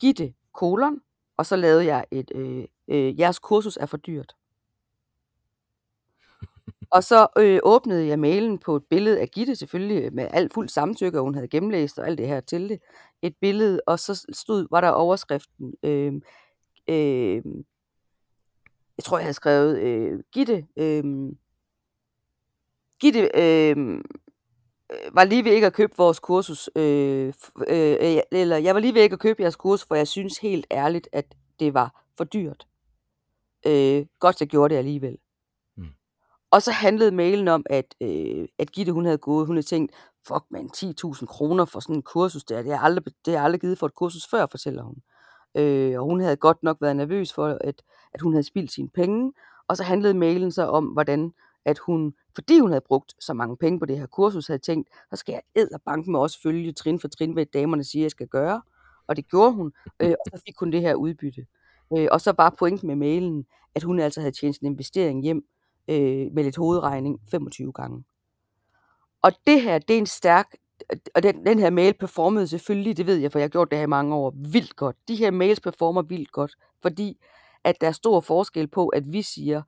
Gitte 0.00 0.34
kolon, 0.52 1.00
og 1.36 1.46
så 1.46 1.56
lavede 1.56 1.86
jeg 1.86 2.04
et, 2.10 2.32
øh, 2.34 2.64
øh, 2.88 3.20
jeres 3.20 3.38
kursus 3.38 3.76
er 3.76 3.86
for 3.86 3.96
dyrt. 3.96 4.34
Og 6.92 7.04
så 7.04 7.26
øh, 7.38 7.60
åbnede 7.62 8.06
jeg 8.06 8.18
mailen 8.18 8.58
på 8.58 8.76
et 8.76 8.84
billede 8.90 9.20
af 9.20 9.28
Gitte, 9.30 9.56
selvfølgelig 9.56 10.04
øh, 10.04 10.12
med 10.12 10.28
alt 10.30 10.54
fuld 10.54 10.68
samtykke, 10.68 11.18
og 11.18 11.24
hun 11.24 11.34
havde 11.34 11.48
gennemlæst 11.48 11.98
og 11.98 12.06
alt 12.06 12.18
det 12.18 12.28
her 12.28 12.40
til 12.40 12.68
det. 12.68 12.78
Et 13.22 13.34
billede, 13.40 13.80
og 13.86 13.98
så 13.98 14.26
stod, 14.32 14.66
var 14.70 14.80
der 14.80 14.88
overskriften, 14.90 15.74
øh, 15.82 16.12
øh, 16.88 17.42
jeg 18.98 19.04
tror, 19.04 19.18
jeg 19.18 19.24
havde 19.24 19.34
skrevet, 19.34 19.78
øh, 19.78 20.20
Gitte, 20.32 20.66
øh, 20.76 21.04
Gitte 23.00 23.30
øhm, 23.34 23.96
øh, 24.92 25.14
var 25.14 25.24
lige 25.24 25.44
ved 25.44 25.52
ikke 25.52 25.66
at 25.66 25.72
købe 25.72 25.92
vores 25.96 26.20
kursus, 26.20 26.70
øh, 26.76 27.32
øh, 27.68 28.18
eller 28.32 28.56
jeg 28.56 28.74
var 28.74 28.80
lige 28.80 28.94
ved 28.94 29.02
ikke 29.02 29.14
at 29.14 29.20
købe 29.20 29.42
jeres 29.42 29.56
kursus, 29.56 29.88
for 29.88 29.94
jeg 29.94 30.08
synes 30.08 30.38
helt 30.38 30.66
ærligt, 30.72 31.08
at 31.12 31.34
det 31.60 31.74
var 31.74 32.04
for 32.16 32.24
dyrt. 32.24 32.66
Øh, 33.66 34.06
godt, 34.20 34.40
jeg 34.40 34.48
gjorde 34.48 34.74
det 34.74 34.78
alligevel. 34.78 35.18
Og 36.52 36.62
så 36.62 36.72
handlede 36.72 37.12
mailen 37.12 37.48
om, 37.48 37.66
at, 37.70 37.94
øh, 38.00 38.48
at 38.58 38.72
Gitte 38.72 38.92
hun 38.92 39.04
havde 39.04 39.18
gået, 39.18 39.46
hun 39.46 39.56
havde 39.56 39.66
tænkt, 39.66 39.92
fuck 40.28 40.44
man, 40.50 40.70
10.000 40.76 41.26
kroner 41.26 41.64
for 41.64 41.80
sådan 41.80 41.96
en 41.96 42.02
kursus 42.02 42.44
der, 42.44 42.56
det 42.56 42.64
har 42.64 42.72
jeg 42.72 42.82
aldrig, 42.82 43.04
det 43.04 43.14
har 43.26 43.32
jeg 43.32 43.44
aldrig 43.44 43.60
givet 43.60 43.78
for 43.78 43.86
et 43.86 43.94
kursus 43.94 44.26
før, 44.30 44.46
fortæller 44.46 44.82
hun. 44.82 44.96
Øh, 45.54 46.00
og 46.00 46.04
hun 46.04 46.20
havde 46.20 46.36
godt 46.36 46.62
nok 46.62 46.76
været 46.80 46.96
nervøs 46.96 47.32
for, 47.32 47.46
at, 47.60 47.82
at 48.14 48.20
hun 48.20 48.32
havde 48.32 48.42
spildt 48.42 48.72
sine 48.72 48.88
penge. 48.88 49.32
Og 49.68 49.76
så 49.76 49.82
handlede 49.82 50.14
mailen 50.14 50.52
så 50.52 50.66
om, 50.66 50.84
hvordan 50.84 51.32
at 51.64 51.78
hun, 51.78 52.14
fordi 52.34 52.58
hun 52.58 52.70
havde 52.70 52.84
brugt 52.86 53.14
så 53.20 53.34
mange 53.34 53.56
penge 53.56 53.78
på 53.80 53.86
det 53.86 53.98
her 53.98 54.06
kursus, 54.06 54.46
havde 54.46 54.58
tænkt, 54.58 54.88
så 55.10 55.16
skal 55.16 55.40
jeg 55.56 55.68
banken 55.86 56.12
med 56.12 56.20
også 56.20 56.42
følge 56.42 56.72
trin 56.72 57.00
for 57.00 57.08
trin, 57.08 57.32
hvad 57.32 57.46
damerne 57.46 57.84
siger, 57.84 58.04
jeg 58.04 58.10
skal 58.10 58.28
gøre. 58.28 58.62
Og 59.06 59.16
det 59.16 59.28
gjorde 59.28 59.52
hun, 59.52 59.72
øh, 60.00 60.08
og 60.10 60.24
så 60.38 60.42
fik 60.46 60.58
hun 60.58 60.72
det 60.72 60.80
her 60.80 60.94
udbytte. 60.94 61.46
Øh, 61.96 62.08
og 62.12 62.20
så 62.20 62.32
var 62.36 62.54
pointen 62.58 62.86
med 62.86 62.96
mailen, 62.96 63.46
at 63.74 63.82
hun 63.82 63.98
altså 63.98 64.20
havde 64.20 64.32
tjent 64.32 64.58
en 64.58 64.66
investering 64.66 65.22
hjem, 65.22 65.44
øh, 65.88 66.32
med 66.32 66.44
lidt 66.44 66.56
hovedregning 66.56 67.20
25 67.30 67.72
gange. 67.72 68.04
Og 69.22 69.32
det 69.46 69.62
her, 69.62 69.78
det 69.78 69.94
er 69.94 69.98
en 69.98 70.06
stærk, 70.06 70.54
og 71.14 71.22
den, 71.22 71.46
den 71.46 71.58
her 71.58 71.70
mail 71.70 71.94
performede 71.94 72.48
selvfølgelig, 72.48 72.96
det 72.96 73.06
ved 73.06 73.16
jeg, 73.16 73.32
for 73.32 73.38
jeg 73.38 73.44
har 73.44 73.48
gjort 73.48 73.70
det 73.70 73.78
her 73.78 73.84
i 73.84 73.88
mange 73.88 74.14
år, 74.14 74.34
vildt 74.36 74.76
godt. 74.76 74.96
De 75.08 75.16
her 75.16 75.30
mails 75.30 75.60
performer 75.60 76.02
vildt 76.02 76.32
godt, 76.32 76.54
fordi 76.82 77.18
at 77.64 77.80
der 77.80 77.86
er 77.86 77.92
stor 77.92 78.20
forskel 78.20 78.68
på, 78.68 78.88
at 78.88 79.12
vi 79.12 79.22
siger, 79.22 79.62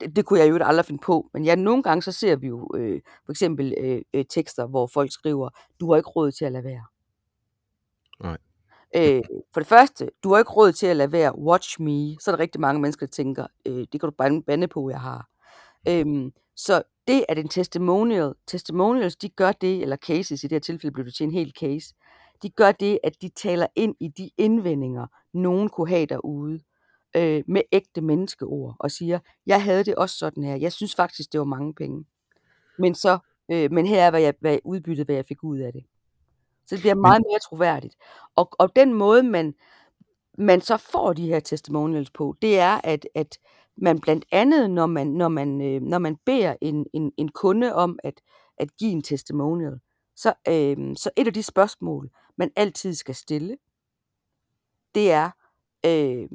det, 0.00 0.16
det 0.16 0.24
kunne 0.24 0.40
jeg 0.40 0.50
jo 0.50 0.58
aldrig 0.60 0.86
finde 0.86 1.00
på, 1.04 1.30
men 1.32 1.44
ja, 1.44 1.54
nogle 1.54 1.82
gange 1.82 2.02
så 2.02 2.12
ser 2.12 2.36
vi 2.36 2.46
jo 2.46 2.70
øh, 2.74 3.00
for 3.24 3.32
eksempel 3.32 3.74
øh, 3.78 4.02
øh, 4.14 4.24
tekster, 4.30 4.66
hvor 4.66 4.86
folk 4.86 5.12
skriver, 5.12 5.48
du 5.80 5.90
har 5.90 5.96
ikke 5.96 6.10
råd 6.10 6.32
til 6.32 6.44
at 6.44 6.52
lade 6.52 6.64
være. 6.64 6.84
Nej. 8.20 8.38
Øh, 8.96 9.22
for 9.54 9.60
det 9.60 9.66
første, 9.66 10.10
du 10.24 10.32
har 10.32 10.38
ikke 10.38 10.52
råd 10.52 10.72
til 10.72 10.86
at 10.86 10.96
lade 10.96 11.12
være, 11.12 11.38
watch 11.38 11.80
me. 11.82 12.16
Så 12.20 12.30
er 12.30 12.36
der 12.36 12.42
rigtig 12.42 12.60
mange 12.60 12.80
mennesker, 12.80 13.06
der 13.06 13.10
tænker, 13.10 13.46
øh, 13.66 13.86
det 13.92 14.00
kan 14.00 14.00
du 14.00 14.10
bare 14.10 14.42
bande 14.42 14.68
på, 14.68 14.90
jeg 14.90 15.00
har. 15.00 15.28
Øhm, 15.88 16.32
så 16.56 16.82
det, 17.08 17.24
at 17.28 17.38
en 17.38 17.48
testimonial, 17.48 18.34
testimonials, 18.46 19.16
de 19.16 19.28
gør 19.28 19.52
det, 19.52 19.82
eller 19.82 19.96
cases, 19.96 20.44
i 20.44 20.46
det 20.46 20.54
her 20.54 20.60
tilfælde 20.60 20.92
blev 20.92 21.06
det 21.06 21.14
til 21.14 21.24
en 21.24 21.30
hel 21.30 21.52
case, 21.60 21.94
de 22.42 22.50
gør 22.50 22.72
det, 22.72 22.98
at 23.04 23.22
de 23.22 23.28
taler 23.28 23.66
ind 23.74 23.94
i 24.00 24.08
de 24.08 24.30
indvendinger, 24.38 25.06
nogen 25.32 25.68
kunne 25.68 25.88
have 25.88 26.06
derude, 26.06 26.60
øh, 27.16 27.42
med 27.46 27.62
ægte 27.72 28.00
menneskeord, 28.00 28.76
og 28.78 28.90
siger, 28.90 29.18
jeg 29.46 29.62
havde 29.62 29.84
det 29.84 29.94
også 29.94 30.18
sådan 30.18 30.44
her, 30.44 30.56
jeg 30.56 30.72
synes 30.72 30.94
faktisk, 30.94 31.32
det 31.32 31.40
var 31.40 31.46
mange 31.46 31.74
penge. 31.74 32.04
Men 32.78 32.94
så, 32.94 33.18
øh, 33.50 33.72
men 33.72 33.86
her 33.86 34.02
er, 34.02 34.10
hvad 34.10 34.20
jeg, 34.20 34.34
hvad 34.40 34.58
udbyttet, 34.64 35.06
hvad 35.06 35.14
jeg 35.14 35.24
fik 35.26 35.44
ud 35.44 35.58
af 35.58 35.72
det. 35.72 35.84
Så 36.66 36.74
det 36.74 36.80
bliver 36.80 36.94
meget 36.94 37.22
mere 37.30 37.38
troværdigt. 37.38 37.94
Og, 38.36 38.48
og 38.58 38.76
den 38.76 38.94
måde, 38.94 39.22
man, 39.22 39.54
man 40.38 40.60
så 40.60 40.76
får 40.76 41.12
de 41.12 41.26
her 41.26 41.40
testimonials 41.40 42.10
på, 42.10 42.36
det 42.42 42.58
er, 42.58 42.80
at, 42.84 43.06
at 43.14 43.38
man 43.76 44.00
blandt 44.00 44.24
andet, 44.32 44.70
når 44.70 44.86
man, 44.86 45.06
når 45.06 45.28
man, 45.28 45.60
øh, 45.60 45.82
når 45.82 45.98
man 45.98 46.16
beder 46.16 46.56
en, 46.60 46.86
en, 46.92 47.12
en 47.16 47.28
kunde 47.28 47.74
om 47.74 47.98
at, 48.04 48.20
at 48.58 48.76
give 48.76 48.90
en 48.90 49.02
testimonial, 49.02 49.80
så, 50.16 50.34
øh, 50.48 50.96
så 50.96 51.10
et 51.16 51.26
af 51.26 51.34
de 51.34 51.42
spørgsmål, 51.42 52.10
man 52.36 52.50
altid 52.56 52.94
skal 52.94 53.14
stille, 53.14 53.56
det 54.94 55.12
er, 55.12 55.30
øh, 55.86 56.28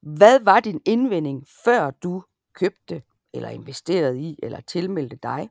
hvad 0.00 0.40
var 0.40 0.60
din 0.60 0.80
indvending, 0.84 1.46
før 1.64 1.90
du 1.90 2.22
købte, 2.52 3.02
eller 3.32 3.48
investerede 3.48 4.20
i, 4.20 4.38
eller 4.42 4.60
tilmeldte 4.60 5.16
dig, 5.16 5.50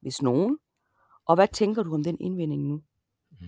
hvis 0.00 0.22
nogen? 0.22 0.58
Og 1.26 1.34
hvad 1.34 1.48
tænker 1.48 1.82
du 1.82 1.94
om 1.94 2.04
den 2.04 2.16
indvending 2.20 2.62
nu? 2.62 2.82
Mm. 3.30 3.46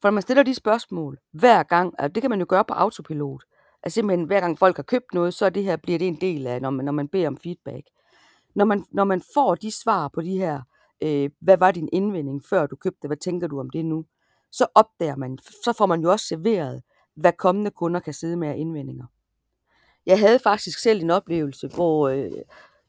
For 0.00 0.08
når 0.08 0.10
man 0.10 0.22
stiller 0.22 0.42
de 0.42 0.54
spørgsmål 0.54 1.18
hver 1.30 1.62
gang, 1.62 1.94
og 1.98 2.14
det 2.14 2.20
kan 2.22 2.30
man 2.30 2.40
jo 2.40 2.46
gøre 2.48 2.64
på 2.64 2.74
autopilot, 2.74 3.44
at 3.82 3.92
simpelthen 3.92 4.26
hver 4.26 4.40
gang 4.40 4.58
folk 4.58 4.76
har 4.76 4.82
købt 4.82 5.14
noget, 5.14 5.34
så 5.34 5.46
er 5.46 5.50
det 5.50 5.64
her, 5.64 5.76
bliver 5.76 5.98
det 5.98 6.08
en 6.08 6.20
del 6.20 6.46
af, 6.46 6.62
når 6.62 6.70
man, 6.70 6.84
når 6.84 6.92
man 6.92 7.08
beder 7.08 7.28
om 7.28 7.36
feedback. 7.36 7.86
Når 8.54 8.64
man, 8.64 8.84
når 8.90 9.04
man 9.04 9.22
får 9.34 9.54
de 9.54 9.70
svar 9.70 10.08
på 10.08 10.20
de 10.20 10.38
her, 10.38 10.60
øh, 11.02 11.30
hvad 11.40 11.56
var 11.56 11.70
din 11.70 11.88
indvending, 11.92 12.42
før 12.50 12.66
du 12.66 12.76
købte, 12.76 13.06
hvad 13.06 13.16
tænker 13.16 13.46
du 13.46 13.60
om 13.60 13.70
det 13.70 13.84
nu, 13.84 14.04
så 14.52 14.66
opdager 14.74 15.16
man, 15.16 15.38
så 15.64 15.74
får 15.78 15.86
man 15.86 16.00
jo 16.00 16.10
også 16.10 16.26
serveret, 16.26 16.82
hvad 17.14 17.32
kommende 17.32 17.70
kunder 17.70 18.00
kan 18.00 18.14
sidde 18.14 18.36
med 18.36 18.48
af 18.48 18.56
indvendinger. 18.56 19.06
Jeg 20.06 20.18
havde 20.18 20.38
faktisk 20.38 20.78
selv 20.78 21.02
en 21.02 21.10
oplevelse, 21.10 21.68
hvor 21.68 22.08
øh, 22.08 22.30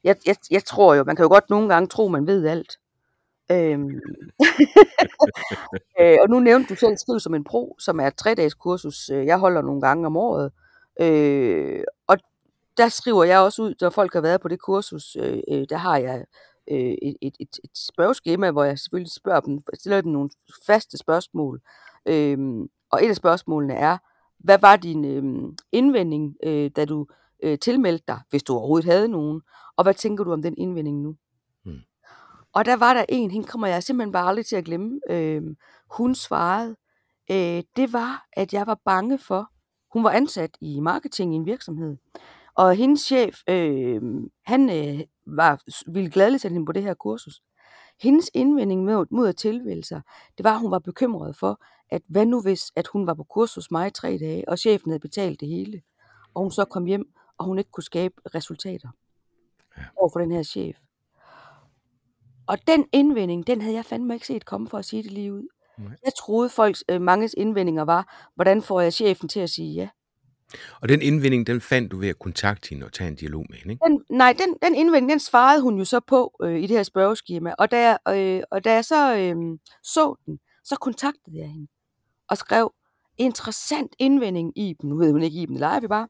jeg, 0.03 0.15
jeg, 0.25 0.35
jeg 0.51 0.63
tror 0.63 0.93
jo, 0.93 1.03
man 1.03 1.15
kan 1.15 1.23
jo 1.23 1.29
godt 1.29 1.49
nogle 1.49 1.69
gange 1.69 1.87
tro, 1.87 2.07
man 2.07 2.27
ved 2.27 2.47
alt. 2.47 2.79
Øhm. 3.51 3.89
øh, 5.99 6.17
og 6.21 6.29
nu 6.29 6.39
nævnte 6.39 6.69
du 6.69 6.75
selv 6.75 6.97
Skriv 6.97 7.19
som 7.19 7.35
en 7.35 7.43
pro, 7.43 7.75
som 7.79 7.99
er 7.99 8.07
et 8.07 8.15
tre-dages 8.15 8.53
kursus, 8.53 9.09
øh, 9.09 9.25
jeg 9.25 9.39
holder 9.39 9.61
nogle 9.61 9.81
gange 9.81 10.07
om 10.07 10.17
året. 10.17 10.51
Øh, 11.01 11.83
og 12.07 12.17
der 12.77 12.87
skriver 12.87 13.23
jeg 13.23 13.39
også 13.39 13.61
ud, 13.61 13.75
når 13.81 13.89
folk 13.89 14.13
har 14.13 14.21
været 14.21 14.41
på 14.41 14.47
det 14.47 14.59
kursus, 14.59 15.15
øh, 15.15 15.39
øh, 15.51 15.65
der 15.69 15.77
har 15.77 15.97
jeg 15.97 16.25
øh, 16.71 16.95
et, 17.01 17.15
et, 17.21 17.35
et, 17.39 17.59
et 17.63 17.77
spørgeskema, 17.77 18.51
hvor 18.51 18.63
jeg 18.63 18.79
selvfølgelig 18.79 19.11
spørger 19.11 19.39
dem, 19.39 19.59
stiller 19.73 20.01
dem 20.01 20.11
nogle 20.11 20.29
faste 20.65 20.97
spørgsmål. 20.97 21.61
Øh, 22.05 22.37
og 22.91 23.05
et 23.05 23.09
af 23.09 23.15
spørgsmålene 23.15 23.73
er, 23.73 23.97
hvad 24.37 24.59
var 24.59 24.75
din 24.75 25.05
øh, 25.05 25.53
indvending, 25.71 26.35
øh, 26.43 26.71
da 26.75 26.85
du 26.85 27.07
øh, 27.43 27.59
tilmeldte 27.59 28.03
dig, 28.07 28.19
hvis 28.29 28.43
du 28.43 28.53
overhovedet 28.53 28.91
havde 28.91 29.07
nogen, 29.07 29.41
og 29.77 29.83
hvad 29.83 29.93
tænker 29.93 30.23
du 30.23 30.33
om 30.33 30.41
den 30.41 30.55
indvending 30.57 31.01
nu? 31.01 31.15
Hmm. 31.65 31.79
Og 32.53 32.65
der 32.65 32.75
var 32.75 32.93
der 32.93 33.05
en, 33.09 33.31
hende 33.31 33.47
kommer 33.47 33.67
jeg 33.67 33.83
simpelthen 33.83 34.11
bare 34.11 34.27
aldrig 34.27 34.45
til 34.45 34.55
at 34.55 34.65
glemme. 34.65 34.99
Øh, 35.09 35.41
hun 35.97 36.15
svarede, 36.15 36.75
øh, 37.31 37.63
det 37.75 37.93
var, 37.93 38.25
at 38.33 38.53
jeg 38.53 38.67
var 38.67 38.79
bange 38.85 39.17
for, 39.17 39.49
hun 39.93 40.03
var 40.03 40.09
ansat 40.09 40.57
i 40.61 40.79
marketing 40.79 41.33
i 41.33 41.35
en 41.35 41.45
virksomhed, 41.45 41.97
og 42.55 42.75
hendes 42.75 43.01
chef, 43.01 43.39
øh, 43.49 44.01
han 44.45 44.69
øh, 44.69 44.99
var, 45.25 45.61
ville 45.91 46.09
gladeligt 46.09 46.41
sætte 46.41 46.53
hende 46.53 46.65
på 46.65 46.71
det 46.71 46.83
her 46.83 46.93
kursus. 46.93 47.41
Hendes 48.01 48.29
indvending 48.33 48.83
mod, 48.85 49.05
mod 49.11 49.27
at 49.27 49.35
tilvælge 49.35 49.83
sig, 49.83 50.01
det 50.37 50.43
var, 50.43 50.53
at 50.53 50.59
hun 50.59 50.71
var 50.71 50.79
bekymret 50.79 51.35
for, 51.35 51.61
at 51.89 52.01
hvad 52.07 52.25
nu 52.25 52.41
hvis, 52.41 52.71
at 52.75 52.87
hun 52.87 53.07
var 53.07 53.13
på 53.13 53.23
kursus 53.23 53.71
mig 53.71 53.87
i 53.87 53.91
tre 53.91 54.17
dage, 54.17 54.49
og 54.49 54.59
chefen 54.59 54.91
havde 54.91 54.99
betalt 54.99 55.39
det 55.39 55.47
hele, 55.47 55.81
og 56.33 56.41
hun 56.41 56.51
så 56.51 56.65
kom 56.65 56.85
hjem, 56.85 57.13
og 57.37 57.45
hun 57.45 57.57
ikke 57.57 57.71
kunne 57.71 57.83
skabe 57.83 58.15
resultater 58.35 58.89
ja. 59.77 59.83
over 59.97 60.09
for 60.13 60.19
den 60.19 60.31
her 60.31 60.43
chef. 60.43 60.77
Og 62.47 62.57
den 62.67 62.85
indvending, 62.91 63.47
den 63.47 63.61
havde 63.61 63.75
jeg 63.75 63.85
fandme 63.85 64.13
ikke 64.13 64.27
set 64.27 64.45
komme 64.45 64.67
for 64.67 64.77
at 64.77 64.85
sige 64.85 65.03
det 65.03 65.11
lige 65.11 65.33
ud. 65.33 65.47
Nej. 65.77 65.91
Jeg 66.03 66.11
troede, 66.19 66.49
folks 66.49 66.83
øh, 66.89 67.01
manges 67.01 67.35
indvendinger 67.37 67.83
var, 67.83 68.29
hvordan 68.35 68.61
får 68.61 68.81
jeg 68.81 68.93
chefen 68.93 69.29
til 69.29 69.39
at 69.39 69.49
sige 69.49 69.73
ja? 69.73 69.87
Og 70.81 70.89
den 70.89 71.01
indvending, 71.01 71.47
den 71.47 71.61
fandt 71.61 71.91
du 71.91 71.97
ved 71.97 72.09
at 72.09 72.19
kontakte 72.19 72.69
hende 72.69 72.85
og 72.85 72.93
tage 72.93 73.07
en 73.07 73.15
dialog 73.15 73.45
med 73.49 73.57
hende, 73.57 73.73
ikke? 73.73 73.85
Den, 73.85 74.17
nej, 74.17 74.35
den, 74.39 74.55
den 74.61 74.75
indvending, 74.75 75.11
den 75.11 75.19
svarede 75.19 75.61
hun 75.61 75.77
jo 75.77 75.85
så 75.85 75.99
på 75.99 76.35
øh, 76.43 76.55
i 76.55 76.61
det 76.61 76.69
her 76.69 76.83
spørgeskema. 76.83 77.53
Og 77.57 77.71
da 77.71 77.79
jeg, 77.89 78.17
øh, 78.17 78.43
og 78.51 78.63
da 78.63 78.73
jeg 78.73 78.85
så 78.85 79.17
øh, 79.17 79.35
så 79.83 80.15
den, 80.25 80.39
så 80.63 80.75
kontaktede 80.75 81.37
jeg 81.37 81.47
hende 81.47 81.67
og 82.29 82.37
skrev, 82.37 82.73
interessant 83.17 83.95
indvending, 83.99 84.57
i 84.57 84.75
dem. 84.81 84.89
Nu 84.89 84.97
ved 84.97 85.11
hun 85.11 85.23
ikke, 85.23 85.41
Iben 85.41 85.55
vi 85.81 85.87
bare. 85.87 86.07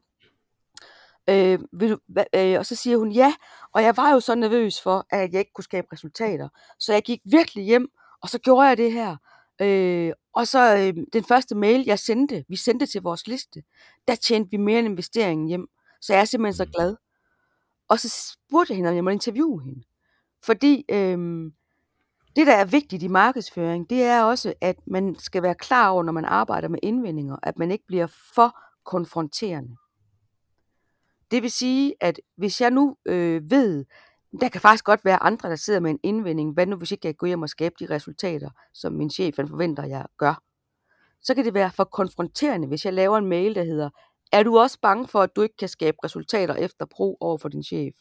Øh, 1.30 1.58
vil 1.72 1.90
du, 1.90 1.98
øh, 2.34 2.58
og 2.58 2.66
så 2.66 2.74
siger 2.74 2.96
hun 2.96 3.12
ja, 3.12 3.34
og 3.74 3.82
jeg 3.82 3.96
var 3.96 4.10
jo 4.10 4.20
så 4.20 4.34
nervøs 4.34 4.80
for, 4.82 5.06
at 5.10 5.32
jeg 5.32 5.38
ikke 5.38 5.52
kunne 5.54 5.64
skabe 5.64 5.86
resultater. 5.92 6.48
Så 6.78 6.92
jeg 6.92 7.02
gik 7.02 7.20
virkelig 7.24 7.64
hjem, 7.64 7.88
og 8.22 8.28
så 8.28 8.38
gjorde 8.38 8.68
jeg 8.68 8.76
det 8.76 8.92
her. 8.92 9.16
Øh, 9.60 10.12
og 10.34 10.46
så 10.46 10.76
øh, 10.76 11.04
den 11.12 11.24
første 11.24 11.54
mail, 11.54 11.84
jeg 11.86 11.98
sendte, 11.98 12.44
vi 12.48 12.56
sendte 12.56 12.86
til 12.86 13.02
vores 13.02 13.26
liste, 13.26 13.62
der 14.08 14.14
tjente 14.14 14.50
vi 14.50 14.56
mere 14.56 14.78
end 14.78 14.88
investeringen 14.88 15.48
hjem. 15.48 15.66
Så 16.00 16.12
jeg 16.12 16.20
er 16.20 16.24
simpelthen 16.24 16.66
så 16.66 16.72
glad. 16.74 16.96
Og 17.88 18.00
så 18.00 18.08
spurgte 18.08 18.70
jeg 18.72 18.76
hende, 18.76 18.88
om 18.88 18.96
jeg 18.96 19.04
måtte 19.04 19.14
interviewe 19.14 19.62
hende. 19.62 19.82
Fordi 20.44 20.84
øh, 20.90 21.18
det, 22.36 22.46
der 22.46 22.54
er 22.54 22.64
vigtigt 22.64 23.02
i 23.02 23.08
markedsføring, 23.08 23.90
det 23.90 24.02
er 24.02 24.22
også, 24.22 24.54
at 24.60 24.76
man 24.86 25.16
skal 25.18 25.42
være 25.42 25.54
klar 25.54 25.88
over, 25.88 26.02
når 26.02 26.12
man 26.12 26.24
arbejder 26.24 26.68
med 26.68 26.78
indvendinger, 26.82 27.36
at 27.42 27.58
man 27.58 27.70
ikke 27.70 27.86
bliver 27.86 28.06
for 28.06 28.58
konfronterende. 28.84 29.76
Det 31.30 31.42
vil 31.42 31.50
sige, 31.50 31.94
at 32.00 32.20
hvis 32.36 32.60
jeg 32.60 32.70
nu 32.70 32.96
øh, 33.06 33.50
ved, 33.50 33.84
Der 34.40 34.48
kan 34.48 34.60
faktisk 34.60 34.84
godt 34.84 35.04
være 35.04 35.22
andre, 35.22 35.48
der 35.48 35.56
sidder 35.56 35.80
med 35.80 35.90
en 35.90 35.98
indvending. 36.02 36.52
Hvad 36.52 36.66
nu, 36.66 36.76
hvis 36.76 36.92
ikke 36.92 37.06
jeg 37.06 37.16
går 37.16 37.26
hjem 37.26 37.42
og 37.42 37.48
skaber 37.48 37.76
de 37.80 37.94
resultater, 37.94 38.50
som 38.72 38.92
min 38.92 39.10
chef 39.10 39.36
han 39.36 39.48
forventer, 39.48 39.84
jeg 39.86 40.06
gør? 40.18 40.42
Så 41.22 41.34
kan 41.34 41.44
det 41.44 41.54
være 41.54 41.70
for 41.70 41.84
konfronterende, 41.84 42.68
hvis 42.68 42.84
jeg 42.84 42.92
laver 42.92 43.18
en 43.18 43.26
mail, 43.26 43.54
der 43.54 43.64
hedder, 43.64 43.90
er 44.32 44.42
du 44.42 44.58
også 44.58 44.78
bange 44.82 45.08
for, 45.08 45.22
at 45.22 45.36
du 45.36 45.42
ikke 45.42 45.56
kan 45.56 45.68
skabe 45.68 45.96
resultater 46.04 46.54
efter 46.54 46.86
brug 46.86 47.16
over 47.20 47.38
for 47.38 47.48
din 47.48 47.62
chef? 47.62 47.94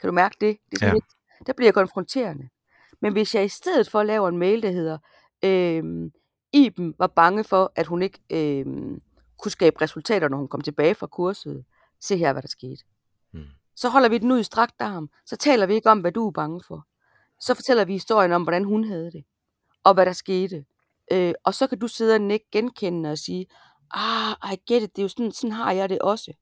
Kan 0.00 0.08
du 0.08 0.12
mærke 0.14 0.36
det? 0.40 0.58
det 0.70 0.82
er 0.82 0.86
Ja. 0.86 0.92
lidt, 0.92 1.04
der 1.46 1.52
bliver 1.52 1.66
jeg 1.66 1.74
konfronterende. 1.74 2.48
Men 3.00 3.12
hvis 3.12 3.34
jeg 3.34 3.44
i 3.44 3.48
stedet 3.48 3.90
for 3.90 4.02
laver 4.02 4.28
en 4.28 4.38
mail, 4.38 4.62
der 4.62 4.70
hedder, 4.70 4.98
øhm, 5.44 6.12
Iben 6.52 6.94
var 6.98 7.06
bange 7.06 7.44
for, 7.44 7.72
at 7.76 7.86
hun 7.86 8.02
ikke 8.02 8.18
øhm, 8.30 9.02
kunne 9.38 9.52
skabe 9.52 9.80
resultater, 9.80 10.28
når 10.28 10.36
hun 10.36 10.48
kom 10.48 10.60
tilbage 10.60 10.94
fra 10.94 11.06
kurset. 11.06 11.64
Se 12.00 12.16
her, 12.16 12.32
hvad 12.32 12.42
der 12.42 12.48
skete. 12.48 12.84
Mm. 13.32 13.40
Så 13.76 13.88
holder 13.88 14.08
vi 14.08 14.18
den 14.18 14.32
ud 14.32 14.40
i 14.40 14.42
strakt 14.42 14.74
arm. 14.78 15.10
Så 15.26 15.36
taler 15.36 15.66
vi 15.66 15.74
ikke 15.74 15.90
om, 15.90 16.00
hvad 16.00 16.12
du 16.12 16.26
er 16.26 16.32
bange 16.32 16.60
for. 16.68 16.86
Så 17.40 17.54
fortæller 17.54 17.84
vi 17.84 17.92
historien 17.92 18.32
om, 18.32 18.42
hvordan 18.42 18.64
hun 18.64 18.84
havde 18.84 19.12
det. 19.12 19.24
Og 19.84 19.94
hvad 19.94 20.06
der 20.06 20.12
skete. 20.12 20.64
Øh, 21.12 21.34
og 21.44 21.54
så 21.54 21.66
kan 21.66 21.78
du 21.78 21.88
sidde 21.88 22.14
og 22.14 22.20
nikke 22.20 22.46
genkendende 22.52 23.10
og 23.10 23.18
sige, 23.18 23.46
ah, 23.90 24.52
I 24.52 24.72
get 24.72 24.82
it, 24.82 24.96
det 24.96 24.98
er 24.98 25.04
jo 25.04 25.08
sådan, 25.08 25.32
sådan 25.32 25.52
har 25.52 25.72
jeg 25.72 25.88
det 25.88 25.98
også. 25.98 26.32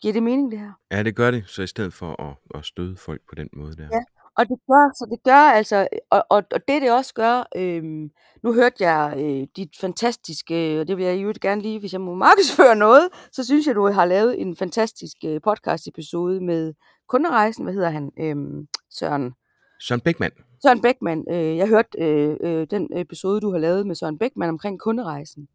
Giver 0.00 0.12
det 0.12 0.22
mening, 0.22 0.50
det 0.50 0.58
her? 0.58 0.72
Ja, 0.90 1.02
det 1.02 1.16
gør 1.16 1.30
det, 1.30 1.48
så 1.48 1.62
i 1.62 1.66
stedet 1.66 1.94
for 1.94 2.22
at, 2.22 2.36
at 2.54 2.64
støde 2.64 2.96
folk 2.96 3.22
på 3.28 3.34
den 3.34 3.48
måde 3.52 3.76
der. 3.76 3.88
Ja. 3.92 4.04
Og 4.38 4.48
det 4.48 4.58
gør, 4.70 4.92
så 4.98 5.06
det 5.10 5.22
gør 5.24 5.50
altså, 5.58 5.88
og, 6.10 6.26
og, 6.30 6.42
og 6.52 6.68
det 6.68 6.82
det 6.82 6.92
også 6.92 7.14
gør, 7.14 7.44
øhm, 7.56 8.10
nu 8.42 8.52
hørte 8.52 8.84
jeg 8.88 9.14
øh, 9.16 9.46
dit 9.56 9.76
fantastiske, 9.80 10.80
og 10.80 10.88
det 10.88 10.96
vil 10.96 11.04
jeg 11.04 11.22
jo 11.22 11.32
gerne 11.40 11.62
lige, 11.62 11.78
hvis 11.78 11.92
jeg 11.92 12.00
må 12.00 12.14
markedsføre 12.14 12.76
noget, 12.76 13.08
så 13.32 13.44
synes 13.44 13.66
jeg, 13.66 13.74
du 13.74 13.86
har 13.86 14.04
lavet 14.04 14.40
en 14.40 14.56
fantastisk 14.56 15.16
øh, 15.24 15.40
podcast 15.40 15.88
episode 15.88 16.40
med 16.40 16.74
kunderejsen, 17.08 17.64
hvad 17.64 17.74
hedder 17.74 17.90
han, 17.90 18.12
øhm, 18.20 18.68
Søren, 18.90 19.34
Søren 19.80 20.00
Bækman, 20.00 20.30
Søren 20.62 20.82
Bækman, 20.82 21.24
øh, 21.30 21.56
jeg 21.56 21.68
hørte 21.68 21.98
øh, 21.98 22.36
øh, 22.40 22.66
den 22.70 22.88
episode, 22.96 23.40
du 23.40 23.50
har 23.50 23.58
lavet 23.58 23.86
med 23.86 23.94
Søren 23.94 24.18
Bækman 24.18 24.48
omkring 24.48 24.80
kunderejsen. 24.80 25.48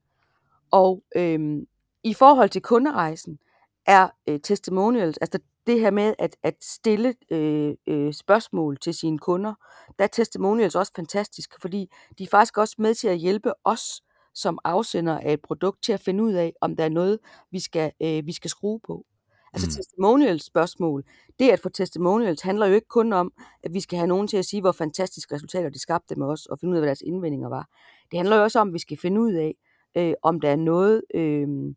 Og 0.72 1.04
øhm, 1.16 1.68
i 2.04 2.14
forhold 2.14 2.50
til 2.50 2.62
kunderejsen 2.62 3.40
er 3.86 4.10
øh, 4.28 4.40
testimonials, 4.40 5.18
altså 5.18 5.40
det 5.70 5.80
her 5.80 5.92
med 5.92 6.14
at, 6.20 6.36
at 6.44 6.56
stille 6.62 7.14
øh, 7.32 7.74
øh, 7.88 8.14
spørgsmål 8.14 8.78
til 8.78 8.94
sine 8.94 9.20
kunder, 9.20 9.54
der 10.00 10.04
er 10.04 10.08
testimonials 10.08 10.76
også 10.76 10.92
fantastisk, 10.96 11.62
fordi 11.62 11.90
de 12.18 12.24
er 12.24 12.28
faktisk 12.28 12.58
også 12.58 12.76
med 12.80 12.94
til 12.96 13.08
at 13.08 13.18
hjælpe 13.18 13.52
os 13.64 14.02
som 14.34 14.60
afsender 14.64 15.18
af 15.20 15.34
et 15.34 15.42
produkt 15.42 15.84
til 15.84 15.94
at 15.94 16.00
finde 16.00 16.24
ud 16.24 16.34
af, 16.34 16.54
om 16.62 16.76
der 16.76 16.84
er 16.84 16.90
noget, 16.90 17.20
vi 17.52 17.60
skal, 17.60 17.92
øh, 18.02 18.26
vi 18.26 18.32
skal 18.34 18.50
skrue 18.50 18.80
på. 18.88 19.06
Altså 19.54 19.68
Mm. 19.68 19.72
testimonials 19.72 20.46
spørgsmål, 20.46 21.04
det 21.40 21.50
at 21.50 21.60
få 21.60 21.70
testimonials 21.70 22.42
handler 22.42 22.66
jo 22.66 22.74
ikke 22.74 22.88
kun 22.88 23.14
om, 23.14 23.34
at 23.64 23.74
vi 23.74 23.80
skal 23.80 23.98
have 23.98 24.08
nogen 24.08 24.28
til 24.28 24.38
at 24.38 24.46
sige, 24.46 24.62
hvor 24.62 24.72
fantastiske 24.72 25.36
resultater 25.36 25.70
de 25.70 25.80
skabte 25.80 26.16
med 26.16 26.28
os, 26.28 26.46
og 26.46 26.60
finde 26.60 26.72
ud 26.72 26.78
af, 26.78 26.82
hvad 26.82 26.88
deres 26.88 27.02
indvendinger 27.02 27.50
var. 27.50 27.68
Det 28.12 28.20
handler 28.20 28.36
jo 28.36 28.44
også 28.44 28.60
om, 28.60 28.68
at 28.68 28.74
vi 28.74 28.80
skal 28.80 28.98
finde 28.98 29.22
ud 29.22 29.34
af, 29.34 29.56
øh, 29.98 30.14
om 30.24 30.40
der 30.40 30.50
er 30.50 30.56
noget, 30.56 31.02
øh, 31.14 31.48
vi 31.48 31.74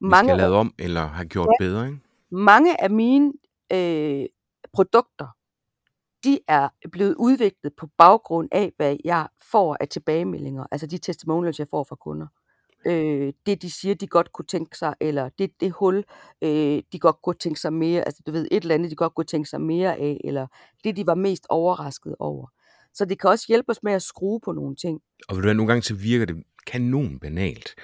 mange, 0.00 0.28
skal 0.28 0.36
lave 0.36 0.56
om 0.56 0.74
eller 0.78 1.06
have 1.06 1.26
gjort 1.26 1.48
bedre, 1.58 1.86
ikke? 1.86 1.98
Mange 2.34 2.82
af 2.82 2.90
mine 2.90 3.32
øh, 3.72 4.26
produkter, 4.72 5.26
de 6.24 6.38
er 6.48 6.68
blevet 6.92 7.14
udviklet 7.18 7.72
på 7.76 7.88
baggrund 7.98 8.48
af, 8.52 8.72
hvad 8.76 8.96
jeg 9.04 9.28
får 9.50 9.76
af 9.80 9.88
tilbagemeldinger, 9.88 10.66
altså 10.70 10.86
de 10.86 10.98
testimonials, 10.98 11.58
jeg 11.58 11.68
får 11.70 11.84
fra 11.84 11.96
kunder. 11.96 12.26
Øh, 12.86 13.32
det, 13.46 13.62
de 13.62 13.70
siger, 13.70 13.94
de 13.94 14.06
godt 14.06 14.32
kunne 14.32 14.46
tænke 14.46 14.78
sig, 14.78 14.94
eller 15.00 15.28
det, 15.28 15.60
det 15.60 15.72
hul, 15.72 16.04
øh, 16.42 16.82
de 16.92 16.98
godt 16.98 17.22
kunne 17.22 17.34
tænke 17.34 17.60
sig 17.60 17.72
mere, 17.72 18.02
altså 18.02 18.22
du 18.26 18.32
ved, 18.32 18.48
et 18.50 18.62
eller 18.62 18.74
andet, 18.74 18.90
de 18.90 18.96
godt 18.96 19.14
kunne 19.14 19.24
tænke 19.24 19.48
sig 19.48 19.60
mere 19.60 19.96
af, 19.96 20.20
eller 20.24 20.46
det, 20.84 20.96
de 20.96 21.06
var 21.06 21.14
mest 21.14 21.46
overrasket 21.48 22.16
over. 22.18 22.46
Så 22.94 23.04
det 23.04 23.20
kan 23.20 23.30
også 23.30 23.44
hjælpe 23.48 23.70
os 23.70 23.82
med 23.82 23.92
at 23.92 24.02
skrue 24.02 24.40
på 24.44 24.52
nogle 24.52 24.76
ting. 24.76 25.00
Og 25.28 25.36
ved 25.36 25.42
du 25.42 25.46
hvad, 25.46 25.54
nogle 25.54 25.68
gange 25.68 25.82
så 25.82 25.94
virker 25.94 26.26
det 26.26 26.44
kanon 26.66 27.18
banalt. 27.18 27.74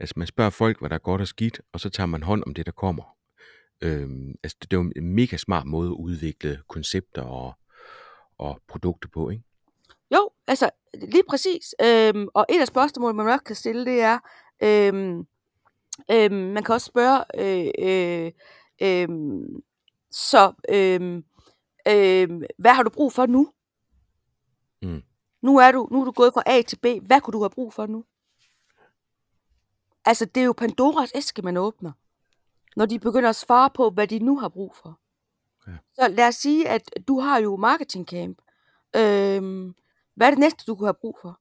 Altså 0.00 0.14
man 0.16 0.26
spørger 0.26 0.50
folk, 0.50 0.80
hvad 0.80 0.90
der 0.90 0.94
er 0.94 1.00
godt 1.00 1.20
og 1.20 1.28
skidt, 1.28 1.60
og 1.72 1.80
så 1.80 1.90
tager 1.90 2.06
man 2.06 2.22
hånd 2.22 2.42
om 2.46 2.54
det, 2.54 2.66
der 2.66 2.72
kommer. 2.72 3.15
Øhm, 3.80 4.34
altså 4.42 4.58
det 4.60 4.72
er 4.72 4.76
jo 4.76 4.92
en 4.96 5.14
mega 5.14 5.36
smart 5.36 5.66
måde 5.66 5.88
at 5.88 5.94
udvikle 5.94 6.60
koncepter 6.68 7.22
og, 7.22 7.52
og 8.38 8.60
produkter 8.68 9.08
på, 9.08 9.30
ikke? 9.30 9.42
Jo, 10.14 10.30
altså 10.46 10.70
lige 10.94 11.22
præcis. 11.28 11.74
Øhm, 11.84 12.28
og 12.34 12.46
et 12.48 12.60
af 12.60 12.66
spørgsmålene, 12.66 13.16
man 13.16 13.26
nok 13.26 13.40
kan 13.46 13.56
stille, 13.56 13.84
det 13.84 14.00
er, 14.00 14.18
øhm, 14.62 15.26
øhm, 16.10 16.34
man 16.34 16.64
kan 16.64 16.74
også 16.74 16.86
spørge, 16.86 17.24
øh, 17.38 17.70
øh, 17.78 18.32
øh, 18.82 19.08
så 20.10 20.52
øh, 20.68 21.22
øh, 21.88 22.42
hvad 22.58 22.74
har 22.74 22.82
du 22.82 22.90
brug 22.90 23.12
for 23.12 23.26
nu? 23.26 23.52
Mm. 24.82 25.02
Nu 25.42 25.58
er 25.58 25.72
du 25.72 25.88
nu 25.90 26.00
er 26.00 26.04
du 26.04 26.12
gået 26.12 26.32
fra 26.34 26.42
A 26.46 26.62
til 26.62 26.76
B. 26.76 26.86
Hvad 27.06 27.20
kunne 27.20 27.32
du 27.32 27.42
have 27.42 27.50
brug 27.50 27.72
for 27.72 27.86
nu? 27.86 28.04
Altså, 30.04 30.24
det 30.24 30.40
er 30.40 30.44
jo 30.44 30.52
Pandoras 30.52 31.12
æske, 31.14 31.42
man 31.42 31.56
åbner, 31.56 31.92
når 32.76 32.86
de 32.86 32.98
begynder 32.98 33.28
at 33.28 33.36
svare 33.36 33.70
på, 33.74 33.90
hvad 33.90 34.06
de 34.06 34.18
nu 34.18 34.38
har 34.38 34.48
brug 34.48 34.74
for. 34.74 35.00
Ja. 35.66 35.72
Så 35.94 36.08
lad 36.08 36.28
os 36.28 36.34
sige, 36.34 36.68
at 36.68 36.90
du 37.08 37.20
har 37.20 37.38
jo 37.38 37.56
marketing 37.56 38.06
camp. 38.06 38.38
Øhm, 38.96 39.74
hvad 40.14 40.26
er 40.26 40.30
det 40.30 40.38
næste, 40.38 40.64
du 40.66 40.74
kunne 40.74 40.86
have 40.86 40.94
brug 40.94 41.18
for? 41.22 41.40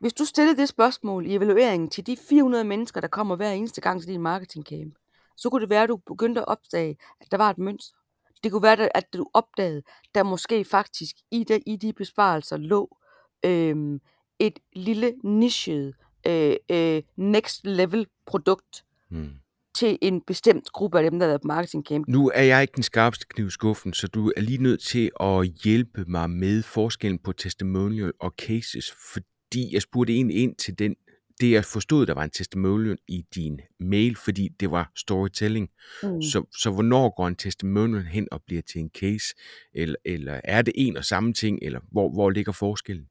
Hvis 0.00 0.12
du 0.12 0.24
stillede 0.24 0.56
det 0.56 0.68
spørgsmål 0.68 1.26
i 1.26 1.34
evalueringen 1.34 1.90
til 1.90 2.06
de 2.06 2.16
400 2.16 2.64
mennesker, 2.64 3.00
der 3.00 3.08
kommer 3.08 3.36
hver 3.36 3.52
eneste 3.52 3.80
gang 3.80 4.00
til 4.00 4.08
din 4.08 4.20
marketing 4.20 4.64
camp, 4.64 4.94
så 5.36 5.50
kunne 5.50 5.60
det 5.60 5.70
være, 5.70 5.82
at 5.82 5.88
du 5.88 5.96
begyndte 5.96 6.40
at 6.40 6.48
opdage, 6.48 6.98
at 7.20 7.30
der 7.30 7.36
var 7.36 7.50
et 7.50 7.58
mønster. 7.58 7.96
Det 8.42 8.52
kunne 8.52 8.62
være, 8.62 8.96
at 8.96 9.12
du 9.12 9.26
opdagede, 9.34 9.82
der 10.14 10.22
måske 10.22 10.64
faktisk 10.64 11.16
i 11.30 11.44
de, 11.44 11.60
i 11.66 11.76
de 11.76 11.92
besparelser 11.92 12.56
lå 12.56 12.96
øhm, 13.44 14.00
et 14.38 14.58
lille 14.72 15.14
nichet 15.24 15.94
øh, 16.26 16.56
øh, 16.70 17.02
next 17.16 17.64
level 17.64 18.06
produkt 18.26 18.84
Mm. 19.10 19.30
Til 19.78 19.98
en 20.02 20.20
bestemt 20.26 20.72
gruppe 20.72 20.98
af 20.98 21.10
dem, 21.10 21.18
der 21.18 21.26
har 21.26 21.30
været 21.30 21.40
på 21.40 21.46
marketing 21.46 21.84
camp. 21.84 22.08
Nu 22.08 22.30
er 22.34 22.42
jeg 22.42 22.62
ikke 22.62 22.72
den 22.76 22.82
skarpeste 22.82 23.26
kniv 23.28 23.50
skuffen, 23.50 23.92
så 23.92 24.08
du 24.08 24.32
er 24.36 24.40
lige 24.40 24.62
nødt 24.62 24.80
til 24.80 25.10
at 25.20 25.46
hjælpe 25.64 26.04
mig 26.06 26.30
med 26.30 26.62
forskellen 26.62 27.18
på 27.18 27.32
testimonial 27.32 28.12
og 28.20 28.34
cases, 28.38 28.92
fordi 29.12 29.74
jeg 29.74 29.82
spurgte 29.82 30.14
en 30.14 30.30
ind 30.30 30.56
til 30.56 30.78
den, 30.78 30.94
det 31.40 31.50
jeg 31.50 31.64
forstod, 31.64 32.06
der 32.06 32.14
var 32.14 32.24
en 32.24 32.30
testimonial 32.30 32.98
i 33.08 33.24
din 33.34 33.60
mail, 33.80 34.16
fordi 34.16 34.48
det 34.60 34.70
var 34.70 34.92
storytelling. 34.96 35.68
Mm. 36.02 36.22
Så, 36.22 36.44
så 36.62 36.70
hvornår 36.70 37.16
går 37.16 37.28
en 37.28 37.36
testimonial 37.36 38.02
hen 38.02 38.28
og 38.32 38.42
bliver 38.46 38.62
til 38.62 38.80
en 38.80 38.90
case? 39.00 39.34
Eller, 39.74 39.96
eller 40.04 40.40
er 40.44 40.62
det 40.62 40.74
en 40.76 40.96
og 40.96 41.04
samme 41.04 41.32
ting, 41.32 41.58
eller 41.62 41.80
hvor, 41.92 42.12
hvor 42.12 42.30
ligger 42.30 42.52
forskellen? 42.52 43.06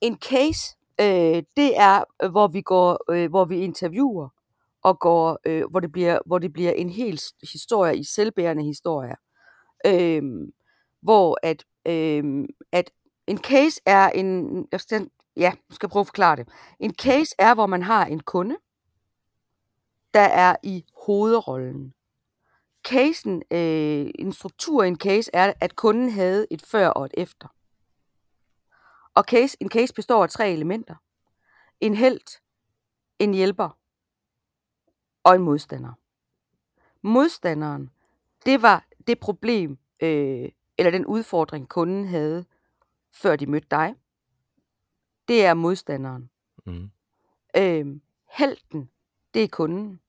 En 0.00 0.16
case, 0.16 0.76
øh, 1.00 1.42
det 1.56 1.76
er, 1.76 2.04
øh, 2.22 2.30
hvor 2.30 2.48
vi 2.48 2.60
går, 2.60 3.12
øh, 3.12 3.30
hvor 3.30 3.44
vi 3.44 3.56
interviewer, 3.56 4.28
og 4.82 4.98
går, 4.98 5.38
øh, 5.46 5.64
hvor, 5.70 5.80
det 5.80 5.92
bliver, 5.92 6.18
hvor 6.26 6.38
det 6.38 6.52
bliver 6.52 6.72
en 6.72 6.90
hel 6.90 7.20
historie 7.52 7.96
i 7.96 8.04
selvbærende 8.04 8.64
historier. 8.64 9.16
Øh, 9.86 10.22
hvor 11.02 11.38
at, 11.42 11.64
øh, 11.86 12.44
at 12.72 12.90
en 13.26 13.38
case 13.38 13.80
er 13.86 14.08
en, 14.08 14.68
jeg 14.72 14.80
skal, 14.80 15.10
ja, 15.36 15.42
jeg 15.42 15.74
skal 15.74 15.88
prøve 15.88 16.00
at 16.00 16.06
forklare 16.06 16.36
det. 16.36 16.48
En 16.80 16.94
case 16.94 17.34
er, 17.38 17.54
hvor 17.54 17.66
man 17.66 17.82
har 17.82 18.06
en 18.06 18.20
kunde, 18.20 18.56
der 20.14 20.20
er 20.20 20.56
i 20.62 20.84
hovedrollen. 21.06 21.94
Casen, 22.88 23.42
øh, 23.50 24.10
en 24.18 24.32
struktur 24.32 24.82
i 24.82 24.88
en 24.88 24.98
case 24.98 25.30
er, 25.34 25.52
at 25.60 25.76
kunden 25.76 26.10
havde 26.10 26.46
et 26.50 26.62
før 26.62 26.88
og 26.88 27.04
et 27.04 27.14
efter. 27.16 27.48
Og 29.14 29.24
case, 29.24 29.56
en 29.60 29.70
case 29.70 29.94
består 29.94 30.22
af 30.22 30.30
tre 30.30 30.50
elementer. 30.50 30.94
En 31.80 31.94
held, 31.94 32.40
en 33.18 33.34
hjælper 33.34 33.78
og 35.22 35.34
en 35.34 35.42
modstander. 35.42 35.92
Modstanderen, 37.02 37.90
det 38.46 38.62
var 38.62 38.84
det 39.06 39.20
problem, 39.20 39.78
øh, 40.00 40.48
eller 40.78 40.90
den 40.90 41.06
udfordring, 41.06 41.68
kunden 41.68 42.06
havde, 42.06 42.44
før 43.12 43.36
de 43.36 43.46
mødte 43.46 43.66
dig. 43.70 43.94
Det 45.28 45.44
er 45.44 45.54
modstanderen. 45.54 46.30
Mm. 46.66 46.90
Øh, 47.56 48.00
helten, 48.30 48.90
det 49.34 49.44
er 49.44 49.48
kunden, 49.48 50.00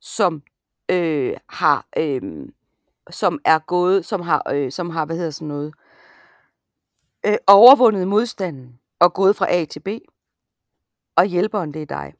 som 0.00 0.42
øh, 0.88 1.36
har, 1.48 1.86
øh, 1.96 2.48
som 3.10 3.40
er 3.44 3.58
gået, 3.58 4.04
som 4.04 4.20
har, 4.20 4.42
øh, 4.52 4.72
som 4.72 4.90
har, 4.90 5.04
hvad 5.04 5.16
hedder 5.16 5.30
sådan 5.30 5.48
noget, 5.48 5.74
øh, 7.26 7.36
overvundet 7.46 8.08
modstanden 8.08 8.80
og 8.98 9.14
gået 9.14 9.36
fra 9.36 9.52
A 9.52 9.64
til 9.64 9.80
B. 9.80 9.88
Og 11.16 11.24
hjælperen, 11.24 11.74
det 11.74 11.82
er 11.82 11.86
dig. 11.86 12.14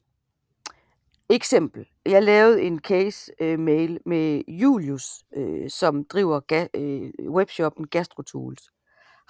Eksempel. 1.29 1.85
Jeg 2.05 2.23
lavede 2.23 2.61
en 2.61 2.79
case 2.79 3.31
øh, 3.41 3.59
mail 3.59 3.99
med 4.05 4.41
Julius, 4.47 5.23
øh, 5.35 5.69
som 5.69 6.05
driver 6.05 6.41
ga- 6.53 6.79
øh, 6.79 7.11
webshoppen 7.31 7.87
Gastrotools. 7.87 8.69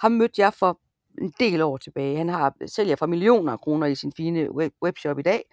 Ham 0.00 0.12
mødte 0.12 0.42
jeg 0.42 0.54
for 0.54 0.80
en 1.20 1.32
del 1.40 1.60
år 1.60 1.76
tilbage. 1.76 2.16
Han 2.16 2.28
har 2.28 2.54
sælger 2.66 2.96
for 2.96 3.06
millioner 3.06 3.52
af 3.52 3.60
kroner 3.60 3.86
i 3.86 3.94
sin 3.94 4.12
fine 4.16 4.52
web, 4.54 4.72
webshop 4.82 5.18
i 5.18 5.22
dag. 5.22 5.44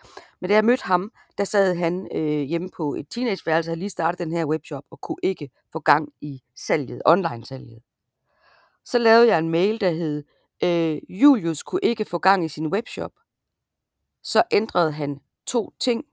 Men 0.42 0.50
da 0.50 0.56
jeg 0.56 0.66
mødte 0.66 0.84
ham, 0.84 1.12
der 1.38 1.44
sad 1.44 1.76
han 1.76 2.08
øh, 2.16 2.42
hjemme 2.42 2.70
på 2.78 2.94
et 2.96 3.10
teenageværelse, 3.10 3.70
havde 3.70 3.80
lige 3.80 3.90
startet 3.90 4.20
den 4.20 4.32
her 4.32 4.46
webshop 4.46 4.84
og 4.92 5.02
kunne 5.02 5.18
ikke 5.24 5.50
få 5.72 5.80
gang 5.80 6.10
i 6.22 6.42
salget, 6.56 7.02
online-salget. 7.06 7.82
Så 8.86 8.98
lavede 8.98 9.28
jeg 9.28 9.40
en 9.40 9.50
mail, 9.50 9.82
der 9.82 9.90
hed, 9.90 10.24
øh, 10.64 10.98
Julius 11.22 11.64
kunne 11.64 11.82
ikke 11.84 12.06
få 12.06 12.18
gang 12.18 12.46
i 12.46 12.50
sin 12.50 12.68
webshop. 12.68 13.12
Så 14.24 14.44
ændrede 14.52 14.92
han 14.92 15.20
to 15.48 15.74
ting, 15.80 16.06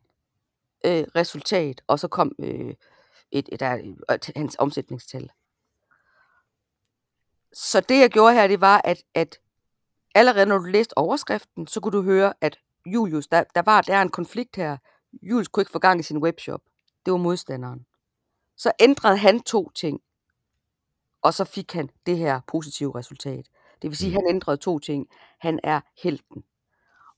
øh, 0.84 1.04
resultat, 1.16 1.82
og 1.86 1.98
så 1.98 2.08
kom 2.08 2.32
øh, 2.38 2.74
et, 3.30 3.48
et, 3.52 3.62
et, 3.62 3.96
et, 4.10 4.30
hans 4.36 4.56
omsætningstal. 4.58 5.30
Så 7.52 7.80
det 7.80 8.00
jeg 8.00 8.10
gjorde 8.10 8.34
her, 8.34 8.46
det 8.46 8.60
var, 8.60 8.80
at, 8.84 9.04
at 9.14 9.38
allerede 10.14 10.46
når 10.46 10.58
du 10.58 10.64
læste 10.64 10.98
overskriften, 10.98 11.66
så 11.66 11.80
kunne 11.80 11.98
du 11.98 12.02
høre, 12.02 12.34
at 12.40 12.58
Julius, 12.86 13.26
der, 13.26 13.44
der 13.54 13.62
var 13.62 13.80
der 13.80 13.96
er 13.96 14.02
en 14.02 14.08
konflikt 14.10 14.56
her. 14.56 14.76
Julius 15.22 15.48
kunne 15.48 15.62
ikke 15.62 15.72
få 15.72 15.78
gang 15.78 16.00
i 16.00 16.02
sin 16.02 16.18
webshop. 16.18 16.60
Det 17.06 17.12
var 17.12 17.18
modstanderen. 17.18 17.86
Så 18.56 18.72
ændrede 18.80 19.16
han 19.16 19.42
to 19.42 19.70
ting, 19.70 20.00
og 21.22 21.34
så 21.34 21.44
fik 21.44 21.72
han 21.72 21.88
det 22.06 22.18
her 22.18 22.40
positive 22.46 22.98
resultat. 22.98 23.46
Det 23.82 23.90
vil 23.90 23.96
sige, 23.96 24.08
at 24.08 24.14
han 24.14 24.34
ændrede 24.34 24.56
to 24.56 24.78
ting. 24.78 25.06
Han 25.40 25.60
er 25.62 25.80
helten. 26.02 26.44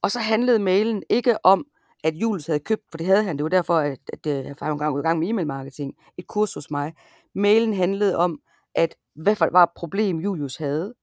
Og 0.03 0.11
så 0.11 0.21
handlede 0.21 0.59
mailen 0.59 1.03
ikke 1.11 1.47
om, 1.47 1.67
at 2.05 2.15
Julius 2.15 2.47
havde 2.47 2.61
købt, 2.61 2.83
for 2.91 2.99
det 2.99 3.07
havde 3.07 3.25
han, 3.25 3.37
det 3.37 3.45
var 3.45 3.49
derfor, 3.49 3.77
at, 3.77 3.99
at, 4.13 4.27
at 4.27 4.45
jeg 4.45 4.57
var 4.61 4.77
gang 4.77 4.99
i 4.99 5.03
gang 5.03 5.19
med 5.19 5.29
e-mail 5.29 5.47
marketing, 5.47 5.95
et 6.17 6.27
kurs 6.27 6.55
hos 6.55 6.71
mig. 6.71 6.95
Mailen 7.35 7.75
handlede 7.75 8.17
om, 8.17 8.41
at 8.75 8.95
hvad 9.15 9.37
for 9.37 9.49
var 9.53 9.63
et 9.63 9.71
problem, 9.77 10.19
Julius 10.19 10.57
havde. 10.57 10.95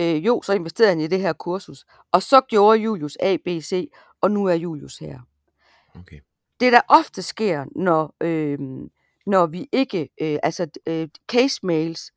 Øh, 0.00 0.26
jo, 0.26 0.42
så 0.42 0.52
investerede 0.52 0.90
han 0.90 1.00
i 1.00 1.06
det 1.06 1.20
her 1.20 1.32
kursus. 1.32 1.84
Og 2.12 2.22
så 2.22 2.40
gjorde 2.40 2.78
Julius 2.78 3.16
A, 3.20 3.36
B, 3.36 3.48
C, 3.48 3.90
og 4.20 4.30
nu 4.30 4.46
er 4.46 4.54
Julius 4.54 4.98
her. 4.98 5.20
Okay. 5.98 6.20
Det, 6.60 6.72
der 6.72 6.80
ofte 6.88 7.22
sker, 7.22 7.64
når, 7.76 8.14
øh, 8.20 8.58
når 9.26 9.46
vi 9.46 9.68
ikke, 9.72 10.08
øh, 10.20 10.38
altså 10.42 10.66
øh, 10.86 11.08
case 11.28 11.60
mails, 11.62 12.12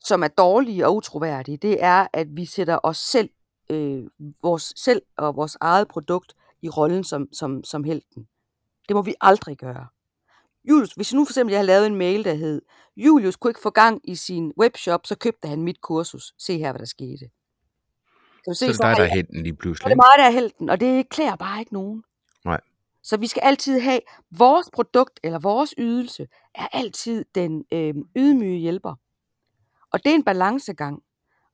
som 0.00 0.22
er 0.22 0.28
dårlige 0.28 0.86
og 0.86 0.96
utroværdige, 0.96 1.56
det 1.56 1.82
er, 1.82 2.06
at 2.12 2.26
vi 2.30 2.44
sætter 2.44 2.78
os 2.82 2.98
selv, 2.98 3.30
øh, 3.70 4.04
vores 4.42 4.72
selv 4.76 5.02
og 5.16 5.36
vores 5.36 5.56
eget 5.60 5.88
produkt 5.88 6.34
i 6.62 6.68
rollen 6.68 7.04
som, 7.04 7.28
som, 7.32 7.64
som 7.64 7.84
helten. 7.84 8.28
Det 8.88 8.96
må 8.96 9.02
vi 9.02 9.14
aldrig 9.20 9.58
gøre. 9.58 9.86
Julius, 10.64 10.92
hvis 10.92 11.14
nu 11.14 11.24
for 11.24 11.30
eksempel 11.30 11.52
jeg 11.52 11.58
har 11.58 11.66
lavet 11.66 11.86
en 11.86 11.94
mail, 11.94 12.24
der 12.24 12.34
hed, 12.34 12.62
Julius 12.96 13.36
kunne 13.36 13.50
ikke 13.50 13.60
få 13.60 13.70
gang 13.70 14.00
i 14.04 14.14
sin 14.14 14.52
webshop, 14.60 15.06
så 15.06 15.14
købte 15.14 15.48
han 15.48 15.62
mit 15.62 15.80
kursus. 15.80 16.34
Se 16.38 16.58
her, 16.58 16.72
hvad 16.72 16.78
der 16.78 16.86
skete. 16.86 17.30
Kan 18.44 18.50
du 18.50 18.54
se, 18.54 18.66
så, 18.66 18.74
så 18.74 18.82
der 18.82 18.88
er 18.88 18.94
der 18.94 19.04
helten 19.04 19.42
lige 19.42 19.56
pludselig. 19.56 19.82
Så 19.82 19.88
det 19.88 19.92
er 19.92 19.96
mig, 19.96 20.18
der 20.18 20.24
er 20.24 20.30
helten, 20.30 20.70
og 20.70 20.80
det 20.80 21.08
klæder 21.08 21.36
bare 21.36 21.60
ikke 21.60 21.72
nogen. 21.72 22.04
Nej. 22.44 22.60
Så 23.02 23.16
vi 23.16 23.26
skal 23.26 23.40
altid 23.40 23.80
have, 23.80 24.00
vores 24.30 24.70
produkt 24.72 25.20
eller 25.22 25.38
vores 25.38 25.74
ydelse 25.78 26.28
er 26.54 26.68
altid 26.72 27.24
den 27.34 27.64
øh, 27.72 27.94
ydmyge 28.16 28.58
hjælper. 28.58 28.94
Og 29.92 30.04
det 30.04 30.10
er 30.10 30.14
en 30.14 30.24
balancegang 30.24 31.02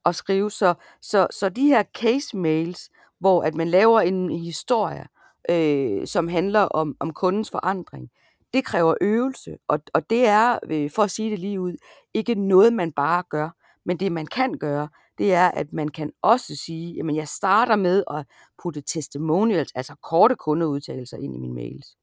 at 0.05 0.15
skrive. 0.15 0.51
Så, 0.51 0.75
så, 1.03 1.27
så 1.31 1.49
de 1.49 1.67
her 1.67 1.83
case 1.95 2.37
mails, 2.37 2.91
hvor 3.21 3.43
at 3.43 3.55
man 3.55 3.69
laver 3.69 4.01
en 4.01 4.31
historie, 4.31 5.07
øh, 5.51 6.07
som 6.07 6.29
handler 6.29 6.61
om, 6.61 6.97
om 7.01 7.13
kundens 7.13 7.51
forandring, 7.51 8.11
det 8.55 8.65
kræver 8.65 8.95
øvelse, 9.01 9.57
og, 9.69 9.83
og 9.95 10.11
det 10.11 10.27
er, 10.27 10.59
øh, 10.71 10.91
for 10.91 11.03
at 11.03 11.11
sige 11.11 11.31
det 11.31 11.39
lige 11.39 11.61
ud, 11.61 11.77
ikke 12.15 12.35
noget, 12.35 12.73
man 12.73 12.93
bare 12.93 13.23
gør. 13.31 13.51
Men 13.85 13.97
det, 13.97 14.13
man 14.13 14.27
kan 14.27 14.59
gøre, 14.59 14.89
det 15.19 15.35
er, 15.35 15.49
at 15.51 15.73
man 15.73 15.89
kan 15.89 16.13
også 16.23 16.57
sige, 16.57 16.95
jamen 16.95 17.17
jeg 17.17 17.29
starter 17.29 17.77
med 17.77 18.05
at 18.11 18.27
putte 18.63 18.81
testimonials, 18.81 19.73
altså 19.75 19.95
korte 20.03 20.35
kundeudtalelser 20.35 21.17
ind 21.17 21.35
i 21.35 21.39
mine 21.39 21.55
mails. 21.55 21.97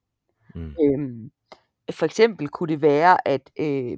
Mm. 0.55 0.76
Øhm, 0.84 1.32
for 1.91 2.05
eksempel 2.05 2.49
kunne 2.49 2.74
det 2.74 2.82
være, 2.82 3.28
at 3.28 3.51
øh, 3.59 3.97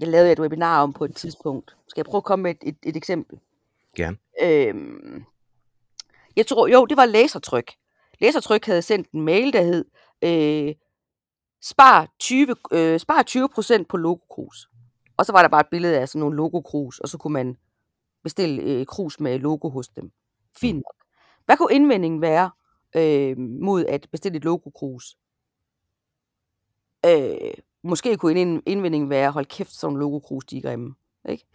jeg 0.00 0.08
lavede 0.08 0.32
et 0.32 0.40
webinar 0.40 0.82
om 0.82 0.92
på 0.92 1.04
et 1.04 1.16
tidspunkt. 1.16 1.76
Skal 1.88 2.00
jeg 2.00 2.06
prøve 2.06 2.18
at 2.18 2.24
komme 2.24 2.42
med 2.42 2.50
et, 2.50 2.58
et, 2.62 2.76
et 2.82 2.96
eksempel? 2.96 3.38
Gerne. 3.96 4.16
Øhm, 4.42 5.24
jeg 6.36 6.46
tror, 6.46 6.66
jo, 6.66 6.84
det 6.84 6.96
var 6.96 7.06
lasertryk. 7.06 7.72
Lasertryk 8.20 8.66
havde 8.66 8.82
sendt 8.82 9.10
en 9.10 9.20
mail, 9.20 9.52
der 9.52 9.62
hed, 9.62 9.84
øh, 10.22 10.74
spar 11.62 12.08
20, 12.18 12.56
øh, 12.72 13.00
spar 13.00 13.22
20% 13.22 13.84
på 13.88 13.96
logokrus. 13.96 14.68
Og 15.16 15.26
så 15.26 15.32
var 15.32 15.42
der 15.42 15.48
bare 15.48 15.60
et 15.60 15.70
billede 15.70 15.98
af 15.98 16.08
sådan 16.08 16.20
nogle 16.20 16.36
logokrus, 16.36 16.98
og 16.98 17.08
så 17.08 17.18
kunne 17.18 17.32
man 17.32 17.56
bestille 18.22 18.62
øh, 18.62 18.86
krus 18.86 19.20
med 19.20 19.38
logo 19.38 19.68
hos 19.68 19.88
dem. 19.88 20.12
Fint 20.60 20.76
nok. 20.76 21.04
Hvad 21.44 21.56
kunne 21.56 21.74
indvendingen 21.74 22.20
være 22.20 22.50
øh, 22.96 23.38
mod 23.38 23.84
at 23.84 24.06
bestille 24.12 24.36
et 24.36 24.44
logokrus? 24.44 25.16
Øh, 27.06 27.54
måske 27.82 28.16
kunne 28.16 28.40
en 28.40 28.62
indvending 28.66 29.10
være, 29.10 29.30
hold 29.30 29.46
kæft, 29.46 29.72
sådan 29.72 29.94
en 29.94 30.00
logokrus, 30.00 30.44
de 30.44 30.56
er 30.56 30.62
grimme. 30.62 30.94
Ikke? 31.28 31.46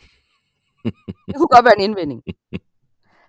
Det 1.28 1.36
kunne 1.36 1.48
godt 1.48 1.66
være 1.66 1.78
en 1.78 1.84
indvending. 1.84 2.24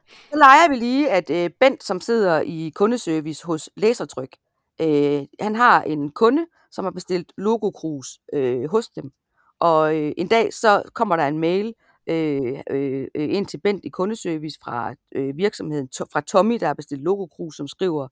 Så 0.08 0.36
leger 0.38 0.68
vi 0.68 0.76
lige, 0.76 1.10
at 1.10 1.30
øh, 1.30 1.50
Bent, 1.60 1.84
som 1.84 2.00
sidder 2.00 2.40
i 2.40 2.72
kundeservice 2.74 3.46
hos 3.46 3.70
Læsertryk, 3.76 4.36
øh, 4.80 5.22
han 5.40 5.56
har 5.56 5.82
en 5.82 6.10
kunde, 6.10 6.46
som 6.70 6.84
har 6.84 6.92
bestilt 6.92 7.32
logokrus 7.36 8.20
øh, 8.32 8.70
hos 8.70 8.88
dem. 8.88 9.12
Og 9.58 9.96
øh, 9.96 10.12
en 10.16 10.28
dag 10.28 10.54
så 10.54 10.82
kommer 10.94 11.16
der 11.16 11.28
en 11.28 11.38
mail 11.38 11.74
øh, 12.06 12.58
øh, 12.70 13.08
ind 13.14 13.46
til 13.46 13.58
Bent 13.58 13.84
i 13.84 13.88
kundeservice 13.88 14.58
fra 14.64 14.94
øh, 15.14 15.36
virksomheden, 15.36 15.88
to, 15.88 16.04
fra 16.12 16.20
Tommy, 16.20 16.56
der 16.60 16.66
har 16.66 16.74
bestilt 16.74 17.02
logokrus, 17.02 17.56
som 17.56 17.68
skriver, 17.68 18.08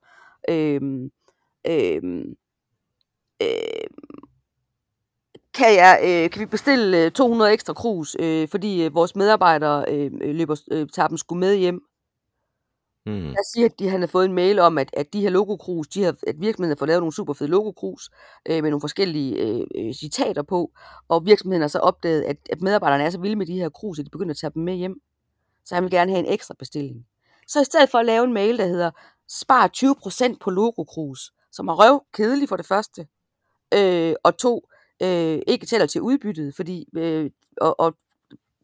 øh, 0.48 0.80
øh, 1.66 2.02
øh, 3.42 3.86
kan, 5.54 5.74
jeg, 5.74 6.00
øh, 6.04 6.30
kan 6.30 6.40
vi 6.40 6.46
bestille 6.46 7.10
200 7.10 7.52
ekstra 7.52 7.72
krus, 7.72 8.16
øh, 8.18 8.48
fordi 8.48 8.84
øh, 8.84 8.94
vores 8.94 9.16
medarbejdere 9.16 9.84
øh, 9.88 10.10
løber, 10.20 10.60
øh, 10.70 10.88
tager 10.88 11.08
dem 11.08 11.16
sgu 11.16 11.34
med 11.34 11.56
hjem. 11.56 11.80
Mm. 13.06 13.26
Jeg 13.26 13.44
siger, 13.54 13.64
at 13.64 13.78
de, 13.78 13.88
han 13.88 14.00
har 14.00 14.06
fået 14.06 14.24
en 14.24 14.32
mail 14.32 14.58
om, 14.58 14.78
at, 14.78 14.90
at 14.92 15.12
de 15.12 15.20
her 15.20 15.30
logokrus, 15.30 15.88
de 15.88 16.02
har, 16.02 16.16
at 16.26 16.40
virksomheden 16.40 16.70
har 16.70 16.78
fået 16.78 16.88
lavet 16.88 17.00
nogle 17.00 17.14
super 17.14 17.32
fede 17.32 17.50
logokrus 17.50 18.10
øh, 18.48 18.62
med 18.62 18.70
nogle 18.70 18.80
forskellige 18.80 19.36
øh, 19.36 19.66
øh, 19.74 19.94
citater 19.94 20.42
på, 20.42 20.70
og 21.08 21.26
virksomheden 21.26 21.60
har 21.60 21.68
så 21.68 21.78
opdaget, 21.78 22.22
at, 22.22 22.36
at 22.50 22.62
medarbejderne 22.62 23.04
er 23.04 23.10
så 23.10 23.20
vilde 23.20 23.36
med 23.36 23.46
de 23.46 23.58
her 23.58 23.68
krus, 23.68 23.98
at 23.98 24.04
de 24.04 24.10
begynder 24.10 24.30
at 24.30 24.38
tage 24.38 24.50
dem 24.54 24.62
med 24.62 24.74
hjem. 24.74 25.00
Så 25.64 25.74
han 25.74 25.84
vil 25.84 25.90
gerne 25.90 26.10
have 26.10 26.26
en 26.26 26.32
ekstra 26.32 26.54
bestilling. 26.58 27.06
Så 27.46 27.60
i 27.60 27.64
stedet 27.64 27.90
for 27.90 27.98
at 27.98 28.06
lave 28.06 28.24
en 28.24 28.32
mail, 28.32 28.58
der 28.58 28.66
hedder, 28.66 28.90
spar 29.28 29.70
20% 29.76 30.36
på 30.40 30.50
logokrus, 30.50 31.32
som 31.52 31.68
er 31.68 31.74
røv 31.74 32.04
kedelig 32.12 32.48
for 32.48 32.56
det 32.56 32.66
første, 32.66 33.06
øh, 33.74 34.14
og 34.24 34.36
to, 34.36 34.68
øh, 35.02 35.38
ikke 35.46 35.66
tæller 35.66 35.86
til 35.86 36.00
udbyttet, 36.00 36.56
fordi, 36.56 36.88
øh, 36.96 37.30
og, 37.56 37.80
og 37.80 37.96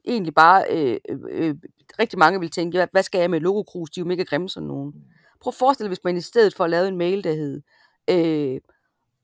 egentlig 0.04 0.34
bare 0.34 0.64
øh, 0.70 0.98
øh, 1.30 1.54
rigtig 1.98 2.18
mange 2.18 2.40
vil 2.40 2.50
tænke, 2.50 2.88
hvad 2.92 3.02
skal 3.02 3.20
jeg 3.20 3.30
med 3.30 3.40
logokrus, 3.40 3.90
de 3.90 4.00
er 4.00 4.04
jo 4.04 4.08
mega 4.08 4.22
grimme 4.22 4.48
sådan 4.48 4.66
nogen. 4.66 4.94
Prøv 5.40 5.50
at 5.50 5.54
forestille 5.54 5.84
dig, 5.84 5.90
hvis 5.90 6.04
man 6.04 6.16
i 6.16 6.20
stedet 6.20 6.54
for 6.54 6.64
at 6.64 6.70
lave 6.70 6.88
en 6.88 6.96
mail, 6.96 7.24
der 7.24 7.32
hed 7.32 7.62
øh, 8.10 8.60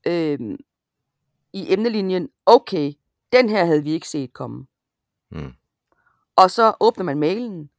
øh, 0.07 0.57
i 1.53 1.73
emnelinjen, 1.73 2.29
okay, 2.45 2.93
den 3.31 3.49
her 3.49 3.65
havde 3.65 3.83
vi 3.83 3.91
ikke 3.91 4.07
set 4.07 4.33
komme. 4.33 4.65
Mm. 5.31 5.53
Og 6.35 6.51
så 6.51 6.73
åbner 6.79 7.03
man 7.03 7.19
mailen, 7.19 7.69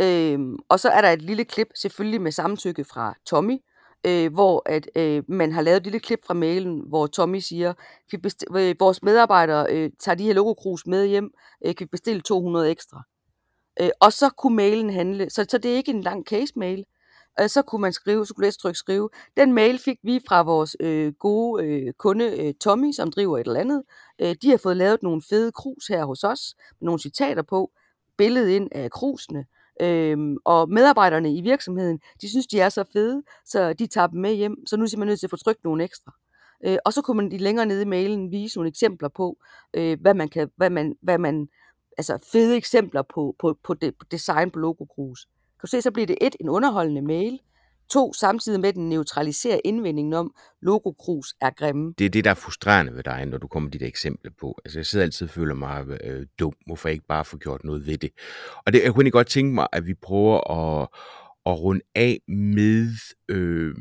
øh, 0.00 0.38
og 0.68 0.80
så 0.80 0.88
er 0.88 1.00
der 1.00 1.10
et 1.10 1.22
lille 1.22 1.44
klip, 1.44 1.68
selvfølgelig 1.74 2.20
med 2.20 2.32
samtykke 2.32 2.84
fra 2.84 3.14
Tommy, 3.26 3.58
øh, 4.06 4.32
hvor 4.32 4.62
at 4.66 4.90
øh, 4.96 5.22
man 5.28 5.52
har 5.52 5.62
lavet 5.62 5.76
et 5.76 5.82
lille 5.82 6.00
klip 6.00 6.20
fra 6.26 6.34
mailen, 6.34 6.82
hvor 6.88 7.06
Tommy 7.06 7.38
siger, 7.38 7.74
vi 8.10 8.18
øh, 8.58 8.74
vores 8.78 9.02
medarbejdere 9.02 9.66
øh, 9.70 9.90
tager 9.98 10.16
de 10.16 10.24
her 10.24 10.34
logokrus 10.34 10.86
med 10.86 11.06
hjem, 11.06 11.30
øh, 11.66 11.74
kan 11.74 11.84
vi 11.84 11.88
bestille 11.88 12.22
200 12.22 12.70
ekstra. 12.70 13.02
Øh, 13.80 13.90
og 14.00 14.12
så 14.12 14.30
kunne 14.30 14.56
mailen 14.56 14.90
handle, 14.90 15.30
så, 15.30 15.46
så 15.48 15.58
det 15.58 15.72
er 15.72 15.76
ikke 15.76 15.92
en 15.92 16.02
lang 16.02 16.26
case-mail. 16.26 16.84
Øh, 17.40 17.48
så 17.48 17.62
kunne 17.62 17.80
man 17.80 17.92
skrive, 17.92 18.26
så 18.26 18.34
kunne 18.34 18.46
læstryk 18.46 18.76
skrive, 18.76 19.08
den 19.36 19.52
mail 19.52 19.78
fik 19.78 19.98
vi 20.02 20.20
fra 20.28 20.42
vores 20.42 20.76
øh, 20.80 21.12
gode 21.12 21.64
øh, 21.64 21.92
kunde 21.98 22.46
øh, 22.46 22.54
Tommy, 22.54 22.92
som 22.92 23.10
driver 23.10 23.38
et 23.38 23.46
eller 23.46 23.60
andet. 23.60 23.82
Øh, 24.18 24.34
de 24.42 24.50
har 24.50 24.56
fået 24.56 24.76
lavet 24.76 25.02
nogle 25.02 25.22
fede 25.28 25.52
krus 25.52 25.86
her 25.86 26.04
hos 26.04 26.24
os, 26.24 26.54
med 26.80 26.86
nogle 26.86 27.00
citater 27.00 27.42
på, 27.42 27.70
billedet 28.18 28.48
ind 28.48 28.68
af 28.72 28.90
krusene. 28.90 29.44
Øhm, 29.80 30.36
og 30.44 30.70
medarbejderne 30.70 31.34
i 31.34 31.40
virksomheden, 31.40 32.00
de 32.20 32.28
synes, 32.28 32.46
de 32.46 32.60
er 32.60 32.68
så 32.68 32.84
fede, 32.92 33.22
så 33.44 33.72
de 33.72 33.86
tager 33.86 34.06
dem 34.06 34.20
med 34.20 34.34
hjem. 34.34 34.66
Så 34.66 34.76
nu 34.76 34.84
er 34.84 34.98
man 34.98 35.08
nødt 35.08 35.20
til 35.20 35.26
at 35.26 35.30
få 35.30 35.36
trykt 35.36 35.64
nogle 35.64 35.84
ekstra. 35.84 36.12
Øh, 36.66 36.78
og 36.84 36.92
så 36.92 37.02
kunne 37.02 37.16
man 37.16 37.28
længere 37.28 37.66
nede 37.66 37.82
i 37.82 37.84
mailen 37.84 38.30
vise 38.30 38.58
nogle 38.58 38.68
eksempler 38.68 39.08
på, 39.08 39.38
øh, 39.74 40.00
hvad 40.00 40.14
man 40.14 40.28
kan, 40.28 40.50
hvad 40.56 40.70
man, 40.70 40.94
hvad 41.02 41.18
man, 41.18 41.48
altså 41.98 42.18
fede 42.32 42.56
eksempler 42.56 43.02
på, 43.02 43.36
på, 43.38 43.58
på, 43.62 43.74
de, 43.74 43.92
på 43.92 44.04
design 44.10 44.50
på 44.50 44.58
logokrus. 44.58 45.24
Kan 45.24 45.60
du 45.62 45.66
se, 45.66 45.82
så 45.82 45.90
bliver 45.90 46.06
det 46.06 46.18
et, 46.20 46.36
en 46.40 46.48
underholdende 46.48 47.02
mail. 47.02 47.40
To, 47.90 48.12
samtidig 48.12 48.60
med 48.60 48.72
den 48.72 48.88
neutraliserer 48.88 49.60
indvendingen 49.64 50.12
om, 50.12 50.34
logokrus 50.62 51.34
er 51.40 51.50
grimme. 51.50 51.94
Det 51.98 52.04
er 52.04 52.10
det, 52.10 52.24
der 52.24 52.30
er 52.30 52.34
frustrerende 52.34 52.94
ved 52.94 53.02
dig, 53.02 53.26
når 53.26 53.38
du 53.38 53.46
kommer 53.46 53.70
de 53.70 53.78
der 53.78 53.86
eksempler 53.86 54.32
på. 54.40 54.58
Altså, 54.64 54.78
jeg 54.78 54.86
sidder 54.86 55.04
altid 55.04 55.26
og 55.26 55.30
føler 55.30 55.54
mig 55.54 55.86
øh, 56.04 56.26
dum. 56.38 56.54
Hvorfor 56.66 56.88
jeg 56.88 56.92
ikke 56.92 57.06
bare 57.06 57.24
få 57.24 57.36
gjort 57.36 57.64
noget 57.64 57.86
ved 57.86 57.98
det? 57.98 58.10
Og 58.66 58.72
det, 58.72 58.82
jeg 58.82 58.94
kunne 58.94 59.06
ikke 59.06 59.16
godt 59.16 59.26
tænke 59.26 59.54
mig, 59.54 59.66
at 59.72 59.86
vi 59.86 59.94
prøver 59.94 60.50
at, 60.50 60.88
at 61.46 61.60
runde 61.60 61.84
af 61.94 62.18
med, 62.28 62.90
øh, 63.28 63.74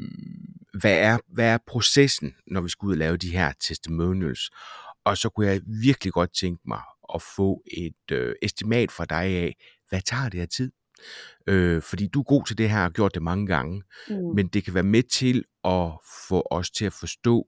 hvad, 0.79 0.97
er, 0.97 1.17
hvad 1.33 1.47
er 1.47 1.57
processen, 1.67 2.35
når 2.47 2.61
vi 2.61 2.69
skal 2.69 2.87
ud 2.87 2.91
og 2.91 2.97
lave 2.97 3.17
de 3.17 3.31
her 3.31 3.53
testimonials? 3.61 4.49
Og 5.05 5.17
så 5.17 5.29
kunne 5.29 5.47
jeg 5.47 5.61
virkelig 5.83 6.13
godt 6.13 6.35
tænke 6.35 6.61
mig 6.65 6.81
at 7.13 7.21
få 7.21 7.61
et 7.77 8.11
øh, 8.11 8.35
estimat 8.41 8.91
fra 8.91 9.05
dig 9.05 9.25
af, 9.25 9.55
hvad 9.89 10.01
tager 10.01 10.29
det 10.29 10.39
her 10.39 10.47
tid? 10.47 10.71
Øh, 11.47 11.81
fordi 11.81 12.07
du 12.07 12.19
er 12.19 12.23
god 12.23 12.45
til 12.45 12.57
det 12.57 12.69
her 12.69 12.77
og 12.77 12.81
har 12.81 12.89
gjort 12.89 13.13
det 13.13 13.21
mange 13.21 13.47
gange, 13.47 13.83
mm. 14.09 14.15
men 14.35 14.47
det 14.47 14.63
kan 14.63 14.73
være 14.73 14.83
med 14.83 15.03
til 15.03 15.43
at 15.63 15.91
få 16.29 16.47
os 16.51 16.71
til 16.71 16.85
at 16.85 16.93
forstå, 16.93 17.47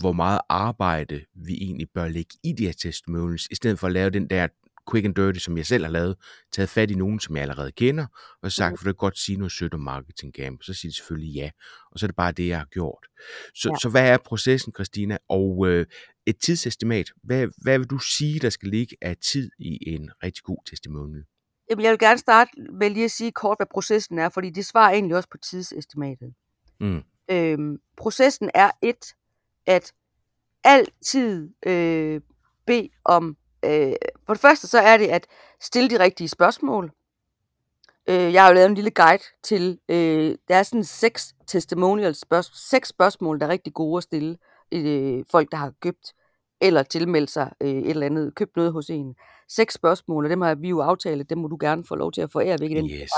hvor 0.00 0.12
meget 0.12 0.40
arbejde 0.48 1.24
vi 1.46 1.54
egentlig 1.54 1.88
bør 1.94 2.08
lægge 2.08 2.38
i 2.44 2.52
de 2.52 2.66
her 2.66 2.72
testimonials, 2.72 3.46
i 3.50 3.54
stedet 3.54 3.78
for 3.78 3.86
at 3.86 3.92
lave 3.92 4.10
den 4.10 4.30
der 4.30 4.48
quick 4.90 5.04
and 5.04 5.14
dirty, 5.14 5.38
som 5.38 5.56
jeg 5.56 5.66
selv 5.66 5.84
har 5.84 5.90
lavet, 5.90 6.16
taget 6.52 6.68
fat 6.68 6.90
i 6.90 6.94
nogen, 6.94 7.20
som 7.20 7.36
jeg 7.36 7.42
allerede 7.42 7.72
kender, 7.72 8.06
og 8.42 8.52
sagt, 8.52 8.72
mm. 8.72 8.78
for 8.78 8.84
det 8.84 8.96
godt 8.96 9.18
sige 9.18 9.38
noget 9.38 9.52
sødt 9.52 9.74
om 9.74 9.80
marketing 9.80 10.32
camp, 10.34 10.62
så 10.62 10.74
siger 10.74 10.90
de 10.90 10.96
selvfølgelig 10.96 11.34
ja, 11.34 11.50
og 11.92 11.98
så 11.98 12.06
er 12.06 12.08
det 12.08 12.16
bare 12.16 12.32
det, 12.32 12.48
jeg 12.48 12.58
har 12.58 12.66
gjort. 12.72 13.06
Så, 13.54 13.68
ja. 13.68 13.78
så 13.82 13.88
hvad 13.88 14.08
er 14.08 14.18
processen, 14.24 14.72
Christina, 14.72 15.18
og 15.28 15.68
øh, 15.68 15.86
et 16.26 16.36
tidsestimat, 16.38 17.06
hvad, 17.22 17.48
hvad 17.62 17.78
vil 17.78 17.86
du 17.86 17.98
sige, 17.98 18.38
der 18.38 18.50
skal 18.50 18.68
ligge 18.68 18.96
af 19.02 19.16
tid 19.16 19.50
i 19.58 19.78
en 19.94 20.10
rigtig 20.22 20.42
god 20.44 20.58
testimonial? 20.70 21.24
Jamen, 21.70 21.84
jeg 21.84 21.90
vil 21.90 21.98
gerne 21.98 22.18
starte 22.18 22.50
med 22.72 22.90
lige 22.90 23.04
at 23.04 23.10
sige 23.10 23.32
kort, 23.32 23.58
hvad 23.58 23.66
processen 23.66 24.18
er, 24.18 24.28
fordi 24.28 24.50
det 24.50 24.66
svarer 24.66 24.92
egentlig 24.92 25.16
også 25.16 25.28
på 25.28 25.38
tidsestimatet. 25.38 26.34
Mm. 26.80 27.02
Øhm, 27.30 27.76
processen 27.96 28.50
er 28.54 28.70
et, 28.82 29.14
at 29.66 29.92
altid 30.64 31.50
øh, 31.66 32.20
bede 32.66 32.88
om, 33.04 33.36
øh, 33.64 33.92
for 34.26 34.34
det 34.34 34.40
første 34.40 34.66
så 34.66 34.78
er 34.78 34.96
det 34.96 35.06
at 35.06 35.26
stille 35.60 35.90
de 35.90 35.98
rigtige 35.98 36.28
spørgsmål. 36.28 36.92
Øh, 38.08 38.32
jeg 38.32 38.42
har 38.42 38.48
jo 38.48 38.54
lavet 38.54 38.68
en 38.68 38.74
lille 38.74 38.90
guide 38.90 39.22
til, 39.42 39.78
øh, 39.88 40.36
der 40.48 40.56
er 40.56 40.62
sådan 40.62 40.84
seks 40.84 41.34
testimonials, 41.46 42.20
spørgsmål, 42.20 42.56
seks 42.56 42.88
spørgsmål, 42.88 43.40
der 43.40 43.46
er 43.46 43.50
rigtig 43.50 43.74
gode 43.74 43.96
at 43.96 44.02
stille 44.02 44.38
øh, 44.72 45.24
folk, 45.30 45.50
der 45.50 45.56
har 45.56 45.72
købt 45.80 46.12
eller 46.60 46.82
tilmeldt 46.82 47.30
sig 47.30 47.52
øh, 47.60 47.68
et 47.68 47.90
eller 47.90 48.06
andet, 48.06 48.34
købt 48.34 48.56
noget 48.56 48.72
hos 48.72 48.90
en. 48.90 49.14
Seks 49.48 49.74
spørgsmål, 49.74 50.24
og 50.24 50.30
dem 50.30 50.40
har 50.40 50.54
vi 50.54 50.68
jo 50.68 50.80
aftalt, 50.80 51.30
dem 51.30 51.38
må 51.38 51.48
du 51.48 51.56
gerne 51.60 51.84
få 51.84 51.94
lov 51.94 52.12
til 52.12 52.20
at 52.20 52.32
forære 52.32 52.56
væk 52.60 52.70
i 52.70 52.74
den 52.74 52.90
yes. 52.90 53.10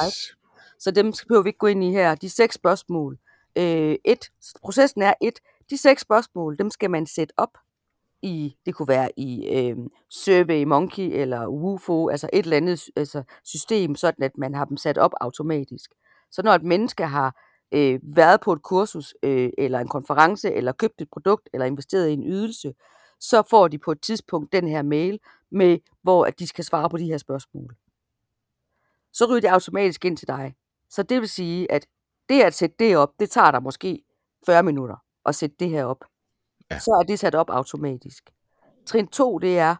Så 0.78 0.90
dem 0.90 1.12
behøver 1.28 1.42
vi 1.42 1.48
ikke 1.48 1.58
gå 1.58 1.66
ind 1.66 1.84
i 1.84 1.90
her. 1.90 2.14
De 2.14 2.30
seks 2.30 2.54
spørgsmål. 2.54 3.18
Øh, 3.58 3.96
et, 4.04 4.30
processen 4.62 5.02
er 5.02 5.14
et, 5.20 5.38
de 5.70 5.78
seks 5.78 6.02
spørgsmål, 6.02 6.58
dem 6.58 6.70
skal 6.70 6.90
man 6.90 7.06
sætte 7.06 7.34
op 7.36 7.58
i, 8.22 8.56
det 8.66 8.74
kunne 8.74 8.88
være 8.88 9.10
i 9.16 9.48
øh, 9.48 9.76
Survey 10.10 10.64
Monkey 10.64 11.10
eller 11.12 11.46
WUFO, 11.46 12.08
altså 12.08 12.28
et 12.32 12.44
eller 12.44 12.56
andet 12.56 12.80
altså 12.96 13.22
system, 13.44 13.94
sådan 13.94 14.24
at 14.24 14.38
man 14.38 14.54
har 14.54 14.64
dem 14.64 14.76
sat 14.76 14.98
op 14.98 15.12
automatisk. 15.20 15.90
Så 16.30 16.42
når 16.42 16.52
et 16.52 16.62
menneske 16.62 17.06
har 17.06 17.36
øh, 17.74 18.00
været 18.02 18.40
på 18.40 18.52
et 18.52 18.62
kursus, 18.62 19.14
øh, 19.22 19.50
eller 19.58 19.78
en 19.78 19.88
konference, 19.88 20.52
eller 20.52 20.72
købt 20.72 21.00
et 21.00 21.08
produkt, 21.12 21.48
eller 21.52 21.66
investeret 21.66 22.08
i 22.08 22.12
en 22.12 22.24
ydelse, 22.24 22.74
så 23.22 23.42
får 23.50 23.68
de 23.68 23.78
på 23.78 23.92
et 23.92 24.00
tidspunkt 24.00 24.52
den 24.52 24.68
her 24.68 24.82
mail 24.82 25.20
med, 25.50 25.78
hvor 26.02 26.24
at 26.24 26.38
de 26.38 26.46
skal 26.46 26.64
svare 26.64 26.90
på 26.90 26.96
de 26.96 27.04
her 27.04 27.18
spørgsmål. 27.18 27.76
Så 29.12 29.26
ryger 29.30 29.40
det 29.40 29.48
automatisk 29.48 30.04
ind 30.04 30.16
til 30.16 30.28
dig. 30.28 30.54
Så 30.90 31.02
det 31.02 31.20
vil 31.20 31.28
sige, 31.28 31.72
at 31.72 31.86
det 32.28 32.42
at 32.42 32.54
sætte 32.54 32.76
det 32.78 32.96
op, 32.96 33.20
det 33.20 33.30
tager 33.30 33.50
dig 33.50 33.62
måske 33.62 34.04
40 34.46 34.62
minutter 34.62 34.96
at 35.26 35.34
sætte 35.34 35.56
det 35.60 35.70
her 35.70 35.84
op. 35.84 36.04
Ja. 36.70 36.78
Så 36.78 36.90
er 36.90 37.02
det 37.02 37.18
sat 37.18 37.34
op 37.34 37.50
automatisk. 37.50 38.30
Trin 38.86 39.06
2, 39.06 39.38
det 39.38 39.58
er, 39.58 39.76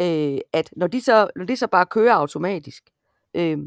øh, 0.00 0.38
at 0.52 0.70
når 0.76 0.86
de, 0.86 1.00
så, 1.00 1.30
når 1.36 1.44
de 1.44 1.56
så 1.56 1.66
bare 1.66 1.86
kører 1.86 2.14
automatisk, 2.14 2.90
øh, 3.34 3.58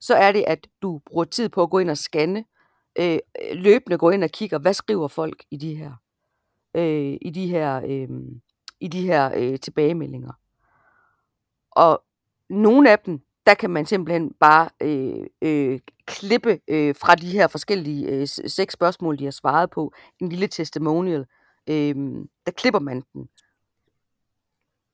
så 0.00 0.14
er 0.14 0.32
det, 0.32 0.44
at 0.46 0.66
du 0.82 1.00
bruger 1.06 1.24
tid 1.24 1.48
på 1.48 1.62
at 1.62 1.70
gå 1.70 1.78
ind 1.78 1.90
og 1.90 1.98
scanne, 1.98 2.44
øh, 2.98 3.18
løbende 3.54 3.98
gå 3.98 4.10
ind 4.10 4.24
og 4.24 4.30
kigge, 4.30 4.58
hvad 4.58 4.74
skriver 4.74 5.08
folk 5.08 5.44
i 5.50 5.56
de 5.56 5.74
her, 5.74 5.92
øh, 6.74 7.18
i 7.22 7.30
de 7.30 7.46
her 7.46 7.82
øh, 7.86 8.08
i 8.82 8.88
de 8.88 9.02
her 9.02 9.32
øh, 9.36 9.58
tilbagemeldinger. 9.60 10.32
Og 11.70 12.04
nogle 12.50 12.90
af 12.90 12.98
dem, 12.98 13.20
der 13.46 13.54
kan 13.54 13.70
man 13.70 13.86
simpelthen 13.86 14.34
bare 14.40 14.68
øh, 14.82 15.26
øh, 15.42 15.80
klippe 16.06 16.60
øh, 16.68 16.94
fra 16.96 17.14
de 17.14 17.30
her 17.30 17.46
forskellige 17.46 18.08
øh, 18.08 18.28
seks 18.28 18.72
spørgsmål, 18.72 19.18
de 19.18 19.24
har 19.24 19.30
svaret 19.30 19.70
på, 19.70 19.92
en 20.20 20.28
lille 20.28 20.46
testimonial, 20.46 21.26
øh, 21.66 21.94
der 22.46 22.52
klipper 22.56 22.80
man 22.80 23.02
den. 23.12 23.28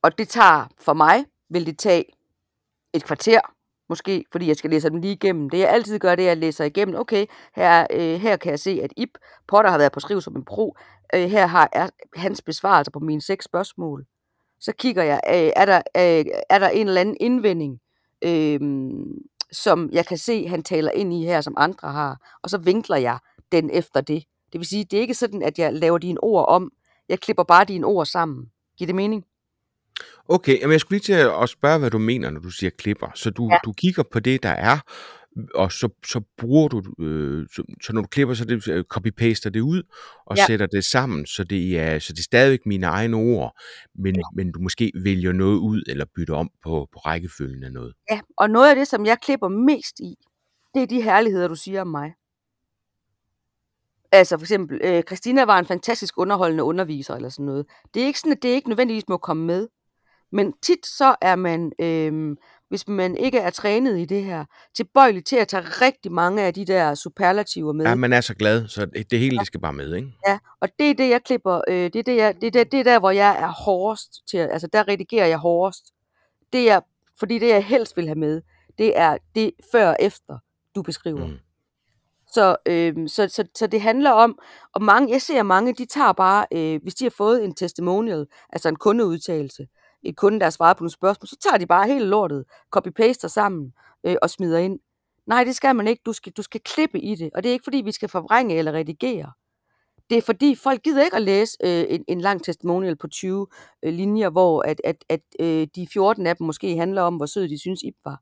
Og 0.01 0.17
det 0.17 0.29
tager, 0.29 0.67
for 0.79 0.93
mig, 0.93 1.25
vil 1.49 1.65
det 1.65 1.77
tage 1.77 2.05
et 2.93 3.03
kvarter, 3.03 3.39
måske, 3.89 4.25
fordi 4.31 4.47
jeg 4.47 4.55
skal 4.55 4.69
læse 4.69 4.89
dem 4.89 5.01
lige 5.01 5.13
igennem. 5.13 5.49
Det 5.49 5.59
jeg 5.59 5.69
altid 5.69 5.99
gør, 5.99 6.15
det 6.15 6.23
er, 6.23 6.27
at 6.27 6.29
jeg 6.29 6.37
læser 6.37 6.65
igennem, 6.65 6.95
okay, 6.95 7.25
her, 7.55 7.87
øh, 7.93 8.19
her 8.19 8.37
kan 8.37 8.51
jeg 8.51 8.59
se, 8.59 8.79
at 8.83 8.93
Ip 8.97 9.09
Potter 9.47 9.71
har 9.71 9.77
været 9.77 9.91
på 9.91 9.99
skriv 9.99 10.21
som 10.21 10.35
en 10.35 10.45
pro. 10.45 10.75
Øh, 11.15 11.29
her 11.29 11.47
har 11.47 11.69
er 11.73 11.89
hans 12.15 12.41
besvarelser 12.41 12.91
på 12.91 12.99
mine 12.99 13.21
seks 13.21 13.45
spørgsmål. 13.45 14.05
Så 14.59 14.73
kigger 14.73 15.03
jeg, 15.03 15.21
øh, 15.27 15.51
er, 15.55 15.65
der, 15.65 15.77
øh, 15.97 16.25
er 16.49 16.59
der 16.59 16.69
en 16.69 16.87
eller 16.87 17.01
anden 17.01 17.17
indvending, 17.19 17.79
øh, 18.21 18.59
som 19.51 19.89
jeg 19.91 20.05
kan 20.05 20.17
se, 20.17 20.47
han 20.47 20.63
taler 20.63 20.91
ind 20.91 21.13
i 21.13 21.25
her, 21.25 21.41
som 21.41 21.53
andre 21.57 21.91
har, 21.91 22.39
og 22.43 22.49
så 22.49 22.57
vinkler 22.57 22.97
jeg 22.97 23.17
den 23.51 23.69
efter 23.69 24.01
det. 24.01 24.23
Det 24.53 24.59
vil 24.59 24.67
sige, 24.67 24.83
det 24.83 24.97
er 24.97 25.01
ikke 25.01 25.13
sådan, 25.13 25.43
at 25.43 25.59
jeg 25.59 25.73
laver 25.73 25.97
dine 25.97 26.23
ord 26.23 26.45
om, 26.47 26.71
jeg 27.09 27.19
klipper 27.19 27.43
bare 27.43 27.65
dine 27.65 27.85
ord 27.85 28.05
sammen. 28.05 28.51
Giver 28.77 28.85
det 28.85 28.95
mening? 28.95 29.25
Okay, 30.27 30.61
men 30.61 30.71
jeg 30.71 30.79
skulle 30.79 30.97
lige 30.97 31.15
til 31.15 31.29
at 31.43 31.49
spørge, 31.49 31.79
hvad 31.79 31.91
du 31.91 31.97
mener, 31.97 32.29
når 32.29 32.39
du 32.39 32.49
siger 32.49 32.69
klipper. 32.69 33.07
Så 33.15 33.29
du, 33.29 33.49
ja. 33.51 33.57
du 33.65 33.71
kigger 33.71 34.03
på 34.03 34.19
det, 34.19 34.43
der 34.43 34.49
er, 34.49 34.79
og 35.55 35.71
så, 35.71 35.89
så 36.05 36.21
bruger 36.37 36.67
du, 36.67 37.03
øh, 37.03 37.47
så, 37.55 37.63
så 37.81 37.93
når 37.93 38.01
du 38.01 38.07
klipper, 38.07 38.33
så 38.33 38.45
det, 38.45 38.67
øh, 38.67 38.83
copy-paster 38.93 39.49
det 39.49 39.59
ud, 39.59 39.83
og 40.25 40.37
ja. 40.37 40.45
sætter 40.45 40.65
det 40.65 40.83
sammen, 40.83 41.25
så 41.25 41.43
det 41.43 41.79
er, 41.79 41.99
så 41.99 42.13
det 42.13 42.19
er 42.19 42.23
stadigvæk 42.23 42.65
mine 42.65 42.85
egne 42.85 43.17
ord, 43.17 43.59
men, 43.95 44.15
ja. 44.15 44.21
men 44.35 44.51
du 44.51 44.59
måske 44.59 44.91
vælger 45.03 45.33
noget 45.33 45.57
ud, 45.57 45.83
eller 45.87 46.05
bytter 46.15 46.35
om 46.35 46.49
på, 46.63 46.87
på 46.93 46.99
rækkefølgen 46.99 47.63
af 47.63 47.71
noget. 47.71 47.93
Ja, 48.11 48.19
og 48.37 48.49
noget 48.49 48.69
af 48.69 48.75
det, 48.75 48.87
som 48.87 49.05
jeg 49.05 49.17
klipper 49.21 49.47
mest 49.47 49.99
i, 49.99 50.15
det 50.73 50.83
er 50.83 50.87
de 50.87 51.01
herligheder, 51.01 51.47
du 51.47 51.55
siger 51.55 51.81
om 51.81 51.87
mig. 51.87 52.13
Altså 54.11 54.37
for 54.37 54.43
eksempel, 54.43 54.81
øh, 54.83 55.03
Christina 55.03 55.45
var 55.45 55.59
en 55.59 55.65
fantastisk 55.65 56.17
underholdende 56.17 56.63
underviser, 56.63 57.15
eller 57.15 57.29
sådan 57.29 57.45
noget. 57.45 57.65
Det 57.93 58.01
er 58.01 58.05
ikke 58.05 58.19
sådan, 58.19 58.31
at 58.31 58.43
det 58.43 58.49
ikke 58.49 58.69
nødvendigvis 58.69 59.09
må 59.09 59.17
komme 59.17 59.45
med. 59.45 59.67
Men 60.31 60.53
tit 60.61 60.85
så 60.85 61.15
er 61.21 61.35
man, 61.35 61.71
øh, 61.79 62.35
hvis 62.69 62.87
man 62.87 63.17
ikke 63.17 63.37
er 63.37 63.49
trænet 63.49 63.99
i 63.99 64.05
det 64.05 64.23
her, 64.23 64.45
tilbøjelig 64.75 65.25
til 65.25 65.35
at 65.35 65.47
tage 65.47 65.63
rigtig 65.63 66.11
mange 66.11 66.43
af 66.43 66.53
de 66.53 66.65
der 66.65 66.95
superlativer 66.95 67.73
med. 67.73 67.85
Ja, 67.85 67.95
man 67.95 68.13
er 68.13 68.21
så 68.21 68.33
glad, 68.33 68.67
så 68.67 68.85
det 69.11 69.19
hele 69.19 69.37
det 69.37 69.47
skal 69.47 69.59
bare 69.59 69.73
med, 69.73 69.95
ikke? 69.95 70.07
Ja, 70.27 70.39
og 70.59 70.69
det 70.79 70.89
er 70.89 70.93
det, 70.93 71.09
jeg 71.09 71.23
klipper. 71.23 71.61
Øh, 71.67 71.75
det, 71.75 71.95
er 71.95 72.03
det, 72.03 72.15
jeg, 72.15 72.35
det, 72.41 72.47
er 72.47 72.51
det, 72.51 72.71
det 72.71 72.79
er 72.79 72.83
der, 72.83 72.99
hvor 72.99 73.11
jeg 73.11 73.41
er 73.41 73.47
hårdest 73.47 74.27
til, 74.29 74.37
altså 74.37 74.67
der 74.73 74.87
redigerer 74.87 75.27
jeg 75.27 75.37
hårdest. 75.37 75.85
Det 76.53 76.71
er, 76.71 76.79
fordi 77.19 77.39
det, 77.39 77.49
jeg 77.49 77.65
helst 77.65 77.97
vil 77.97 78.05
have 78.05 78.19
med, 78.19 78.41
det 78.77 78.97
er 78.97 79.17
det 79.35 79.51
før 79.71 79.89
og 79.89 79.97
efter, 79.99 80.37
du 80.75 80.81
beskriver. 80.81 81.27
Mm. 81.27 81.37
Så, 82.33 82.55
øh, 82.65 82.93
så, 83.07 83.27
så, 83.27 83.43
så 83.55 83.67
det 83.67 83.81
handler 83.81 84.11
om, 84.11 84.39
og 84.73 84.81
mange, 84.81 85.11
jeg 85.11 85.21
ser 85.21 85.43
mange, 85.43 85.73
de 85.73 85.85
tager 85.85 86.13
bare, 86.13 86.45
øh, 86.53 86.81
hvis 86.83 86.95
de 86.95 87.05
har 87.05 87.13
fået 87.17 87.43
en 87.43 87.55
testimonial, 87.55 88.25
altså 88.49 88.69
en 88.69 88.75
kundeudtalelse, 88.75 89.67
et 90.03 90.17
kunde, 90.17 90.39
der 90.39 90.45
har 90.45 90.51
svaret 90.51 90.77
på 90.77 90.83
nogle 90.83 90.91
spørgsmål, 90.91 91.27
så 91.27 91.35
tager 91.35 91.57
de 91.57 91.67
bare 91.67 91.87
hele 91.87 92.05
lortet, 92.05 92.45
copy-paster 92.75 93.27
sammen 93.27 93.73
øh, 94.03 94.15
og 94.21 94.29
smider 94.29 94.57
ind. 94.57 94.79
Nej, 95.25 95.43
det 95.43 95.55
skal 95.55 95.75
man 95.75 95.87
ikke. 95.87 96.01
Du 96.05 96.13
skal, 96.13 96.31
du 96.31 96.41
skal 96.41 96.61
klippe 96.61 96.99
i 96.99 97.15
det. 97.15 97.29
Og 97.35 97.43
det 97.43 97.49
er 97.49 97.53
ikke, 97.53 97.63
fordi 97.63 97.77
vi 97.77 97.91
skal 97.91 98.09
forvrænge 98.09 98.55
eller 98.55 98.71
redigere. 98.71 99.31
Det 100.09 100.17
er 100.17 100.21
fordi, 100.21 100.55
folk 100.55 100.81
gider 100.81 101.03
ikke 101.03 101.15
at 101.15 101.21
læse 101.21 101.57
øh, 101.63 101.85
en, 101.89 102.05
en 102.07 102.21
lang 102.21 102.43
testimonial 102.43 102.95
på 102.95 103.07
20 103.07 103.47
øh, 103.83 103.93
linjer, 103.93 104.29
hvor 104.29 104.61
at, 104.61 104.81
at, 104.83 105.05
at 105.09 105.21
øh, 105.39 105.67
de 105.75 105.87
14 105.93 106.27
af 106.27 106.37
dem 106.37 106.47
måske 106.47 106.77
handler 106.77 107.01
om, 107.01 107.15
hvor 107.15 107.25
sød 107.25 107.49
de 107.49 107.59
synes, 107.59 107.83
Ip 107.83 107.95
var. 108.05 108.21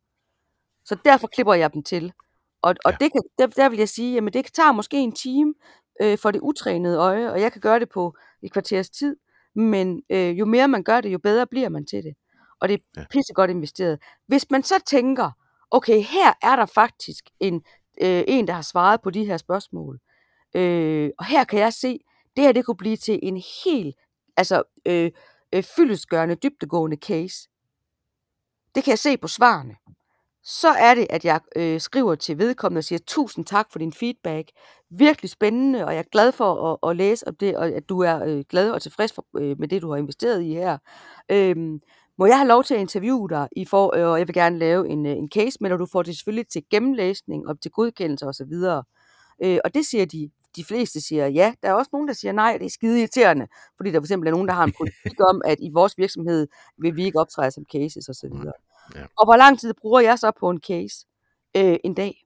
Så 0.85 0.97
derfor 1.05 1.27
klipper 1.27 1.53
jeg 1.53 1.73
dem 1.73 1.83
til. 1.83 2.13
Og, 2.61 2.75
og 2.85 2.91
ja. 2.91 2.97
det 2.99 3.11
kan, 3.11 3.21
der, 3.39 3.47
der 3.47 3.69
vil 3.69 3.79
jeg 3.79 3.89
sige, 3.89 4.17
at 4.17 4.33
det 4.33 4.45
tager 4.53 4.71
måske 4.71 4.97
en 4.97 5.11
time 5.11 5.53
øh, 6.01 6.17
for 6.17 6.31
det 6.31 6.39
utrænede 6.39 6.97
øje, 6.97 7.31
og 7.31 7.41
jeg 7.41 7.51
kan 7.51 7.61
gøre 7.61 7.79
det 7.79 7.89
på 7.89 8.17
et 8.41 8.51
kvarters 8.51 8.89
tid. 8.89 9.15
Men 9.57 10.01
øh, 10.09 10.39
jo 10.39 10.45
mere 10.45 10.67
man 10.67 10.83
gør 10.83 11.01
det, 11.01 11.13
jo 11.13 11.19
bedre 11.19 11.47
bliver 11.47 11.69
man 11.69 11.85
til 11.85 12.03
det. 12.03 12.13
Og 12.59 12.69
det 12.69 12.81
er 12.97 13.05
pissegodt 13.09 13.51
investeret. 13.51 13.99
Hvis 14.27 14.45
man 14.51 14.63
så 14.63 14.75
tænker, 14.87 15.31
okay, 15.71 16.01
her 16.01 16.33
er 16.41 16.55
der 16.55 16.65
faktisk 16.65 17.23
en, 17.39 17.55
øh, 18.01 18.23
en 18.27 18.47
der 18.47 18.53
har 18.53 18.61
svaret 18.61 19.01
på 19.01 19.09
de 19.09 19.25
her 19.25 19.37
spørgsmål. 19.37 19.99
Øh, 20.55 21.09
og 21.19 21.25
her 21.25 21.43
kan 21.43 21.59
jeg 21.59 21.73
se, 21.73 21.99
det 22.35 22.43
her 22.43 22.51
det 22.51 22.65
kunne 22.65 22.77
blive 22.77 22.97
til 22.97 23.19
en 23.23 23.41
helt 23.65 23.95
altså, 24.37 24.63
øh, 24.85 25.11
øh, 25.53 25.63
fyldesgørende, 25.63 26.35
dybtegående 26.35 26.97
case. 26.97 27.49
Det 28.75 28.83
kan 28.83 28.91
jeg 28.91 28.99
se 28.99 29.17
på 29.17 29.27
svarene. 29.27 29.75
Så 30.49 30.67
er 30.67 30.95
det, 30.95 31.07
at 31.09 31.25
jeg 31.25 31.39
øh, 31.55 31.81
skriver 31.81 32.15
til 32.15 32.37
vedkommende 32.37 32.79
og 32.79 32.83
siger, 32.83 32.99
tusind 33.07 33.45
tak 33.45 33.71
for 33.71 33.79
din 33.79 33.93
feedback. 33.93 34.51
Virkelig 34.89 35.31
spændende, 35.31 35.85
og 35.85 35.93
jeg 35.93 35.99
er 35.99 36.09
glad 36.11 36.31
for 36.31 36.71
at, 36.83 36.89
at 36.89 36.95
læse 36.97 37.27
om 37.27 37.35
det, 37.35 37.57
og 37.57 37.67
at 37.67 37.89
du 37.89 37.99
er 37.99 38.23
øh, 38.23 38.43
glad 38.49 38.71
og 38.71 38.81
tilfreds 38.81 39.13
for, 39.13 39.25
øh, 39.37 39.59
med 39.59 39.67
det, 39.67 39.81
du 39.81 39.89
har 39.89 39.97
investeret 39.97 40.43
i 40.43 40.53
her. 40.53 40.77
Øhm, 41.31 41.79
må 42.17 42.25
jeg 42.25 42.37
have 42.37 42.47
lov 42.47 42.63
til 42.63 42.73
at 42.73 42.79
interviewe 42.79 43.29
dig, 43.29 43.47
i 43.51 43.65
for, 43.65 43.95
øh, 43.95 44.07
og 44.07 44.19
jeg 44.19 44.27
vil 44.27 44.33
gerne 44.33 44.57
lave 44.57 44.89
en, 44.89 45.05
øh, 45.05 45.11
en 45.11 45.29
case 45.33 45.57
dig, 45.61 45.79
du 45.79 45.87
får 45.91 46.03
det 46.03 46.17
selvfølgelig 46.17 46.47
til 46.47 46.63
gennemlæsning 46.71 47.47
og 47.47 47.61
til 47.61 47.71
godkendelse 47.71 48.27
osv. 48.27 48.53
Øh, 49.43 49.59
og 49.65 49.73
det 49.73 49.85
siger 49.85 50.05
de, 50.05 50.29
de 50.55 50.63
fleste 50.63 51.01
siger 51.01 51.27
ja. 51.27 51.53
Der 51.63 51.69
er 51.69 51.73
også 51.73 51.89
nogen, 51.93 52.07
der 52.07 52.13
siger 52.13 52.31
nej, 52.31 52.57
det 52.57 52.65
er 52.65 52.69
skide 52.69 52.99
irriterende, 52.99 53.47
fordi 53.77 53.91
der 53.91 53.99
for 53.99 54.05
eksempel 54.05 54.27
er 54.27 54.31
nogen, 54.31 54.47
der 54.47 54.53
har 54.53 54.63
en 54.63 54.73
politik 54.79 55.19
om, 55.29 55.41
at 55.45 55.57
i 55.61 55.69
vores 55.73 55.97
virksomhed 55.97 56.47
vil 56.77 56.95
vi 56.95 57.05
ikke 57.05 57.19
optræde 57.19 57.51
som 57.51 57.65
cases 57.73 58.09
osv. 58.09 58.33
Ja. 58.95 59.05
Og 59.17 59.25
hvor 59.25 59.35
lang 59.35 59.59
tid 59.59 59.73
bruger 59.73 59.99
jeg 59.99 60.19
så 60.19 60.31
på 60.39 60.49
en 60.49 60.61
case? 60.67 61.05
Øh, 61.57 61.77
en 61.83 61.93
dag. 61.93 62.23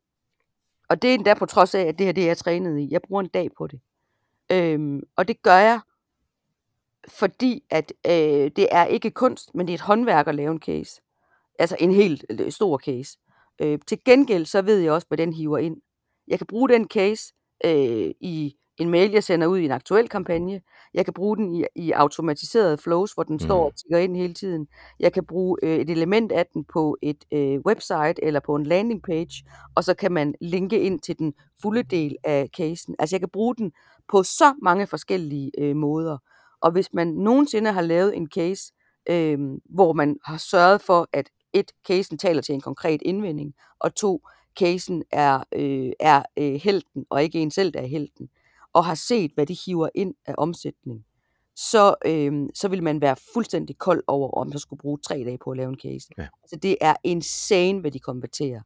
Og 0.89 1.01
det 1.01 1.09
er 1.09 1.13
endda 1.13 1.33
på 1.33 1.45
trods 1.45 1.75
af, 1.75 1.81
at 1.81 1.97
det 1.97 2.05
her 2.05 2.13
det 2.13 2.23
er 2.23 2.27
jeg 2.27 2.37
trænet 2.37 2.79
i. 2.79 2.87
Jeg 2.91 3.01
bruger 3.01 3.21
en 3.21 3.29
dag 3.29 3.49
på 3.57 3.67
det. 3.67 3.79
Øhm, 4.51 5.01
og 5.15 5.27
det 5.27 5.41
gør 5.41 5.57
jeg, 5.57 5.79
fordi 7.07 7.63
at 7.69 7.93
øh, 8.05 8.51
det 8.55 8.67
er 8.71 8.85
ikke 8.85 9.11
kunst, 9.11 9.55
men 9.55 9.67
det 9.67 9.73
er 9.73 9.77
et 9.77 9.81
håndværk 9.81 10.27
at 10.27 10.35
lave 10.35 10.51
en 10.51 10.59
case. 10.61 11.01
Altså 11.59 11.75
en 11.79 11.91
helt 11.91 12.25
øh, 12.29 12.51
stor 12.51 12.77
case. 12.77 13.17
Øh, 13.61 13.79
til 13.87 14.03
gengæld 14.05 14.45
så 14.45 14.61
ved 14.61 14.79
jeg 14.79 14.91
også, 14.91 15.07
hvad 15.07 15.17
den 15.17 15.33
hiver 15.33 15.57
ind. 15.57 15.77
Jeg 16.27 16.39
kan 16.39 16.47
bruge 16.47 16.69
den 16.69 16.87
case 16.87 17.33
øh, 17.65 18.11
i 18.19 18.55
en 18.77 18.89
mail, 18.89 19.11
jeg 19.11 19.23
sender 19.23 19.47
ud 19.47 19.57
i 19.57 19.65
en 19.65 19.71
aktuel 19.71 20.09
kampagne. 20.09 20.61
Jeg 20.93 21.05
kan 21.05 21.13
bruge 21.13 21.37
den 21.37 21.55
i, 21.55 21.65
i 21.75 21.91
automatiserede 21.91 22.77
flows, 22.77 23.13
hvor 23.13 23.23
den 23.23 23.33
mm. 23.33 23.39
står 23.39 23.65
og 23.65 23.75
tigger 23.75 23.97
ind 23.97 24.15
hele 24.15 24.33
tiden. 24.33 24.67
Jeg 24.99 25.13
kan 25.13 25.25
bruge 25.25 25.57
øh, 25.63 25.75
et 25.75 25.89
element 25.89 26.31
af 26.31 26.45
den 26.53 26.65
på 26.73 26.97
et 27.01 27.23
øh, 27.33 27.59
website 27.65 28.23
eller 28.23 28.39
på 28.39 28.55
en 28.55 28.65
landing 28.65 29.03
page, 29.03 29.45
og 29.75 29.83
så 29.83 29.93
kan 29.93 30.11
man 30.11 30.35
linke 30.41 30.79
ind 30.79 30.99
til 30.99 31.19
den 31.19 31.33
fulde 31.61 31.83
del 31.83 32.15
af 32.23 32.49
casen. 32.57 32.95
Altså 32.99 33.15
jeg 33.15 33.21
kan 33.21 33.29
bruge 33.29 33.55
den 33.55 33.71
på 34.11 34.23
så 34.23 34.53
mange 34.61 34.87
forskellige 34.87 35.51
øh, 35.57 35.75
måder. 35.75 36.17
Og 36.61 36.71
hvis 36.71 36.93
man 36.93 37.07
nogensinde 37.07 37.71
har 37.71 37.81
lavet 37.81 38.17
en 38.17 38.27
case, 38.27 38.73
øh, 39.09 39.39
hvor 39.69 39.93
man 39.93 40.17
har 40.25 40.37
sørget 40.37 40.81
for, 40.81 41.07
at 41.13 41.29
et, 41.53 41.71
casen 41.87 42.17
taler 42.17 42.41
til 42.41 42.55
en 42.55 42.61
konkret 42.61 43.01
indvending, 43.01 43.53
og 43.79 43.95
to, 43.95 44.21
casen 44.59 45.03
er, 45.11 45.43
øh, 45.51 45.91
er 45.99 46.23
øh, 46.37 46.53
helten, 46.53 47.05
og 47.09 47.23
ikke 47.23 47.39
en 47.39 47.51
selv, 47.51 47.71
der 47.71 47.79
er 47.79 47.85
helten, 47.85 48.29
og 48.73 48.85
har 48.85 48.95
set, 48.95 49.31
hvad 49.35 49.45
de 49.45 49.57
hiver 49.65 49.89
ind 49.95 50.13
af 50.25 50.35
omsætning, 50.37 51.05
så, 51.55 51.95
øh, 52.05 52.49
så 52.53 52.67
vil 52.67 52.83
man 52.83 53.01
være 53.01 53.15
fuldstændig 53.33 53.77
kold 53.77 54.03
over, 54.07 54.31
om 54.31 54.47
man 54.47 54.59
skulle 54.59 54.79
bruge 54.79 54.97
tre 55.07 55.23
dage 55.25 55.37
på 55.37 55.51
at 55.51 55.57
lave 55.57 55.69
en 55.69 55.79
case. 55.79 56.07
Ja. 56.17 56.27
Altså, 56.43 56.55
det 56.55 56.77
er 56.81 56.95
insane, 57.03 57.79
hvad 57.79 57.91
de 57.91 57.99
konverterer. 57.99 58.61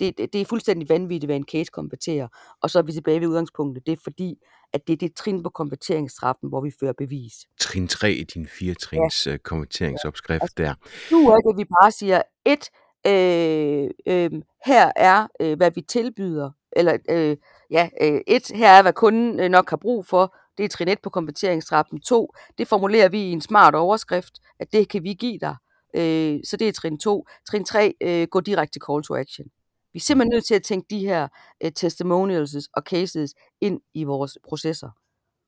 Det, 0.00 0.18
det, 0.18 0.32
det 0.32 0.40
er 0.40 0.44
fuldstændig 0.44 0.88
vanvittigt, 0.88 1.28
hvad 1.28 1.36
en 1.36 1.46
case 1.52 1.70
konverterer. 1.72 2.28
Og 2.62 2.70
så 2.70 2.78
er 2.78 2.82
vi 2.82 2.92
tilbage 2.92 3.20
ved 3.20 3.28
udgangspunktet. 3.28 3.86
Det 3.86 3.92
er 3.92 3.96
fordi, 4.04 4.38
at 4.72 4.86
det 4.86 4.92
er 4.92 4.96
det 4.96 5.14
trin 5.14 5.42
på 5.42 5.50
konverteringstrappen, 5.50 6.48
hvor 6.48 6.60
vi 6.60 6.70
fører 6.80 6.92
bevis. 6.98 7.32
Trin 7.60 7.88
3 7.88 8.12
i 8.12 8.24
din 8.24 8.48
fire 8.48 8.74
trins 8.74 9.26
ja. 9.26 9.36
konverteringsopskrift 9.36 10.42
Altså, 10.42 10.54
der. 10.56 10.74
Nu 11.12 11.28
er 11.28 11.36
det, 11.36 11.50
at 11.50 11.56
vi 11.58 11.64
bare 11.64 11.90
siger, 11.90 12.22
et, 12.44 12.70
øh, 13.06 13.90
øh, 14.06 14.30
her 14.66 14.92
er, 14.96 15.26
øh, 15.40 15.56
hvad 15.56 15.70
vi 15.74 15.80
tilbyder, 15.80 16.50
eller 16.72 16.98
øh, 17.10 17.36
ja, 17.70 17.88
øh, 18.00 18.20
et, 18.26 18.50
her 18.54 18.68
er, 18.68 18.82
hvad 18.82 18.92
kunden 18.92 19.40
øh, 19.40 19.48
nok 19.48 19.70
har 19.70 19.76
brug 19.76 20.06
for, 20.06 20.36
det 20.58 20.64
er 20.64 20.68
trin 20.68 20.88
1 20.88 20.98
på 21.02 21.10
konverteringstrappen. 21.10 22.00
To, 22.00 22.34
det 22.58 22.68
formulerer 22.68 23.08
vi 23.08 23.22
i 23.22 23.32
en 23.32 23.40
smart 23.40 23.74
overskrift, 23.74 24.40
at 24.58 24.72
det 24.72 24.88
kan 24.88 25.02
vi 25.02 25.14
give 25.14 25.38
dig. 25.38 25.56
Øh, 25.96 26.40
så 26.44 26.56
det 26.56 26.68
er 26.68 26.72
trin 26.72 26.98
2. 26.98 27.26
Trin 27.48 27.64
3, 27.64 27.94
øh, 28.00 28.28
gå 28.28 28.40
direkte 28.40 28.72
til 28.72 28.82
call 28.90 29.02
to 29.02 29.16
action. 29.16 29.46
Vi 29.92 29.96
er 29.96 30.00
simpelthen 30.00 30.34
nødt 30.34 30.44
til 30.44 30.54
at 30.54 30.62
tænke 30.62 30.86
de 30.90 30.98
her 30.98 31.28
øh, 31.64 31.72
testimonials 31.72 32.68
og 32.74 32.82
cases 32.82 33.34
ind 33.60 33.80
i 33.94 34.04
vores 34.04 34.38
processer, 34.48 34.90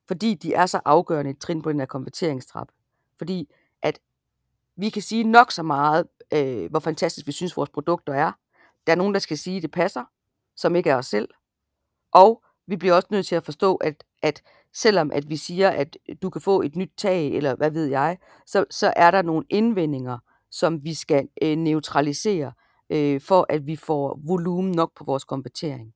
fordi 0.07 0.33
de 0.33 0.53
er 0.53 0.65
så 0.65 0.79
afgørende 0.85 1.31
et 1.31 1.39
trin 1.39 1.61
på 1.61 1.71
den 1.71 1.79
her 1.79 1.85
konverteringstrappe. 1.85 2.73
Fordi 3.17 3.49
at 3.81 3.99
vi 4.75 4.89
kan 4.89 5.01
sige 5.01 5.23
nok 5.23 5.51
så 5.51 5.63
meget, 5.63 6.07
øh, 6.33 6.69
hvor 6.69 6.79
fantastisk 6.79 7.27
vi 7.27 7.31
synes, 7.31 7.57
vores 7.57 7.69
produkter 7.69 8.13
er. 8.13 8.31
Der 8.87 8.93
er 8.93 8.97
nogen, 8.97 9.13
der 9.13 9.19
skal 9.19 9.37
sige, 9.37 9.57
at 9.57 9.63
det 9.63 9.71
passer, 9.71 10.03
som 10.55 10.75
ikke 10.75 10.89
er 10.89 10.95
os 10.95 11.05
selv. 11.05 11.29
Og 12.13 12.43
vi 12.67 12.75
bliver 12.75 12.93
også 12.93 13.07
nødt 13.11 13.25
til 13.25 13.35
at 13.35 13.45
forstå, 13.45 13.75
at, 13.75 14.03
at 14.21 14.41
selvom 14.73 15.11
at 15.11 15.29
vi 15.29 15.37
siger, 15.37 15.69
at 15.69 15.97
du 16.21 16.29
kan 16.29 16.41
få 16.41 16.61
et 16.61 16.75
nyt 16.75 16.91
tag, 16.97 17.27
eller 17.27 17.55
hvad 17.55 17.71
ved 17.71 17.85
jeg, 17.85 18.17
så, 18.45 18.65
så 18.69 18.93
er 18.95 19.11
der 19.11 19.21
nogle 19.21 19.45
indvendinger, 19.49 20.17
som 20.51 20.83
vi 20.83 20.93
skal 20.93 21.27
øh, 21.41 21.57
neutralisere, 21.57 22.51
øh, 22.89 23.21
for 23.21 23.45
at 23.49 23.67
vi 23.67 23.75
får 23.75 24.19
volumen 24.25 24.71
nok 24.71 24.91
på 24.95 25.03
vores 25.03 25.23
konvertering. 25.23 25.93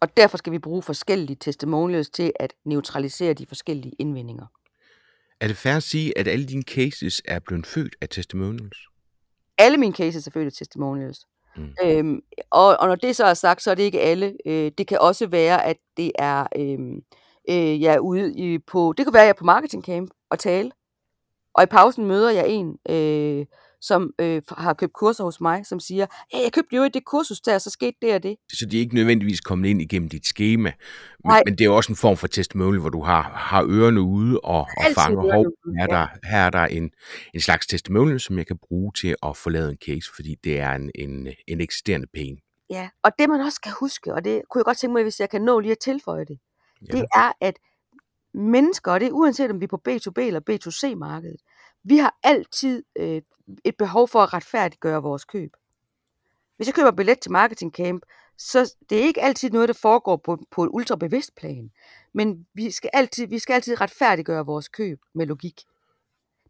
Og 0.00 0.16
derfor 0.16 0.36
skal 0.36 0.52
vi 0.52 0.58
bruge 0.58 0.82
forskellige 0.82 1.36
testimonials 1.40 2.10
til 2.10 2.32
at 2.40 2.54
neutralisere 2.64 3.34
de 3.34 3.46
forskellige 3.46 3.92
indvendinger. 3.98 4.46
Er 5.40 5.46
det 5.46 5.56
fair 5.56 5.76
at 5.76 5.82
sige, 5.82 6.18
at 6.18 6.28
alle 6.28 6.46
dine 6.46 6.62
cases 6.62 7.22
er 7.24 7.38
blevet 7.38 7.66
født 7.66 7.96
af 8.00 8.08
testimonials? 8.08 8.78
Alle 9.58 9.78
mine 9.78 9.94
cases 9.94 10.26
er 10.26 10.30
født 10.30 10.46
af 10.46 10.52
testimonials. 10.52 11.26
Mm. 11.56 11.74
Øhm, 11.84 12.20
og, 12.50 12.76
og 12.80 12.88
når 12.88 12.94
det 12.94 13.16
så 13.16 13.24
er 13.24 13.34
sagt, 13.34 13.62
så 13.62 13.70
er 13.70 13.74
det 13.74 13.82
ikke 13.82 14.00
alle. 14.00 14.36
Øh, 14.46 14.72
det 14.78 14.86
kan 14.86 14.98
også 14.98 15.26
være, 15.26 15.64
at 15.64 15.76
det 15.96 16.12
er, 16.18 16.46
øhm, 16.56 17.02
øh, 17.50 17.82
jeg 17.82 17.94
er 17.94 17.98
ude 17.98 18.34
i, 18.34 18.58
på, 18.58 18.94
det 18.96 19.06
kan 19.06 19.12
være, 19.12 19.22
at 19.22 19.26
jeg 19.26 19.30
er 19.30 19.38
på 19.38 19.44
marketing 19.44 19.84
camp 19.84 20.10
og 20.30 20.38
tale. 20.38 20.70
Og 21.54 21.62
i 21.62 21.66
pausen 21.66 22.06
møder 22.06 22.30
jeg 22.30 22.48
en, 22.48 22.78
øh, 22.90 23.46
som 23.86 24.10
øh, 24.18 24.42
har 24.58 24.74
købt 24.74 24.92
kurser 24.92 25.24
hos 25.24 25.40
mig, 25.40 25.66
som 25.66 25.80
siger, 25.80 26.06
hey, 26.32 26.42
jeg 26.42 26.52
købte 26.52 26.76
jo 26.76 26.82
et 26.82 26.94
det 26.94 27.04
kursus 27.04 27.40
der, 27.40 27.58
så 27.58 27.70
skete 27.70 27.96
det 28.02 28.14
og 28.14 28.22
det. 28.22 28.36
Så 28.52 28.66
de 28.66 28.76
er 28.76 28.80
ikke 28.80 28.94
nødvendigvis 28.94 29.40
kommet 29.40 29.68
ind 29.68 29.82
igennem 29.82 30.08
dit 30.08 30.26
schema, 30.26 30.72
men, 31.24 31.30
Nej. 31.30 31.42
men 31.44 31.52
det 31.54 31.60
er 31.60 31.64
jo 31.64 31.76
også 31.76 31.92
en 31.92 31.96
form 31.96 32.16
for 32.16 32.26
testimonial, 32.26 32.80
hvor 32.80 32.90
du 32.90 33.02
har, 33.02 33.22
har 33.22 33.64
ørerne 33.68 34.00
ude 34.00 34.40
og, 34.40 34.60
og 34.60 34.68
Altid 34.84 34.94
fanger, 34.94 35.32
hov, 35.34 35.46
her 35.78 35.82
er 35.82 35.86
der, 35.86 36.06
her 36.24 36.38
er 36.38 36.50
der 36.50 36.64
en, 36.66 36.90
en 37.34 37.40
slags 37.40 37.66
testimonial, 37.66 38.20
som 38.20 38.38
jeg 38.38 38.46
kan 38.46 38.58
bruge 38.68 38.92
til 38.92 39.14
at 39.22 39.36
få 39.36 39.50
lavet 39.50 39.70
en 39.70 39.78
case, 39.86 40.14
fordi 40.14 40.34
det 40.44 40.60
er 40.60 40.72
en, 40.72 40.90
en, 40.94 41.28
en 41.48 41.60
eksisterende 41.60 42.06
pain. 42.14 42.38
Ja, 42.70 42.88
og 43.02 43.10
det 43.18 43.28
man 43.28 43.40
også 43.40 43.56
skal 43.56 43.72
huske, 43.80 44.14
og 44.14 44.24
det 44.24 44.42
kunne 44.50 44.60
jeg 44.60 44.64
godt 44.64 44.78
tænke 44.78 44.92
mig, 44.92 45.02
hvis 45.02 45.20
jeg 45.20 45.30
kan 45.30 45.42
nå 45.42 45.60
lige 45.60 45.72
at 45.72 45.78
tilføje 45.78 46.24
det, 46.24 46.38
Ja. 46.88 46.92
det 46.92 47.04
er, 47.14 47.32
at 47.40 47.54
mennesker, 48.34 48.92
og 48.92 49.00
det 49.00 49.08
er 49.08 49.12
uanset 49.12 49.50
om 49.50 49.60
vi 49.60 49.64
er 49.64 49.68
på 49.68 49.80
B2B 49.88 50.20
eller 50.20 50.40
B2C-markedet, 50.50 51.40
vi 51.88 51.96
har 51.96 52.18
altid 52.22 52.82
øh, 52.96 53.22
et 53.64 53.76
behov 53.76 54.08
for 54.08 54.22
at 54.22 54.34
retfærdiggøre 54.34 55.02
vores 55.02 55.24
køb. 55.24 55.50
Hvis 56.56 56.66
jeg 56.66 56.74
køber 56.74 56.90
billet 56.90 57.20
til 57.20 57.32
marketing 57.32 57.72
camp, 57.72 58.02
så 58.38 58.74
det 58.90 58.98
er 58.98 59.02
ikke 59.02 59.22
altid 59.22 59.50
noget, 59.50 59.68
der 59.68 59.74
foregår 59.82 60.16
på, 60.16 60.38
på 60.50 60.64
et 60.64 60.70
ultrabevidst 60.72 61.34
plan. 61.36 61.70
Men 62.12 62.46
vi 62.54 62.70
skal, 62.70 62.90
altid, 62.92 63.26
vi 63.26 63.38
skal 63.38 63.54
altid 63.54 63.80
retfærdiggøre 63.80 64.46
vores 64.46 64.68
køb 64.68 65.00
med 65.14 65.26
logik. 65.26 65.64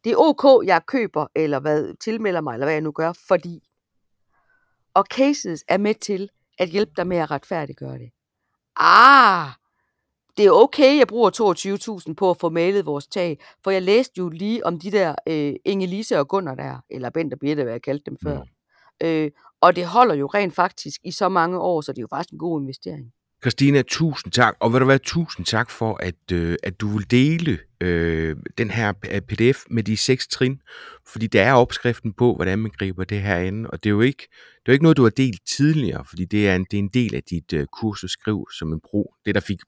Det 0.05 0.13
er 0.13 0.17
ok, 0.17 0.67
jeg 0.67 0.87
køber, 0.87 1.27
eller 1.35 1.61
hvad 1.61 1.95
tilmelder 1.95 2.41
mig, 2.41 2.53
eller 2.53 2.67
hvad 2.67 2.75
jeg 2.75 2.83
nu 2.83 2.93
gør, 2.93 3.13
fordi. 3.29 3.69
Og 4.95 5.05
cases 5.11 5.65
er 5.69 5.79
med 5.79 5.95
til 5.95 6.31
at 6.59 6.69
hjælpe 6.69 6.93
dig 6.97 7.07
med 7.07 7.17
at 7.17 7.31
retfærdiggøre 7.31 7.99
det. 7.99 8.11
Ah, 8.77 9.49
det 10.37 10.47
er 10.47 10.51
okay, 10.51 10.99
jeg 10.99 11.07
bruger 11.07 12.01
22.000 12.09 12.15
på 12.15 12.31
at 12.31 12.37
få 12.41 12.49
malet 12.49 12.87
vores 12.87 13.07
tag, 13.07 13.39
for 13.65 13.71
jeg 13.71 13.83
læste 13.83 14.13
jo 14.19 14.29
lige 14.29 14.67
om 14.67 14.79
de 14.79 14.91
der 14.91 15.15
øh, 15.29 15.55
Inge-Lise 15.69 16.17
og 16.19 16.29
Gunnar 16.29 16.55
der, 16.55 16.79
eller 16.91 17.11
Bent 17.11 17.33
og 17.33 17.39
Birte, 17.39 17.63
hvad 17.63 17.73
jeg 17.73 17.83
kaldte 17.83 18.11
dem 18.11 18.17
før. 18.23 18.43
Mm. 18.43 19.07
Øh, 19.07 19.31
og 19.61 19.77
det 19.77 19.87
holder 19.87 20.15
jo 20.15 20.27
rent 20.27 20.55
faktisk 20.55 21.01
i 21.05 21.11
så 21.11 21.29
mange 21.29 21.59
år, 21.59 21.81
så 21.81 21.93
det 21.93 21.99
er 21.99 22.03
jo 22.03 22.09
faktisk 22.11 22.33
en 22.33 22.39
god 22.39 22.61
investering. 22.61 23.13
Christina, 23.43 23.83
tusind 23.83 24.33
tak, 24.33 24.57
og 24.61 24.73
vil 24.73 24.81
du 24.81 24.87
være 24.87 24.99
tusind 24.99 25.47
tak 25.47 25.71
for, 25.71 25.97
at, 26.03 26.33
øh, 26.33 26.57
at 26.63 26.81
du 26.81 26.89
vil 26.89 27.11
dele 27.11 27.59
øh, 27.81 28.37
den 28.59 28.71
her 28.71 28.93
pdf 29.29 29.65
med 29.71 29.83
de 29.83 29.97
seks 29.97 30.29
trin, 30.29 30.61
fordi 31.07 31.27
der 31.27 31.43
er 31.43 31.53
opskriften 31.53 32.13
på, 32.13 32.35
hvordan 32.35 32.59
man 32.59 32.71
griber 32.79 33.05
det 33.05 33.23
her 33.23 33.37
an, 33.37 33.67
og 33.67 33.85
det 33.85 33.91
er 33.91 33.95
jo 33.95 34.01
ikke, 34.01 34.23
det 34.31 34.69
er 34.69 34.69
jo 34.69 34.73
ikke 34.73 34.83
noget, 34.83 34.97
du 34.97 35.03
har 35.03 35.11
delt 35.11 35.41
tidligere, 35.57 36.05
fordi 36.09 36.25
det 36.25 36.49
er 36.49 36.57
en, 36.57 36.67
det 36.71 36.75
er 36.77 36.83
en 36.83 36.91
del 36.95 37.15
af 37.15 37.23
dit 37.23 37.53
øh, 37.53 37.67
kursus 37.67 38.11
Skriv 38.11 38.47
som 38.59 38.73
en 38.73 38.81
pro, 38.91 39.15
det 39.27 39.35
der 39.35 39.41
fik 39.41 39.59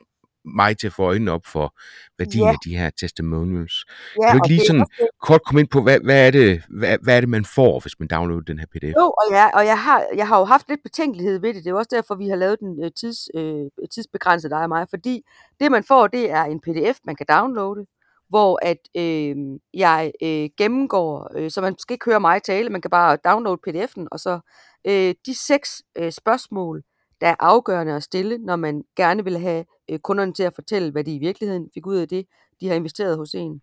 mig 0.56 0.78
til 0.78 0.86
at 0.86 0.92
få 0.92 1.02
øjnene 1.02 1.32
op 1.32 1.46
for 1.46 1.74
værdien 2.18 2.44
Ja. 2.44 2.48
af 2.50 2.56
de 2.64 2.76
her 2.76 2.90
testimonials. 3.00 3.84
Ja, 4.22 4.30
Kan 4.30 4.38
du 4.38 4.44
ikke 4.44 4.54
lige 4.54 4.66
sådan 4.66 4.80
også 4.80 5.08
kort 5.22 5.40
komme 5.46 5.60
ind 5.60 5.68
på, 5.68 5.82
hvad, 5.82 6.00
hvad, 6.04 6.26
er 6.26 6.30
det, 6.30 6.62
hvad, 6.68 6.98
hvad 7.02 7.16
er 7.16 7.20
det, 7.20 7.28
man 7.28 7.44
får, 7.44 7.80
hvis 7.80 7.98
man 7.98 8.08
downloader 8.08 8.42
den 8.42 8.58
her 8.58 8.66
pdf? 8.66 8.84
Jo, 8.98 9.06
og, 9.20 9.24
ja, 9.30 9.46
og 9.54 9.66
jeg, 9.66 9.78
har, 9.78 10.04
jeg 10.16 10.28
har 10.28 10.38
jo 10.38 10.44
haft 10.44 10.68
lidt 10.68 10.80
betænkelighed 10.82 11.40
ved 11.40 11.54
det. 11.54 11.64
Det 11.64 11.70
er 11.70 11.74
også 11.74 11.90
derfor, 11.92 12.14
vi 12.14 12.28
har 12.28 12.36
lavet 12.36 12.60
den 12.60 12.84
øh, 12.84 12.90
tids, 13.00 13.18
øh, 13.34 13.64
tidsbegrænset 13.94 14.50
dig 14.50 14.62
og 14.62 14.68
mig. 14.68 14.86
Fordi 14.90 15.22
det, 15.60 15.70
man 15.72 15.84
får, 15.84 16.06
det 16.06 16.30
er 16.30 16.44
en 16.44 16.60
pdf, 16.60 16.98
man 17.04 17.16
kan 17.16 17.26
downloade, 17.28 17.86
hvor 18.28 18.58
at 18.62 18.78
øh, 18.96 19.36
jeg 19.74 20.12
øh, 20.22 20.48
gennemgår, 20.58 21.30
øh, 21.36 21.50
så 21.50 21.60
man 21.60 21.78
skal 21.78 21.94
ikke 21.94 22.04
høre 22.04 22.20
mig 22.20 22.42
tale, 22.42 22.70
man 22.70 22.80
kan 22.80 22.90
bare 22.90 23.18
downloade 23.24 23.60
pdf'en, 23.68 24.06
og 24.12 24.20
så 24.20 24.40
øh, 24.86 25.14
de 25.26 25.34
seks 25.46 25.82
øh, 25.98 26.12
spørgsmål, 26.12 26.82
der 27.20 27.26
er 27.26 27.36
afgørende 27.38 27.92
at 27.92 28.02
stille, 28.02 28.38
når 28.38 28.56
man 28.56 28.84
gerne 28.96 29.24
vil 29.24 29.38
have 29.38 29.64
øh, 29.90 29.98
kunderne 29.98 30.32
til 30.32 30.42
at 30.42 30.54
fortælle, 30.54 30.90
hvad 30.90 31.04
de 31.04 31.14
i 31.14 31.18
virkeligheden 31.18 31.70
fik 31.74 31.86
ud 31.86 31.96
af 31.96 32.08
det, 32.08 32.26
de 32.60 32.68
har 32.68 32.74
investeret 32.74 33.16
hos 33.16 33.34
en. 33.34 33.62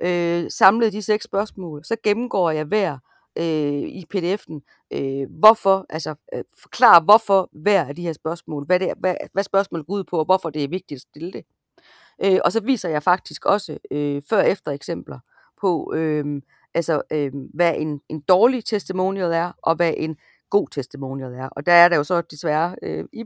Øh, 0.00 0.50
samlet 0.50 0.92
de 0.92 1.02
seks 1.02 1.24
spørgsmål, 1.24 1.84
så 1.84 1.96
gennemgår 2.02 2.50
jeg 2.50 2.64
hver 2.64 2.98
øh, 3.38 3.82
i 3.88 4.04
pdf'en, 4.14 4.86
øh, 4.90 5.26
hvorfor, 5.30 5.86
altså 5.88 6.14
øh, 6.34 6.44
forklare, 6.62 7.00
hvorfor 7.00 7.48
hver 7.52 7.84
af 7.84 7.96
de 7.96 8.02
her 8.02 8.12
spørgsmål, 8.12 8.66
hvad, 8.66 8.80
det 8.80 8.90
er, 8.90 8.94
hvad, 9.00 9.14
hvad 9.32 9.42
spørgsmålet 9.42 9.86
går 9.86 9.94
ud 9.94 10.04
på, 10.04 10.18
og 10.18 10.24
hvorfor 10.24 10.50
det 10.50 10.64
er 10.64 10.68
vigtigt 10.68 10.98
at 10.98 11.02
stille 11.02 11.32
det. 11.32 11.44
Øh, 12.24 12.38
og 12.44 12.52
så 12.52 12.60
viser 12.60 12.88
jeg 12.88 13.02
faktisk 13.02 13.44
også 13.44 13.78
øh, 13.90 14.22
før- 14.30 14.42
og 14.42 14.48
efter 14.48 14.70
eksempler 14.72 15.18
på, 15.60 15.92
øh, 15.94 16.42
altså, 16.74 17.02
øh, 17.12 17.32
hvad 17.54 17.74
en, 17.76 18.00
en 18.08 18.20
dårlig 18.20 18.64
testimonial 18.64 19.32
er, 19.32 19.52
og 19.62 19.74
hvad 19.74 19.94
en 19.96 20.16
god 20.50 20.68
testimonial 20.68 21.32
er. 21.32 21.48
Og 21.48 21.66
der 21.66 21.72
er 21.72 21.88
der 21.88 21.96
jo 21.96 22.04
så 22.04 22.20
desværre 22.20 22.76
øh, 22.82 23.04
i, 23.12 23.24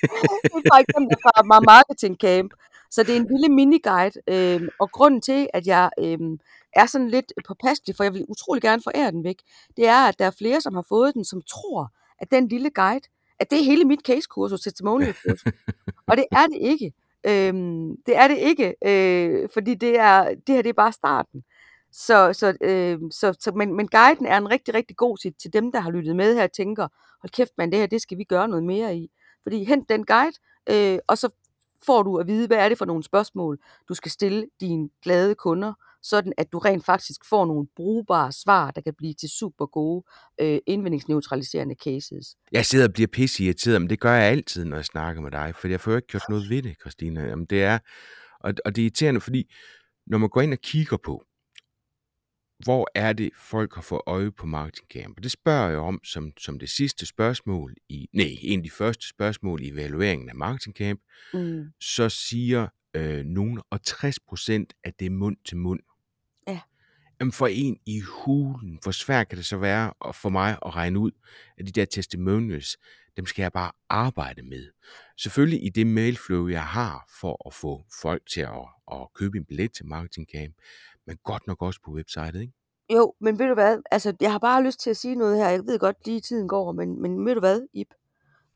for 0.70 0.80
eksempel 0.80 1.16
fra 1.22 1.60
Marketing 1.60 2.16
Camp. 2.16 2.50
Så 2.90 3.02
det 3.02 3.16
er 3.16 3.20
en 3.20 3.28
lille 3.30 3.48
miniguide, 3.48 4.20
øh, 4.28 4.68
og 4.80 4.90
grunden 4.92 5.20
til, 5.20 5.48
at 5.54 5.66
jeg 5.66 5.90
øh, 5.98 6.18
er 6.72 6.86
sådan 6.86 7.08
lidt 7.08 7.32
påpasselig, 7.48 7.96
for 7.96 8.04
jeg 8.04 8.14
vil 8.14 8.24
utrolig 8.28 8.62
gerne 8.62 8.82
forære 8.82 9.10
den 9.10 9.24
væk, 9.24 9.38
det 9.76 9.86
er, 9.86 10.08
at 10.08 10.18
der 10.18 10.24
er 10.24 10.30
flere, 10.30 10.60
som 10.60 10.74
har 10.74 10.84
fået 10.88 11.14
den, 11.14 11.24
som 11.24 11.42
tror, 11.42 11.92
at 12.18 12.30
den 12.30 12.48
lille 12.48 12.70
guide, 12.70 13.08
at 13.40 13.50
det 13.50 13.60
er 13.60 13.64
hele 13.64 13.84
mit 13.84 14.00
case-kursus, 14.00 14.60
testimonial 14.62 15.14
kursus. 15.14 15.44
og 16.08 16.16
det 16.16 16.24
er 16.32 16.46
det 16.46 16.58
ikke. 16.60 16.92
Øhm, 17.26 17.96
det 18.06 18.16
er 18.16 18.28
det 18.28 18.38
ikke, 18.38 18.74
øh, 18.86 19.48
fordi 19.54 19.74
det, 19.74 19.98
er, 19.98 20.34
det 20.46 20.54
her 20.54 20.62
det 20.62 20.68
er 20.68 20.72
bare 20.72 20.92
starten. 20.92 21.42
Så, 21.98 22.32
så, 22.32 22.56
øh, 22.60 22.98
så, 23.10 23.34
så 23.40 23.52
men, 23.52 23.74
men 23.76 23.88
guiden 23.88 24.26
er 24.26 24.38
en 24.38 24.50
rigtig, 24.50 24.74
rigtig 24.74 24.96
god 24.96 25.18
til, 25.18 25.34
til 25.42 25.52
dem, 25.52 25.72
der 25.72 25.80
har 25.80 25.90
lyttet 25.90 26.16
med 26.16 26.34
her 26.34 26.42
og 26.42 26.52
tænker, 26.52 26.88
hold 27.20 27.30
kæft 27.30 27.52
mand, 27.58 27.72
det 27.72 27.80
her, 27.80 27.86
det 27.86 28.02
skal 28.02 28.18
vi 28.18 28.24
gøre 28.24 28.48
noget 28.48 28.64
mere 28.64 28.96
i. 28.96 29.10
Fordi 29.42 29.64
hent 29.64 29.88
den 29.88 30.04
guide, 30.06 30.36
øh, 30.70 30.98
og 31.06 31.18
så 31.18 31.28
får 31.86 32.02
du 32.02 32.16
at 32.16 32.26
vide, 32.26 32.46
hvad 32.46 32.56
er 32.56 32.68
det 32.68 32.78
for 32.78 32.84
nogle 32.84 33.02
spørgsmål, 33.02 33.58
du 33.88 33.94
skal 33.94 34.10
stille 34.10 34.46
dine 34.60 34.88
glade 35.02 35.34
kunder, 35.34 35.72
sådan 36.02 36.32
at 36.36 36.52
du 36.52 36.58
rent 36.58 36.84
faktisk 36.84 37.20
får 37.28 37.46
nogle 37.46 37.66
brugbare 37.76 38.32
svar, 38.32 38.70
der 38.70 38.80
kan 38.80 38.94
blive 38.94 39.14
til 39.14 39.28
super 39.28 39.66
gode 39.66 40.04
øh, 40.40 40.58
indvendingsneutraliserende 40.66 41.74
cases. 41.84 42.36
Jeg 42.52 42.66
sidder 42.66 42.88
og 42.88 42.92
bliver 42.92 43.08
pisse 43.12 43.44
irriteret, 43.44 43.80
men 43.80 43.90
det 43.90 44.00
gør 44.00 44.12
jeg 44.12 44.30
altid, 44.30 44.64
når 44.64 44.76
jeg 44.76 44.84
snakker 44.84 45.22
med 45.22 45.30
dig, 45.30 45.54
for 45.54 45.68
jeg 45.68 45.80
får 45.80 45.90
jo 45.90 45.96
ikke 45.96 46.08
gjort 46.08 46.28
noget 46.28 46.50
ved 46.50 46.62
det, 46.62 46.76
Christina. 46.80 47.26
Jamen, 47.28 47.46
det 47.46 47.62
er, 47.62 47.78
og, 48.40 48.54
og 48.64 48.76
det 48.76 48.82
er 48.82 48.84
irriterende, 48.84 49.20
fordi 49.20 49.54
når 50.06 50.18
man 50.18 50.28
går 50.28 50.40
ind 50.40 50.52
og 50.52 50.58
kigger 50.58 50.96
på, 51.04 51.22
hvor 52.58 52.88
er 52.94 53.12
det, 53.12 53.30
folk 53.36 53.74
har 53.74 53.82
fået 53.82 54.02
øje 54.06 54.30
på 54.30 54.46
Marketing 54.46 54.88
Camp? 54.88 55.16
Og 55.16 55.22
det 55.22 55.30
spørger 55.30 55.68
jeg 55.68 55.78
om 55.78 56.00
som, 56.04 56.32
som 56.38 56.58
det 56.58 56.70
sidste 56.70 57.06
spørgsmål, 57.06 57.74
i, 57.88 58.08
nej, 58.12 58.26
en 58.40 58.58
af 58.58 58.64
de 58.64 58.70
første 58.70 59.08
spørgsmål 59.08 59.62
i 59.62 59.68
evalueringen 59.68 60.28
af 60.28 60.34
Marketing 60.34 60.76
Camp, 60.76 61.00
mm. 61.34 61.64
så 61.80 62.08
siger 62.08 62.68
øh, 62.96 63.24
nogen, 63.24 63.62
og 63.70 63.82
60 63.82 64.20
procent 64.20 64.74
af 64.84 64.94
det 64.94 65.12
mund 65.12 65.36
til 65.44 65.56
mund. 65.56 65.80
Ja. 66.48 66.60
Jamen 67.20 67.32
for 67.32 67.46
en 67.46 67.78
i 67.86 68.00
hulen, 68.00 68.78
hvor 68.82 68.92
svært 68.92 69.28
kan 69.28 69.38
det 69.38 69.46
så 69.46 69.56
være 69.56 69.92
for 70.14 70.28
mig 70.28 70.58
at 70.66 70.76
regne 70.76 70.98
ud, 70.98 71.10
at 71.58 71.66
de 71.66 71.72
der 71.72 71.84
testimonials, 71.84 72.76
dem 73.16 73.26
skal 73.26 73.42
jeg 73.42 73.52
bare 73.52 73.72
arbejde 73.88 74.42
med. 74.42 74.70
Selvfølgelig 75.16 75.64
i 75.64 75.68
det 75.68 75.86
mailflow, 75.86 76.48
jeg 76.48 76.64
har 76.64 77.10
for 77.20 77.48
at 77.48 77.54
få 77.54 77.84
folk 78.00 78.22
til 78.30 78.40
at, 78.40 78.68
at 78.92 79.08
købe 79.14 79.38
en 79.38 79.44
billet 79.44 79.72
til 79.72 79.86
Marketing 79.86 80.26
Camp, 80.34 80.54
men 81.06 81.16
godt 81.24 81.46
nok 81.46 81.62
også 81.62 81.80
på 81.84 81.90
websitet, 81.90 82.40
ikke? 82.40 82.52
Jo, 82.94 83.14
men 83.20 83.38
ved 83.38 83.48
du 83.48 83.54
hvad, 83.54 83.78
altså 83.90 84.14
jeg 84.20 84.32
har 84.32 84.38
bare 84.38 84.64
lyst 84.64 84.80
til 84.80 84.90
at 84.90 84.96
sige 84.96 85.14
noget 85.14 85.36
her, 85.36 85.48
jeg 85.48 85.66
ved 85.66 85.78
godt 85.78 86.06
lige 86.06 86.20
tiden 86.20 86.48
går, 86.48 86.72
men, 86.72 87.02
men 87.02 87.26
ved 87.26 87.34
du 87.34 87.40
hvad, 87.40 87.66
Ip? 87.72 87.94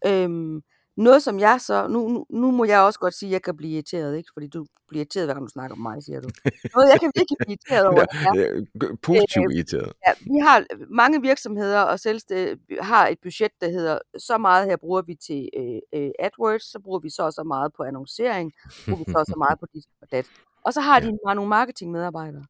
Øhm, 0.07 0.63
noget 0.97 1.23
som 1.23 1.41
jeg 1.41 1.61
så, 1.61 1.89
nu, 1.89 2.09
nu, 2.09 2.27
nu 2.31 2.51
må 2.51 2.65
jeg 2.65 2.81
også 2.81 2.99
godt 2.99 3.15
sige, 3.15 3.29
at 3.29 3.33
jeg 3.33 3.43
kan 3.43 3.57
blive 3.57 3.73
irriteret, 3.73 4.17
ikke? 4.17 4.31
Fordi 4.35 4.47
du 4.47 4.67
bliver 4.89 5.01
irriteret, 5.01 5.27
hver 5.27 5.35
gang 5.35 5.47
du 5.47 5.53
snakker 5.53 5.75
om 5.77 5.83
mig, 5.83 6.03
siger 6.03 6.21
du. 6.21 6.29
Noget, 6.75 6.89
jeg 6.93 7.01
kan 7.01 7.13
virkelig 7.15 7.37
blive 7.39 7.57
irriteret 7.57 7.87
over, 7.93 8.05
det 8.35 8.67
er, 8.83 8.97
positivt 9.03 9.51
øh, 9.51 9.57
irriteret. 9.57 9.93
Ja, 10.07 10.13
vi 10.21 10.39
har 10.43 10.65
mange 10.91 11.21
virksomheder 11.21 11.81
og 11.81 12.01
selvstændige 12.01 12.83
har 12.83 13.09
et 13.09 13.19
budget, 13.23 13.53
der 13.61 13.69
hedder, 13.69 13.99
så 14.19 14.39
meget 14.39 14.67
her 14.67 14.77
bruger 14.77 15.03
vi 15.03 15.15
til 15.15 15.49
øh, 15.61 16.01
øh, 16.01 16.11
AdWords, 16.19 16.65
så 16.73 16.79
bruger 16.85 16.99
vi 16.99 17.11
så 17.11 17.23
og 17.23 17.33
så 17.33 17.43
meget 17.43 17.73
på 17.77 17.83
annoncering, 17.83 18.53
bruger 18.85 19.05
vi 19.05 19.13
så 19.13 19.19
og 19.19 19.27
så 19.27 19.37
meget 19.39 19.59
på 19.61 19.67
dit 19.75 19.85
og 20.03 20.09
dat. 20.13 20.27
Og 20.65 20.73
så 20.73 20.81
har 20.81 21.01
ja. 21.01 21.07
de 21.07 21.19
bare 21.27 21.35
nogle 21.35 21.49
marketingmedarbejdere, 21.49 22.45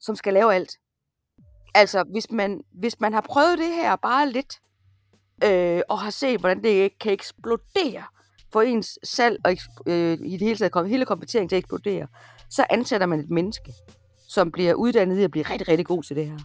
som 0.00 0.16
skal 0.16 0.34
lave 0.34 0.54
alt. 0.54 0.72
Altså, 1.74 2.04
hvis 2.10 2.30
man, 2.30 2.60
hvis 2.72 3.00
man 3.00 3.12
har 3.12 3.20
prøvet 3.20 3.58
det 3.58 3.74
her 3.74 3.96
bare 3.96 4.30
lidt, 4.30 4.60
øh, 5.44 5.80
og 5.88 5.98
har 5.98 6.10
set, 6.10 6.40
hvordan 6.40 6.62
det 6.62 6.98
kan 6.98 7.12
eksplodere 7.12 8.04
for 8.52 8.62
ens 8.62 8.98
salg 9.04 9.40
og 9.44 9.56
øh, 9.86 10.12
i 10.12 10.32
det 10.32 10.40
hele 10.40 10.56
taget 10.56 10.72
komme 10.72 10.90
hele 10.90 11.04
kompeteringen 11.04 11.48
til 11.48 11.56
at 11.56 11.58
eksplodere, 11.58 12.06
så 12.50 12.66
ansætter 12.70 13.06
man 13.06 13.20
et 13.20 13.30
menneske, 13.30 13.72
som 14.28 14.52
bliver 14.52 14.74
uddannet 14.74 15.18
i 15.18 15.22
at 15.22 15.30
blive 15.30 15.44
rigtig, 15.50 15.68
rigtig 15.68 15.86
god 15.86 16.02
til 16.02 16.16
det 16.16 16.26
her. 16.26 16.38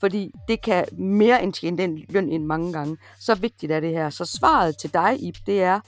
Fordi 0.00 0.30
det 0.48 0.62
kan 0.62 0.84
mere 0.98 1.42
end 1.42 1.52
tjene 1.52 1.78
den 1.78 2.04
løn 2.08 2.28
ind 2.28 2.44
mange 2.44 2.72
gange. 2.72 2.96
Så 3.18 3.34
vigtigt 3.34 3.72
er 3.72 3.80
det 3.80 3.90
her. 3.90 4.10
Så 4.10 4.24
svaret 4.24 4.78
til 4.78 4.94
dig, 4.94 5.22
Ip, 5.22 5.36
det 5.46 5.62
er, 5.62 5.80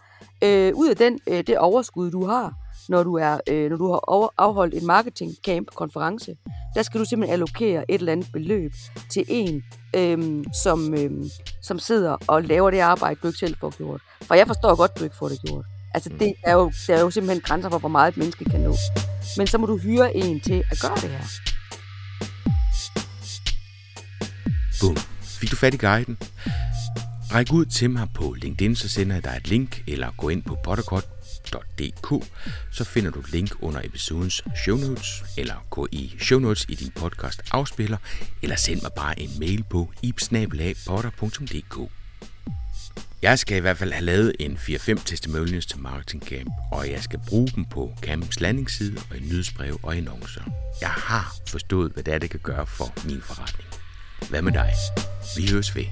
øh, 0.44 0.72
ud 0.74 0.88
af 0.88 0.96
den, 0.96 1.20
øh, 1.28 1.46
det 1.46 1.58
overskud, 1.58 2.10
du 2.10 2.24
har, 2.26 2.52
når 2.88 3.02
du, 3.02 3.14
er, 3.14 3.38
øh, 3.48 3.70
når 3.70 3.76
du 3.76 3.90
har 3.90 4.00
over, 4.10 4.28
afholdt 4.38 4.74
en 4.74 4.86
marketing 4.86 5.34
camp 5.46 5.68
konference. 5.74 6.36
Der 6.74 6.82
skal 6.82 7.00
du 7.00 7.04
simpelthen 7.04 7.32
allokere 7.32 7.90
et 7.90 7.98
eller 7.98 8.12
andet 8.12 8.32
beløb 8.32 8.72
til 9.10 9.24
en, 9.28 9.62
øh, 9.96 10.44
som, 10.62 10.94
øh, 10.94 11.10
som 11.62 11.78
sidder 11.78 12.16
og 12.26 12.42
laver 12.42 12.70
det 12.70 12.78
arbejde, 12.78 13.20
du 13.22 13.26
ikke 13.26 13.38
selv 13.38 13.56
får 13.60 13.76
gjort. 13.76 14.00
For 14.22 14.34
jeg 14.34 14.46
forstår 14.46 14.76
godt, 14.76 14.98
du 14.98 15.04
ikke 15.04 15.16
får 15.16 15.28
det 15.28 15.38
gjort. 15.46 15.64
Altså, 15.94 16.10
det 16.20 16.34
er 16.44 16.52
jo, 16.52 16.72
der 16.86 16.96
er 16.96 17.00
jo 17.00 17.10
simpelthen 17.10 17.40
grænser 17.40 17.70
for, 17.70 17.78
hvor 17.78 17.88
meget 17.88 18.12
et 18.12 18.16
menneske 18.16 18.44
kan 18.44 18.60
nå. 18.60 18.74
Men 19.36 19.46
så 19.46 19.58
må 19.58 19.66
du 19.66 19.76
hyre 19.76 20.16
en 20.16 20.40
til 20.40 20.64
at 20.70 20.80
gøre 20.80 20.94
det 20.94 21.10
her. 21.10 21.24
Boom. 24.80 24.96
Fik 25.40 25.50
du 25.50 25.56
fat 25.56 25.74
i 25.74 25.76
guiden? 25.76 26.18
Ræk 27.32 27.52
ud 27.52 27.64
til 27.64 27.90
mig 27.90 28.08
på 28.14 28.32
LinkedIn, 28.32 28.76
så 28.76 28.88
sender 28.88 29.14
jeg 29.16 29.24
dig 29.24 29.34
et 29.36 29.48
link, 29.48 29.82
eller 29.88 30.10
gå 30.18 30.28
ind 30.28 30.42
på 30.42 30.56
potterkort 30.64 31.04
podcast.dk, 31.44 32.24
så 32.70 32.84
finder 32.84 33.10
du 33.10 33.22
link 33.32 33.50
under 33.60 33.80
episodens 33.84 34.44
show 34.64 34.76
notes, 34.76 35.24
eller 35.36 35.54
gå 35.70 35.88
i 35.92 36.16
show 36.20 36.38
notes 36.38 36.66
i 36.68 36.74
din 36.74 36.90
podcast 36.90 37.42
afspiller, 37.50 37.96
eller 38.42 38.56
send 38.56 38.82
mig 38.82 38.90
bare 38.96 39.20
en 39.20 39.30
mail 39.38 39.64
på 39.70 39.92
ibsnabelagpotter.dk. 40.02 41.90
Jeg 43.22 43.38
skal 43.38 43.56
i 43.56 43.60
hvert 43.60 43.78
fald 43.78 43.92
have 43.92 44.04
lavet 44.04 44.32
en 44.40 44.56
4-5 44.56 45.04
testimonials 45.04 45.66
til 45.66 45.78
Marketing 45.78 46.22
Camp, 46.22 46.50
og 46.72 46.90
jeg 46.90 47.02
skal 47.02 47.20
bruge 47.28 47.48
dem 47.48 47.64
på 47.64 47.92
campens 48.02 48.40
landingsside 48.40 49.00
og 49.10 49.16
i 49.16 49.20
nyhedsbrev 49.20 49.80
og 49.82 49.96
annoncer. 49.96 50.42
Jeg 50.80 50.90
har 50.90 51.36
forstået, 51.48 51.92
hvad 51.92 52.02
det 52.02 52.14
er, 52.14 52.18
det 52.18 52.30
kan 52.30 52.40
gøre 52.42 52.66
for 52.66 53.06
min 53.06 53.22
forretning. 53.22 53.68
Hvad 54.30 54.42
med 54.42 54.52
dig? 54.52 54.72
Vi 55.36 55.50
høres 55.50 55.76
ved. 55.76 55.84